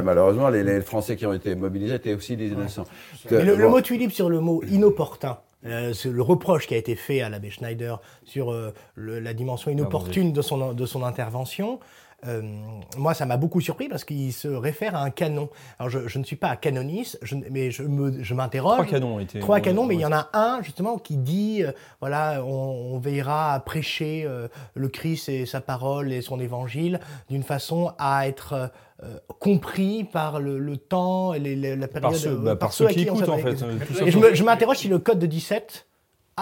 malheureusement, 0.04 0.50
les, 0.50 0.82
Français 0.82 1.16
qui 1.16 1.26
ont 1.26 1.34
été 1.34 1.56
mobilisés 1.56 1.96
étaient 1.96 2.14
aussi 2.14 2.36
des 2.36 2.48
innocents. 2.48 2.86
le, 3.30 3.70
mot 3.70 3.82
tulipe 3.82 4.12
sur 4.12 4.30
le 4.30 4.40
mot 4.40 4.62
inopportun. 4.70 5.38
Euh, 5.66 5.94
le 6.06 6.22
reproche 6.22 6.68
qui 6.68 6.74
a 6.74 6.78
été 6.78 6.96
fait 6.96 7.22
à 7.22 7.28
l'abbé 7.30 7.50
Schneider 7.50 8.00
sur 8.24 8.52
euh, 8.52 8.74
la 8.96 9.34
dimension 9.34 9.70
inopportune 9.72 10.32
de 10.32 10.42
son, 10.42 10.74
de 10.74 10.86
son 10.86 11.04
intervention, 11.04 11.80
euh, 12.28 12.42
moi, 12.98 13.14
ça 13.14 13.26
m'a 13.26 13.38
beaucoup 13.38 13.62
surpris 13.62 13.88
parce 13.88 14.04
qu'il 14.04 14.34
se 14.34 14.48
réfère 14.48 14.96
à 14.96 15.04
un 15.04 15.10
canon. 15.10 15.50
Alors, 15.78 15.90
je, 15.90 16.20
ne 16.20 16.24
suis 16.24 16.36
pas 16.36 16.56
canoniste, 16.56 17.18
je, 17.22 17.36
mais 17.50 17.72
je, 17.72 17.84
me, 17.84 18.24
je 18.24 18.34
m'interroge. 18.34 18.74
Trois 18.74 18.86
canons 18.86 19.16
ont 19.16 19.20
été. 19.20 19.40
Trois 19.40 19.60
canons, 19.60 19.86
mais 19.86 19.96
il 19.96 20.02
y 20.02 20.06
en 20.06 20.12
a 20.12 20.30
un, 20.34 20.62
justement, 20.62 20.98
qui 20.98 21.18
dit 21.18 21.64
euh, 21.64 21.72
voilà, 22.02 22.44
on, 22.44 23.00
veillera 23.00 23.54
à 23.54 23.60
prêcher 23.60 24.24
euh, 24.26 24.48
le 24.74 24.90
Christ 24.90 25.30
et 25.30 25.46
sa 25.46 25.62
parole 25.62 26.12
et 26.12 26.22
son 26.22 26.40
évangile 26.40 27.00
d'une 27.30 27.44
façon 27.44 27.94
à 27.98 28.28
être. 28.28 28.72
compris 29.40 30.04
par 30.04 30.42
le, 30.42 30.76
temps 30.76 31.34
et 31.34 31.40
la 31.40 31.88
période 31.88 32.02
par, 32.02 32.16
ceux, 32.16 32.36
bah, 32.36 32.56
par 32.58 32.74
ceux, 32.74 32.88
qui, 32.88 33.04
écoutent 33.04 33.30
en 33.30 33.38
fait. 33.38 33.64
et 34.06 34.12
je 34.12 34.44
m'interroge 34.44 34.78
si 34.78 34.90
le 34.90 35.00
code 35.00 35.20
de 35.20 35.26
17 35.26 35.89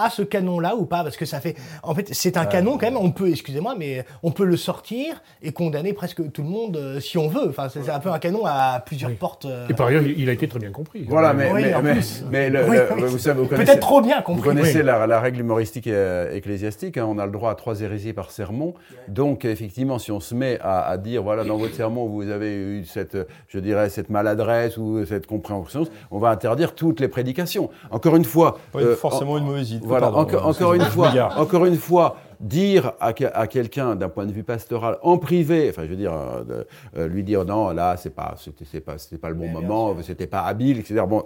à 0.04 0.10
ce 0.10 0.22
canon-là 0.22 0.76
ou 0.76 0.84
pas? 0.84 1.02
Parce 1.02 1.16
que 1.16 1.24
ça 1.26 1.40
fait. 1.40 1.54
En 1.82 1.94
fait, 1.94 2.08
c'est 2.12 2.36
un 2.36 2.46
canon 2.46 2.72
quand 2.78 2.86
même. 2.86 2.96
On 2.96 3.10
peut, 3.10 3.28
excusez-moi, 3.30 3.74
mais 3.78 4.04
on 4.22 4.30
peut 4.30 4.44
le 4.44 4.56
sortir 4.56 5.22
et 5.42 5.52
condamner 5.52 5.92
presque 5.92 6.30
tout 6.32 6.42
le 6.42 6.48
monde 6.48 6.76
euh, 6.76 7.00
si 7.00 7.18
on 7.18 7.28
veut. 7.28 7.48
Enfin, 7.48 7.68
c'est 7.68 7.88
un 7.90 7.98
peu 8.00 8.10
un 8.10 8.18
canon 8.18 8.42
à 8.44 8.82
plusieurs 8.84 9.10
Oui. 9.10 9.16
portes. 9.16 9.44
euh, 9.46 9.66
Et 9.68 9.74
par 9.74 9.86
ailleurs, 9.88 10.02
il 10.02 10.28
a 10.28 10.32
été 10.32 10.48
très 10.48 10.58
bien 10.58 10.70
compris. 10.70 11.04
Voilà, 11.08 11.32
mais, 11.32 11.50
Oui, 11.52 11.62
mais, 11.62 11.74
en 11.74 11.82
mais- 11.82 11.92
plus. 11.92 12.24
mais 12.30 12.50
le- 12.50 12.68
Oui, 12.68 12.76
le- 12.76 12.94
oui. 12.96 13.02
vous 13.06 13.18
savez, 13.18 13.40
vous 13.40 13.46
connaissez, 13.48 13.66
Peut-être 13.66 13.80
trop 13.80 14.00
bien 14.00 14.18
vous 14.18 14.22
compris. 14.24 14.42
connaissez 14.42 14.78
oui. 14.80 14.84
la, 14.84 15.06
la 15.06 15.20
règle 15.20 15.40
humoristique 15.40 15.86
et 15.86 15.92
euh, 15.94 16.34
ecclésiastique, 16.34 16.96
hein, 16.98 17.06
on 17.08 17.18
a 17.18 17.26
le 17.26 17.32
droit 17.32 17.50
à 17.50 17.54
trois 17.54 17.80
hérésies 17.80 18.12
par 18.12 18.30
sermon. 18.30 18.74
Donc, 19.08 19.44
effectivement, 19.44 19.98
si 19.98 20.12
on 20.12 20.20
se 20.20 20.34
met 20.34 20.58
à, 20.60 20.80
à 20.86 20.96
dire, 20.96 21.22
voilà, 21.22 21.44
dans 21.44 21.56
votre 21.56 21.74
sermon, 21.74 22.06
vous 22.06 22.28
avez 22.30 22.54
eu 22.54 22.84
cette, 22.84 23.16
je 23.48 23.58
dirais, 23.58 23.88
cette 23.90 24.10
maladresse 24.10 24.76
ou 24.76 25.04
cette 25.06 25.26
compréhension, 25.26 25.84
on 26.10 26.18
va 26.18 26.30
interdire 26.30 26.74
toutes 26.74 27.00
les 27.00 27.08
prédications. 27.08 27.70
Encore 27.90 28.16
une 28.16 28.24
fois, 28.24 28.58
Pas 28.72 28.80
euh, 28.80 28.96
forcément 28.96 29.32
en- 29.32 29.38
une 29.38 29.44
mauvaise 29.44 29.70
idée. 29.70 29.86
Voilà, 29.88 30.06
Pardon, 30.06 30.20
encore, 30.20 30.46
euh, 30.46 30.50
encore 30.50 30.74
une 30.74 30.82
fois, 30.82 31.12
encore 31.36 31.66
une 31.66 31.76
fois, 31.76 32.16
dire 32.40 32.92
à, 33.00 33.12
à 33.34 33.46
quelqu'un 33.46 33.96
d'un 33.96 34.08
point 34.08 34.26
de 34.26 34.32
vue 34.32 34.44
pastoral 34.44 34.98
en 35.02 35.18
privé, 35.18 35.68
enfin 35.70 35.82
je 35.84 35.88
veux 35.88 35.96
dire, 35.96 36.12
euh, 36.12 36.64
euh, 36.96 37.08
lui 37.08 37.24
dire 37.24 37.44
non, 37.44 37.70
là 37.70 37.96
c'est 37.96 38.14
pas, 38.14 38.34
c'était 38.38 38.64
c'est 38.64 38.80
pas, 38.80 38.98
c'était 38.98 39.18
pas 39.18 39.28
le 39.28 39.34
bon 39.34 39.48
moment, 39.48 39.96
c'était 40.02 40.26
pas 40.26 40.42
habile, 40.42 40.78
etc. 40.78 41.02
Bon, 41.08 41.24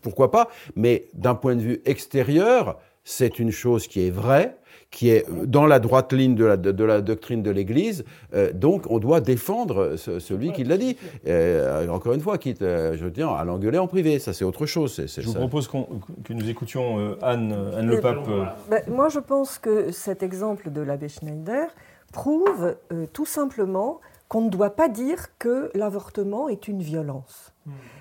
pourquoi 0.00 0.30
pas 0.30 0.48
Mais 0.76 1.08
d'un 1.14 1.34
point 1.34 1.54
de 1.54 1.60
vue 1.60 1.82
extérieur, 1.84 2.78
c'est 3.04 3.38
une 3.38 3.50
chose 3.50 3.86
qui 3.86 4.06
est 4.06 4.10
vraie, 4.10 4.56
qui 4.90 5.10
est 5.10 5.26
dans 5.46 5.66
la 5.66 5.78
droite 5.80 6.12
ligne 6.12 6.34
de 6.36 6.44
la, 6.44 6.56
de, 6.56 6.70
de 6.72 6.84
la 6.84 7.00
doctrine 7.00 7.42
de 7.42 7.50
l'Église. 7.50 8.04
euh, 8.32 8.52
donc 8.52 8.86
on 8.90 8.98
doit 8.98 9.20
défendre 9.20 9.96
ce- 9.96 10.18
celui 10.20 10.52
qui 10.52 10.62
l'a 10.64 10.76
dit. 10.78 10.96
Euh, 11.26 11.86
encore 11.88 12.12
une 12.14 12.20
fois, 12.20 12.38
quitte, 12.38 12.62
euh, 12.62 12.96
je 12.96 13.04
veux 13.04 13.10
dire, 13.10 13.30
à 13.30 13.44
l'engueuler 13.44 13.78
en 13.78 13.86
privé, 13.88 14.18
ça 14.18 14.32
c'est 14.32 14.44
autre 14.44 14.66
chose. 14.66 14.94
c'est- 14.94 15.08
c'est 15.08 15.20
Je 15.22 15.26
vous 15.26 15.32
ça. 15.32 15.38
propose 15.40 15.66
qu'on- 15.68 15.88
que 16.24 16.32
nous 16.32 16.48
écoutions 16.48 16.98
euh, 16.98 17.16
Anne, 17.22 17.52
Anne 17.76 17.86
Le 17.88 18.00
Pape. 18.00 18.26
euh, 18.28 18.44
Ben, 18.70 18.82
moi, 18.88 19.08
je 19.08 19.18
pense 19.18 19.58
que 19.58 19.90
cet 19.90 20.22
exemple 20.22 20.70
de 20.70 20.80
l'abbé 20.80 21.08
Schneider 21.08 21.66
prouve 22.12 22.76
euh, 22.92 23.06
tout 23.12 23.26
simplement 23.26 24.00
qu'on 24.34 24.40
ne 24.40 24.50
doit 24.50 24.74
pas 24.74 24.88
dire 24.88 25.38
que 25.38 25.70
l'avortement 25.74 26.48
est 26.48 26.66
une 26.66 26.82
violence. 26.82 27.52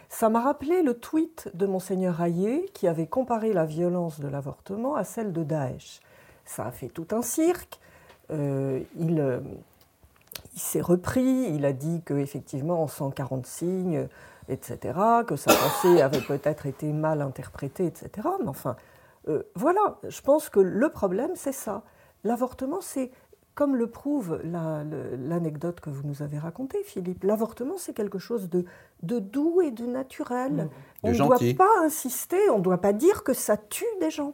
Ça 0.09 0.29
m'a 0.29 0.41
rappelé 0.41 0.81
le 0.81 0.95
tweet 0.95 1.51
de 1.53 1.67
monseigneur 1.67 2.19
Hayé 2.23 2.71
qui 2.73 2.87
avait 2.87 3.05
comparé 3.05 3.53
la 3.53 3.65
violence 3.65 4.19
de 4.19 4.27
l'avortement 4.27 4.95
à 4.95 5.03
celle 5.03 5.31
de 5.31 5.43
Daesh. 5.43 5.99
Ça 6.43 6.65
a 6.65 6.71
fait 6.71 6.87
tout 6.87 7.05
un 7.11 7.21
cirque. 7.21 7.79
Euh, 8.31 8.81
il 8.97 9.19
euh, 9.19 9.41
il 10.55 10.59
s'est 10.59 10.81
repris, 10.81 11.53
il 11.53 11.65
a 11.65 11.71
dit 11.71 12.01
qu'effectivement 12.03 12.81
en 12.81 12.87
140 12.87 13.45
signes, 13.45 14.07
etc., 14.49 14.79
que 15.27 15.35
sa 15.35 15.53
pensée 15.53 16.01
avait 16.01 16.21
peut-être 16.21 16.65
été 16.65 16.91
mal 16.93 17.21
interprétée, 17.21 17.85
etc. 17.85 18.27
Mais 18.39 18.47
enfin, 18.47 18.75
euh, 19.27 19.43
voilà, 19.53 19.99
je 20.07 20.21
pense 20.21 20.49
que 20.49 20.59
le 20.59 20.89
problème, 20.89 21.33
c'est 21.35 21.53
ça. 21.53 21.83
L'avortement, 22.23 22.81
c'est, 22.81 23.11
comme 23.55 23.75
le 23.75 23.87
prouve 23.87 24.39
la- 24.43 24.83
l'anecdote 25.17 25.79
que 25.79 25.89
vous 25.89 26.01
nous 26.07 26.21
avez 26.23 26.37
racontée, 26.39 26.79
Philippe, 26.85 27.23
l'avortement, 27.23 27.75
c'est 27.77 27.93
quelque 27.93 28.17
chose 28.19 28.49
de, 28.49 28.65
de 29.03 29.19
doux 29.19 29.61
et 29.61 29.71
de 29.71 29.85
naturel. 29.85 30.69
On 31.03 31.09
De 31.09 31.13
ne 31.13 31.17
doit 31.19 31.37
pas 31.57 31.85
insister, 31.85 32.37
on 32.51 32.57
ne 32.57 32.63
doit 32.63 32.79
pas 32.81 32.93
dire 32.93 33.23
que 33.23 33.33
ça 33.33 33.57
tue 33.57 33.85
des 34.01 34.09
gens. 34.09 34.33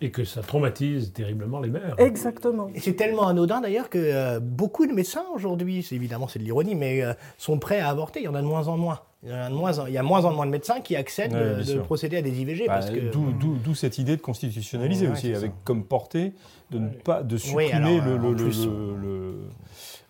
Et 0.00 0.12
que 0.12 0.22
ça 0.24 0.42
traumatise 0.42 1.12
terriblement 1.12 1.58
les 1.60 1.70
mères. 1.70 1.96
Exactement. 1.98 2.68
Et 2.74 2.78
c'est 2.80 2.94
tellement 2.94 3.26
anodin 3.26 3.60
d'ailleurs 3.60 3.90
que 3.90 3.98
euh, 3.98 4.38
beaucoup 4.38 4.86
de 4.86 4.92
médecins 4.92 5.24
aujourd'hui, 5.34 5.82
c'est 5.82 5.96
évidemment 5.96 6.28
c'est 6.28 6.38
de 6.38 6.44
l'ironie, 6.44 6.76
mais 6.76 7.02
euh, 7.02 7.14
sont 7.36 7.58
prêts 7.58 7.80
à 7.80 7.88
avorter. 7.88 8.20
Il 8.20 8.26
y 8.26 8.28
en 8.28 8.36
a 8.36 8.42
de 8.42 8.46
moins 8.46 8.68
en 8.68 8.76
moins. 8.76 9.00
Il 9.26 9.32
y, 9.32 9.34
en 9.34 9.38
a 9.38 9.48
de 9.50 9.54
moins 9.54 9.78
en, 9.80 9.86
il 9.86 9.92
y 9.92 9.98
a 9.98 10.02
moins 10.04 10.24
en 10.24 10.32
moins 10.32 10.46
de 10.46 10.52
médecins 10.52 10.80
qui 10.80 10.94
acceptent 10.94 11.34
Ouais, 11.34 11.64
de, 11.64 11.80
procéder 11.80 12.16
à 12.18 12.22
des 12.22 12.40
IVG 12.40 12.66
bah, 12.68 12.74
parce 12.74 12.90
que 12.90 13.10
D'où 13.10 13.74
cette 13.74 13.98
idée 13.98 14.16
de 14.16 14.22
constitutionnaliser 14.22 15.06
Ouais, 15.06 15.12
aussi, 15.12 15.32
ça. 15.32 15.38
avec 15.38 15.52
comme 15.64 15.84
portée 15.84 16.32
de 16.70 16.78
ne 16.78 16.88
pas 16.90 17.22
de 17.24 17.36
supprimer 17.36 17.72
alors, 17.72 17.90
le, 17.90 18.12
euh, 18.12 18.18
le- 18.18 18.26
en 18.26 18.30
le- 18.30 18.36
plus- 18.36 18.66
le- 18.66 18.96
le- 19.02 19.34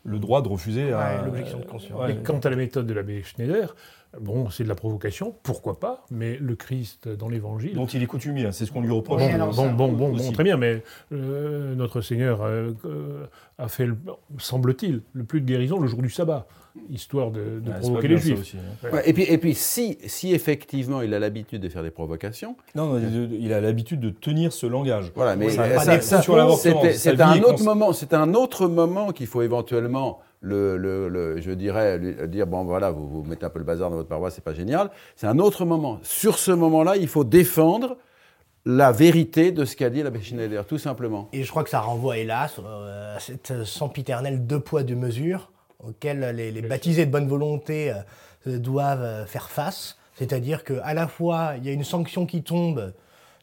le 0.04 0.18
droit 0.18 0.42
de 0.42 0.48
refuser 0.48 0.92
à 0.92 1.22
l'objection 1.24 1.58
de 1.58 1.64
conscience. 1.64 1.98
Ouais. 2.00 2.12
Et 2.12 2.16
quant 2.16 2.38
à 2.38 2.50
la 2.50 2.56
méthode 2.56 2.86
de 2.86 2.92
l'abbé 2.94 3.22
Schneider, 3.24 3.74
bon, 4.20 4.50
c'est 4.50 4.62
de 4.64 4.68
la 4.68 4.74
provocation, 4.76 5.34
pourquoi 5.42 5.80
pas, 5.80 6.04
mais 6.10 6.36
le 6.40 6.54
Christ 6.54 7.08
dans 7.08 7.28
l'Évangile. 7.28 7.74
dont 7.74 7.86
il 7.86 8.02
est 8.02 8.06
coutumier, 8.06 8.46
hein, 8.46 8.52
c'est 8.52 8.66
ce 8.66 8.72
qu'on 8.72 8.82
lui 8.82 8.90
reproche. 8.92 9.20
Ouais, 9.22 9.28
Bon, 9.30 9.34
alors 9.34 9.54
bon, 9.54 9.72
bon, 9.72 9.88
bon, 9.92 10.08
bon, 10.10 10.14
aussi. 10.14 10.32
très 10.32 10.44
bien, 10.44 10.56
mais 10.56 10.82
euh, 11.12 11.74
notre 11.74 12.02
Seigneur 12.02 12.42
euh, 12.42 12.70
euh, 12.84 13.24
a 13.58 13.66
fait, 13.68 13.86
le- 13.86 13.96
semble-t-il, 14.38 15.02
le 15.12 15.24
plus 15.24 15.40
de 15.40 15.46
guérison 15.46 15.80
le 15.80 15.88
jour 15.88 16.00
du 16.02 16.10
sabbat, 16.10 16.46
histoire 16.90 17.30
de, 17.30 17.40
Ouais, 17.66 17.78
provoquer 17.80 18.08
les 18.08 18.18
Juifs. 18.18 18.40
aussi, 18.40 18.56
hein. 18.56 18.88
Ouais, 18.92 19.08
et 19.08 19.12
puis, 19.12 19.24
et 19.24 19.38
puis 19.38 19.54
si, 19.54 19.98
si 20.06 20.32
effectivement 20.34 21.00
il 21.02 21.12
a 21.14 21.18
l'habitude 21.18 21.60
de 21.62 21.68
faire 21.68 21.82
des 21.82 21.90
provocations, 21.90 22.56
Non, 22.74 22.86
non, 22.98 23.00
il 23.30 23.52
a 23.52 23.60
l'habitude 23.60 24.00
de 24.00 24.10
tenir 24.10 24.52
ce 24.52 24.66
langage. 24.66 25.12
Voilà, 25.14 25.36
mais 25.36 25.48
c'est 25.50 27.20
un 27.20 27.42
autre 27.42 27.64
moment. 27.64 27.92
C'est 27.92 28.14
un 28.14 28.34
autre 28.34 28.68
moment 28.68 29.12
qu'il 29.12 29.26
faut 29.26 29.42
éventuellement 29.42 30.20
le, 30.40 30.76
le- 30.76 31.08
le- 31.08 31.40
je 31.40 31.50
dirais, 31.50 31.98
lui 31.98 32.14
dire 32.28 32.46
bon 32.46 32.64
voilà, 32.64 32.90
vous, 32.90 33.08
vous 33.08 33.22
mettez 33.24 33.46
un 33.46 33.50
peu 33.50 33.58
le 33.58 33.64
bazar 33.64 33.90
dans 33.90 33.96
votre 33.96 34.08
paroisse, 34.08 34.34
c'est 34.34 34.44
pas 34.44 34.52
génial. 34.54 34.90
C'est 35.16 35.26
un 35.26 35.38
autre 35.38 35.64
moment. 35.64 35.98
Sur 36.02 36.38
ce 36.38 36.52
moment-là, 36.52 36.96
il 36.96 37.08
faut 37.08 37.24
défendre 37.24 37.96
la 38.64 38.92
vérité 38.92 39.52
de 39.52 39.64
ce 39.64 39.76
qu'a 39.76 39.90
dit 39.90 40.02
l'abbé 40.02 40.20
Schneider, 40.20 40.66
tout 40.66 40.78
simplement. 40.78 41.28
Et 41.32 41.42
je 41.44 41.50
crois 41.50 41.62
que 41.64 41.70
ça 41.70 41.80
renvoie, 41.80 42.18
hélas, 42.18 42.56
euh, 42.64 43.16
à 43.16 43.20
cette 43.20 43.64
sempiternelle 43.64 44.46
deux 44.46 44.60
poids, 44.60 44.82
deux 44.82 44.96
mesures 44.96 45.50
auxquelles 45.80 46.34
les, 46.34 46.50
les 46.50 46.62
baptisés 46.62 47.06
de 47.06 47.10
bonne 47.10 47.28
volonté 47.28 47.92
euh, 48.46 48.58
doivent 48.58 49.02
euh, 49.02 49.26
faire 49.26 49.50
face. 49.50 49.96
C'est-à-dire 50.14 50.64
qu'à 50.64 50.94
la 50.94 51.08
fois, 51.08 51.54
il 51.58 51.64
y 51.64 51.68
a 51.68 51.72
une 51.72 51.84
sanction 51.84 52.24
qui 52.24 52.42
tombe, 52.42 52.94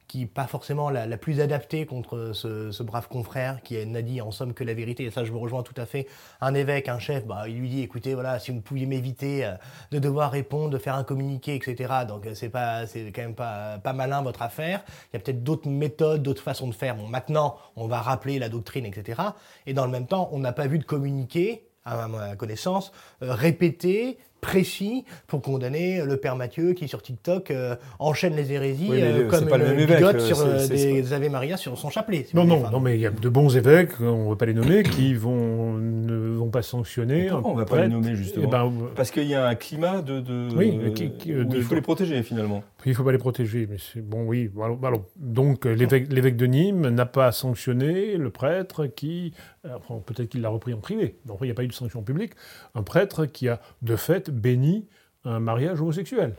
qui 0.08 0.20
n'est 0.20 0.26
pas 0.26 0.48
forcément 0.48 0.90
la, 0.90 1.06
la 1.06 1.18
plus 1.18 1.40
adaptée 1.40 1.86
contre 1.86 2.32
ce, 2.34 2.72
ce 2.72 2.84
brave 2.84 3.08
confrère 3.08 3.62
qui 3.62 3.86
n'a 3.86 4.02
dit 4.02 4.22
en 4.22 4.32
somme 4.32 4.54
que 4.54 4.64
la 4.64 4.74
vérité. 4.74 5.04
Et 5.04 5.12
ça, 5.12 5.24
je 5.24 5.32
me 5.32 5.38
rejoins 5.38 5.62
tout 5.62 5.74
à 5.78 5.86
fait. 5.86 6.08
Un 6.42 6.56
évêque, 6.56 6.90
un 6.90 7.00
chef, 7.00 7.26
bah, 7.26 7.44
il 7.48 7.60
lui 7.60 7.70
dit 7.70 7.82
écoutez, 7.82 8.16
voilà, 8.16 8.40
si 8.40 8.52
vous 8.52 8.62
pouviez 8.62 8.88
m'éviter 8.88 9.46
euh, 9.46 9.52
de 9.92 10.00
devoir 10.00 10.32
répondre, 10.32 10.72
de 10.72 10.78
faire 10.80 10.96
un 10.96 11.04
communiqué, 11.04 11.56
etc. 11.56 11.94
Donc, 12.08 12.28
c'est 12.34 12.50
pas, 12.50 12.88
c'est 12.88 13.12
quand 13.12 13.22
même 13.22 13.36
pas, 13.36 13.78
pas 13.78 13.94
malin 13.94 14.24
votre 14.24 14.42
affaire. 14.42 14.84
Il 15.12 15.18
y 15.18 15.18
a 15.18 15.20
peut-être 15.20 15.44
d'autres 15.44 15.70
méthodes, 15.70 16.24
d'autres 16.24 16.44
façons 16.44 16.68
de 16.68 16.74
faire. 16.74 16.96
Bon, 16.96 17.08
maintenant, 17.08 17.56
on 17.76 17.88
va 17.88 18.02
rappeler 18.02 18.40
la 18.40 18.50
doctrine, 18.50 18.86
etc. 18.86 19.22
Et 19.68 19.74
dans 19.74 19.86
le 19.86 19.92
même 19.92 20.08
temps, 20.08 20.30
on 20.32 20.40
n'a 20.40 20.54
pas 20.54 20.66
vu 20.66 20.80
de 20.80 20.86
communiqué, 20.86 21.68
à 21.86 22.08
ma 22.08 22.36
connaissance, 22.36 22.92
euh, 23.22 23.34
répété, 23.34 24.18
précis, 24.44 25.06
pour 25.26 25.42
condamner 25.42 26.04
le 26.06 26.18
père 26.18 26.36
Mathieu 26.36 26.74
qui, 26.74 26.88
sur 26.88 27.02
TikTok, 27.02 27.50
euh, 27.50 27.76
enchaîne 27.98 28.36
les 28.36 28.52
hérésies 28.52 28.90
Oui, 28.90 29.02
euh, 29.02 29.28
comme 29.28 29.48
pas 29.48 29.58
le 29.58 29.74
bigote 29.74 30.20
sur 30.20 30.42
euh, 30.42 30.68
des 30.68 31.14
Ave 31.14 31.30
Maria 31.30 31.58
sur 31.58 31.78
son 31.78 31.90
chapelet. 31.90 32.26
si 32.30 32.36
Non, 32.36 32.44
non, 32.44 32.70
non, 32.70 32.80
mais 32.80 32.96
il 32.96 33.02
y 33.02 33.08
a 33.08 33.10
de 33.10 33.30
bons 33.30 33.56
évêques, 33.56 34.00
on 34.02 34.26
ne 34.26 34.30
va 34.30 34.36
pas 34.36 34.46
les 34.46 34.54
nommer, 34.54 34.84
qui 34.84 35.16
vont, 35.16 35.74
ne 35.74 36.23
vont 36.44 36.50
pas 36.52 36.62
sanctionner. 36.62 37.28
Pourquoi 37.28 37.52
on 37.52 37.56
va 37.56 37.66
pas 37.66 37.82
les 37.84 37.88
nommer, 37.88 38.16
justement 38.16 38.46
Eh 38.48 38.52
ben, 38.52 38.72
Parce 38.96 39.12
qu'il 39.12 39.24
y 39.28 39.36
a 39.36 39.48
un 39.48 39.56
climat 39.56 40.02
de. 40.02 40.20
de 40.20 40.50
Oui, 40.56 40.78
mais 40.82 40.94
qui- 40.94 41.12
qui- 41.12 41.34
où 41.36 41.44
de- 41.44 41.58
il 41.58 41.64
faut 41.64 41.76
les 41.76 41.82
protéger 41.82 42.22
finalement. 42.24 42.64
Il 42.86 42.90
ne 42.90 42.96
faut 42.96 43.04
pas 43.04 43.12
les 43.12 43.18
protéger, 43.18 43.68
mais 43.70 43.78
c'est 43.80 44.02
bon, 44.02 44.26
oui. 44.26 44.50
Alors, 44.62 44.78
alors, 44.84 45.06
donc, 45.16 45.66
euh, 45.66 45.74
l'évêque 45.74 46.36
de 46.38 46.46
Nîmes 46.46 46.90
n'a 46.90 47.06
pas 47.06 47.32
sanctionné 47.32 48.18
le 48.18 48.30
prêtre 48.30 48.86
qui, 48.88 49.34
euh, 49.66 49.70
enfin, 49.78 50.02
peut-être 50.06 50.30
qu'il 50.30 50.42
l'a 50.42 50.50
repris 50.50 50.74
en 50.74 50.80
privé, 50.80 51.18
donc 51.26 51.38
il 51.42 51.46
n'y 51.46 51.52
a 51.52 51.56
pas 51.56 51.64
eu 51.64 51.68
de 51.68 51.74
sanction 51.74 52.02
publique, 52.04 52.34
un 52.76 52.84
prêtre 52.84 53.26
qui 53.26 53.48
a 53.50 53.62
de 53.82 53.96
fait 53.96 54.30
béni 54.30 54.88
un 55.26 55.40
mariage 55.40 55.80
homosexuel. 55.82 56.36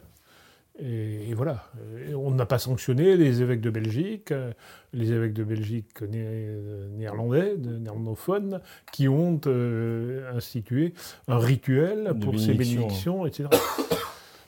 Et, 0.81 1.31
et 1.31 1.35
voilà. 1.35 1.71
Et 2.09 2.15
on 2.15 2.31
n'a 2.33 2.47
pas 2.47 2.59
sanctionné 2.59 3.17
les 3.17 3.43
évêques 3.43 3.61
de 3.61 3.71
Belgique, 3.71 4.33
euh, 4.33 4.53
les 4.93 5.13
évêques 5.13 5.33
de 5.33 5.45
Belgique 5.45 6.01
né- 6.03 6.25
euh, 6.27 6.89
néerlandais, 6.89 7.57
de- 7.57 7.79
néerlandophones, 7.79 8.61
qui 8.93 9.07
ont 9.09 9.41
euh, 9.47 10.33
institué 10.35 10.93
un 11.29 11.39
rituel 11.39 12.13
pour 12.21 12.39
ces 12.41 12.55
bénédiction. 12.55 13.19
bénédictions, 13.23 13.27
etc. 13.27 13.49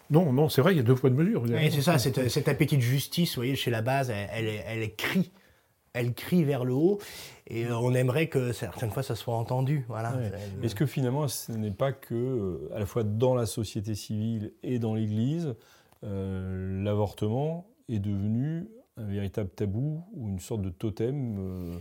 Non, 0.08 0.32
non, 0.32 0.48
c'est 0.48 0.60
vrai, 0.60 0.72
il 0.72 0.76
y 0.76 0.80
a 0.80 0.84
deux 0.84 0.94
poids 0.94 1.10
de 1.10 1.16
mesure. 1.16 1.42
C'est 1.48 1.80
ça, 1.82 1.98
cet, 1.98 2.28
cet 2.28 2.46
appétit 2.46 2.76
de 2.76 2.82
justice, 2.82 3.30
vous 3.30 3.40
voyez, 3.40 3.56
chez 3.56 3.72
la 3.72 3.82
base, 3.82 4.08
elle, 4.10 4.94
crie. 4.94 5.32
Elle 5.94 6.14
crie 6.14 6.44
vers 6.44 6.64
le 6.64 6.74
haut, 6.74 7.00
et 7.48 7.66
on 7.72 7.92
aimerait 7.92 8.28
que 8.28 8.52
certaines 8.52 8.90
fois 8.92 9.02
ça 9.02 9.16
soit 9.16 9.34
entendu. 9.34 9.84
Voilà. 9.88 10.14
Ouais. 10.14 10.30
Est-ce 10.62 10.76
que 10.76 10.86
finalement, 10.86 11.26
ce 11.26 11.50
n'est 11.50 11.72
pas 11.72 11.90
que, 11.90 12.68
à 12.72 12.78
la 12.78 12.86
fois 12.86 13.02
dans 13.02 13.34
la 13.34 13.46
société 13.46 13.96
civile 13.96 14.52
et 14.62 14.78
dans 14.78 14.94
l'Église, 14.94 15.56
euh, 16.04 16.82
l'avortement 16.82 17.66
est 17.88 17.98
devenu 17.98 18.68
un 18.96 19.04
véritable 19.04 19.50
tabou 19.50 20.04
ou 20.14 20.28
une 20.28 20.40
sorte 20.40 20.62
de 20.62 20.70
totem 20.70 21.36
euh, 21.38 21.78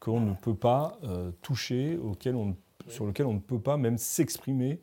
qu'on 0.00 0.20
ne 0.20 0.34
peut 0.34 0.54
pas 0.54 0.98
euh, 1.04 1.30
toucher, 1.42 1.96
auquel 1.96 2.36
on, 2.36 2.56
sur 2.88 3.06
lequel 3.06 3.26
on 3.26 3.34
ne 3.34 3.40
peut 3.40 3.60
pas 3.60 3.76
même 3.76 3.98
s'exprimer 3.98 4.80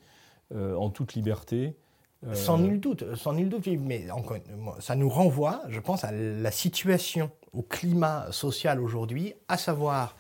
en 0.54 0.92
toute 0.92 1.16
liberté 1.16 1.76
Sans 2.34 2.60
nul 2.60 2.80
doute, 2.80 3.16
sans 3.16 3.34
nul 3.34 3.50
doute, 3.50 3.66
mais 3.66 4.06
ça 4.80 4.96
nous 4.96 5.10
renvoie, 5.10 5.64
je 5.70 5.80
pense, 5.80 6.04
à 6.04 6.12
la 6.12 6.52
situation, 6.52 7.32
au 7.52 7.64
climat 7.64 8.32
social 8.32 8.80
aujourd'hui, 8.80 9.34
à 9.48 9.58
savoir 9.58 10.16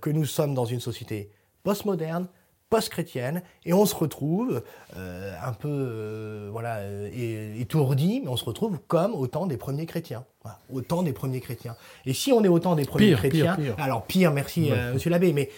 que 0.00 0.08
nous 0.08 0.24
sommes 0.24 0.54
dans 0.54 0.64
une 0.64 0.80
société 0.80 1.30
postmoderne, 1.62 2.26
post-chrétienne, 2.70 3.42
et 3.66 3.72
on 3.74 3.84
se 3.84 3.94
retrouve 3.96 4.62
euh, 4.96 5.34
un 5.44 5.52
peu 5.52 5.68
euh, 5.68 6.48
voilà, 6.52 6.76
euh, 6.76 7.60
étourdi, 7.60 8.20
mais 8.22 8.28
on 8.30 8.36
se 8.36 8.44
retrouve 8.44 8.78
comme 8.86 9.12
au 9.14 9.26
temps 9.26 9.46
des 9.46 9.56
premiers 9.56 9.86
chrétiens. 9.86 10.24
Voilà, 10.42 10.58
au 10.72 10.80
temps 10.80 11.02
des 11.02 11.12
premiers 11.12 11.40
chrétiens. 11.40 11.74
Et 12.06 12.14
si 12.14 12.32
on 12.32 12.42
est 12.44 12.48
au 12.48 12.60
temps 12.60 12.76
des 12.76 12.84
premiers 12.84 13.08
Pire, 13.08 13.18
chrétiens, 13.18 13.56
pire, 13.56 13.74
pire. 13.74 13.84
alors 13.84 14.04
pire, 14.04 14.32
merci 14.32 14.70
Ouais. 14.70 14.78
euh, 14.78 14.94
monsieur 14.94 15.10
l'abbé, 15.10 15.32
mais 15.32 15.50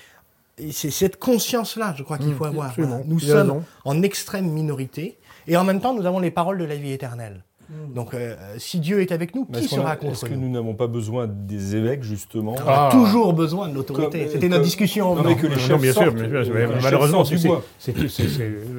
c'est 0.70 0.90
cette 0.90 1.18
conscience-là, 1.18 1.94
je 1.96 2.02
crois 2.02 2.18
qu'il 2.18 2.28
Mmh, 2.30 2.34
faut 2.36 2.44
avoir. 2.46 2.72
Voilà. 2.76 3.02
Nous 3.06 3.20
sommes 3.20 3.50
raison. 3.50 3.64
en 3.84 4.02
extrême 4.02 4.48
minorité, 4.50 5.18
et 5.46 5.56
en 5.56 5.64
même 5.64 5.80
temps, 5.80 5.94
nous 5.94 6.06
avons 6.06 6.18
les 6.18 6.30
paroles 6.30 6.58
de 6.58 6.64
la 6.64 6.76
vie 6.76 6.92
éternelle. 6.92 7.42
Donc, 7.94 8.14
euh, 8.14 8.34
si 8.58 8.80
Dieu 8.80 9.00
est 9.00 9.12
avec 9.12 9.34
nous, 9.34 9.46
Mais 9.50 9.60
qui 9.60 9.68
sera 9.68 9.90
a- 9.92 9.96
contre 9.96 10.12
est-ce 10.12 10.24
que 10.24 10.34
nous 10.34 10.48
n'avons 10.50 10.74
pas 10.74 10.86
besoin 10.86 11.26
des 11.28 11.76
évêques, 11.76 12.02
justement 12.02 12.52
On 12.56 12.68
a 12.68 12.88
Ah. 12.88 12.88
toujours 12.92 13.32
besoin 13.34 13.68
de 13.68 13.74
l'autorité. 13.74 14.20
Comme- 14.24 14.28
C'était 14.30 14.48
notre 14.48 14.62
discussion. 14.64 15.14
Non, 15.14 15.22
mais 15.24 15.36
que 15.36 15.46
les 15.46 15.54
Non, 15.54 15.58
chefs 15.60 15.80
bien 15.80 15.92
sûr, 15.92 16.14
mais- 16.14 16.28
mais 16.28 16.44
chefs 16.44 16.82
malheureusement, 16.82 17.24
c'est 17.24 17.94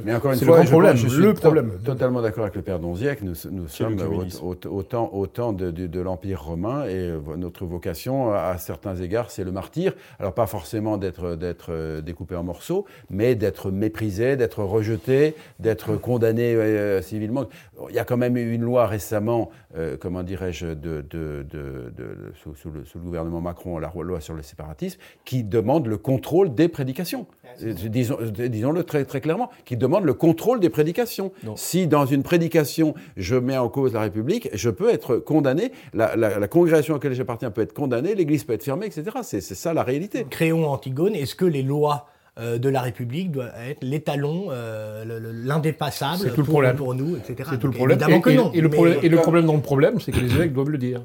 Mais 0.05 0.15
encore 0.15 0.33
une 0.33 0.39
fois, 0.39 0.59
le 0.63 0.69
problème. 0.69 0.95
je 0.97 1.07
suis 1.07 1.17
le 1.21 1.33
to- 1.33 1.39
problème. 1.41 1.71
totalement 1.83 2.21
d'accord 2.21 2.43
avec 2.43 2.55
le 2.55 2.61
père 2.61 2.79
Donziac. 2.79 3.21
Nous, 3.21 3.33
nous 3.51 3.67
sommes 3.67 3.97
le 3.97 4.05
au, 4.05 4.09
communisme. 4.09 4.43
au- 4.45 4.55
au 4.69 4.83
temps, 4.83 5.09
au 5.13 5.27
temps 5.27 5.53
de, 5.53 5.71
de- 5.71 5.87
de 5.87 5.99
l'Empire 5.99 6.41
romain 6.43 6.85
et 6.85 6.91
euh, 6.93 7.19
notre 7.37 7.65
vocation, 7.65 8.31
à 8.33 8.57
certains 8.57 8.95
égards, 8.95 9.31
c'est 9.31 9.43
le 9.43 9.51
martyr. 9.51 9.93
Alors 10.19 10.33
pas 10.33 10.45
forcément 10.47 10.97
d'être 10.97 11.35
euh, 11.69 12.01
découpé 12.01 12.35
en 12.35 12.43
morceaux, 12.43 12.85
mais 13.09 13.35
d'être 13.35 13.71
méprisé, 13.71 14.35
d'être 14.35 14.63
rejeté, 14.63 15.35
d'être 15.59 15.95
condamné 15.95 16.53
euh, 16.55 17.01
civilement. 17.01 17.45
Il 17.89 17.95
y 17.95 17.99
a 17.99 18.03
quand 18.05 18.17
même 18.17 18.37
eu 18.37 18.53
une 18.53 18.61
loi 18.63 18.82
récemment, 18.85 19.49
euh, 19.75 19.97
comment 19.99 20.23
dirais-je, 20.23 20.67
de, 20.67 20.73
de- 20.73 21.01
de- 21.01 21.43
de- 21.49 21.91
de- 21.97 22.33
sous, 22.41 22.55
sous 22.55 22.69
le, 22.69 22.85
sous 22.85 22.97
le 22.99 23.03
gouvernement 23.03 23.41
Macron, 23.41 23.77
la 23.79 23.91
loi 24.01 24.19
sur 24.21 24.33
le 24.33 24.41
séparatisme, 24.41 24.99
qui 25.25 25.43
demande 25.43 25.87
le 25.87 25.97
contrôle 25.97 26.53
des 26.53 26.67
prédications. 26.67 27.27
Euh, 27.63 27.73
Disons, 27.73 28.17
euh, 28.19 28.47
disons-le 28.49 28.83
très, 28.83 29.05
très 29.05 29.21
clairement, 29.21 29.49
qui 29.65 29.77
demande 29.77 30.03
le 30.05 30.13
contrôle 30.13 30.59
des 30.59 30.69
prédications. 30.69 31.31
Non. 31.43 31.55
Si 31.55 31.87
dans 31.87 32.05
une 32.05 32.23
prédication, 32.23 32.93
je 33.17 33.35
mets 33.35 33.57
en 33.57 33.69
cause 33.69 33.93
la 33.93 34.01
République, 34.01 34.49
je 34.53 34.69
peux 34.69 34.89
être 34.89 35.17
condamné, 35.17 35.71
la, 35.93 36.15
la- 36.15 36.39
la 36.39 36.47
congrégation 36.47 36.93
à 36.95 36.97
laquelle 36.97 37.13
j'appartiens 37.13 37.51
peut 37.51 37.61
être 37.61 37.73
condamnée, 37.73 38.15
l'Église 38.15 38.43
peut 38.43 38.53
être 38.53 38.63
fermée, 38.63 38.85
etc. 38.87 39.03
C'est 39.23 39.41
c'est 39.41 39.55
ça 39.55 39.73
la 39.73 39.83
réalité. 39.83 40.25
Créons 40.29 40.67
Antigone. 40.67 41.15
Est-ce 41.15 41.35
que 41.35 41.45
les 41.45 41.63
lois 41.63 42.07
de 42.37 42.69
la 42.69 42.81
République 42.81 43.31
doivent 43.31 43.53
être 43.67 43.83
l'étalon, 43.83 44.47
euh, 44.49 45.05
le- 45.05 45.19
le- 45.19 45.31
l'indépassable 45.31 46.23
le 46.25 46.73
pour, 46.75 46.95
nous, 46.95 47.15
etc. 47.15 47.49
C'est 47.51 47.59
tout 47.59 47.67
le 47.67 47.73
problème. 47.73 47.97
Évidemment 47.99 48.17
Et, 48.17 48.21
que 48.21 48.29
non. 48.31 48.51
et 48.53 48.61
le 48.61 48.69
problème, 48.69 48.97
et 49.03 49.09
le 49.09 49.17
problème 49.17 49.45
dans 49.45 49.55
le 49.55 49.61
problème, 49.61 49.99
c'est 49.99 50.11
que 50.11 50.19
les 50.19 50.33
évêques 50.33 50.53
doivent 50.53 50.69
le 50.69 50.77
dire. 50.77 51.03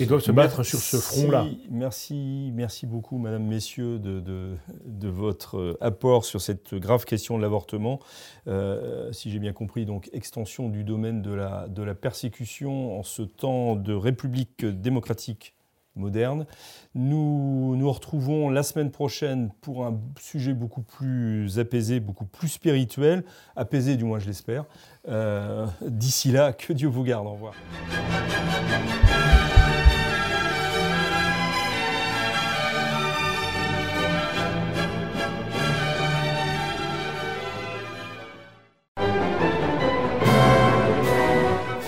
Ils 0.00 0.06
doivent 0.06 0.20
se 0.20 0.32
battre 0.32 0.62
sur 0.62 0.78
ce 0.80 0.96
Merci- 0.96 1.20
front-là. 1.20 1.46
Merci, 1.70 2.50
merci 2.54 2.86
beaucoup, 2.86 3.18
Madame, 3.18 3.44
Messieurs, 3.46 3.98
de, 3.98 4.20
de- 4.20 4.54
de 4.86 5.08
votre 5.08 5.58
euh, 5.58 5.78
apport 5.80 6.24
sur 6.24 6.40
cette 6.40 6.74
grave 6.74 7.04
question 7.04 7.36
de 7.36 7.42
l'avortement. 7.42 8.00
Euh, 8.48 9.12
si 9.12 9.30
j'ai 9.30 9.38
bien 9.38 9.52
compris, 9.52 9.86
donc 9.86 10.10
extension 10.12 10.68
du 10.68 10.84
domaine 10.84 11.22
de 11.22 11.32
la, 11.32 11.66
de 11.68 11.82
la 11.82 11.94
persécution 11.94 12.98
en 12.98 13.02
ce 13.02 13.22
temps 13.22 13.76
de 13.76 13.92
République 13.94 14.64
démocratique 14.64 15.53
moderne. 15.96 16.46
Nous 16.94 17.74
nous 17.76 17.90
retrouvons 17.92 18.50
la 18.50 18.62
semaine 18.62 18.90
prochaine 18.90 19.50
pour 19.60 19.86
un 19.86 19.98
sujet 20.20 20.52
beaucoup 20.52 20.82
plus 20.82 21.58
apaisé, 21.58 22.00
beaucoup 22.00 22.24
plus 22.26 22.48
spirituel, 22.48 23.24
apaisé 23.56 23.96
du 23.96 24.04
moins 24.04 24.18
je 24.18 24.26
l'espère. 24.26 24.64
Euh, 25.08 25.66
D'ici 25.86 26.30
là, 26.32 26.52
que 26.52 26.72
Dieu 26.72 26.88
vous 26.88 27.04
garde. 27.04 27.26
Au 27.26 27.32
revoir. 27.32 27.54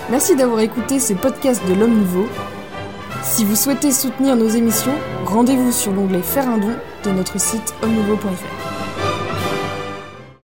Merci 0.09 0.35
d'avoir 0.35 0.61
écouté 0.61 0.99
ce 0.99 1.13
podcast 1.13 1.61
de 1.67 1.73
l'Homme 1.73 1.97
Nouveau. 1.99 2.27
Si 3.29 3.43
vous 3.43 3.55
souhaitez 3.55 3.91
soutenir 3.91 4.35
nos 4.37 4.47
émissions, 4.47 4.95
rendez-vous 5.25 5.71
sur 5.71 5.91
l'onglet 5.91 6.21
Faire 6.21 6.47
un 6.47 6.57
don 6.57 6.71
de 7.03 7.11
notre 7.11 7.39
site 7.39 7.75
homme-nouveau.fr. 7.83 8.76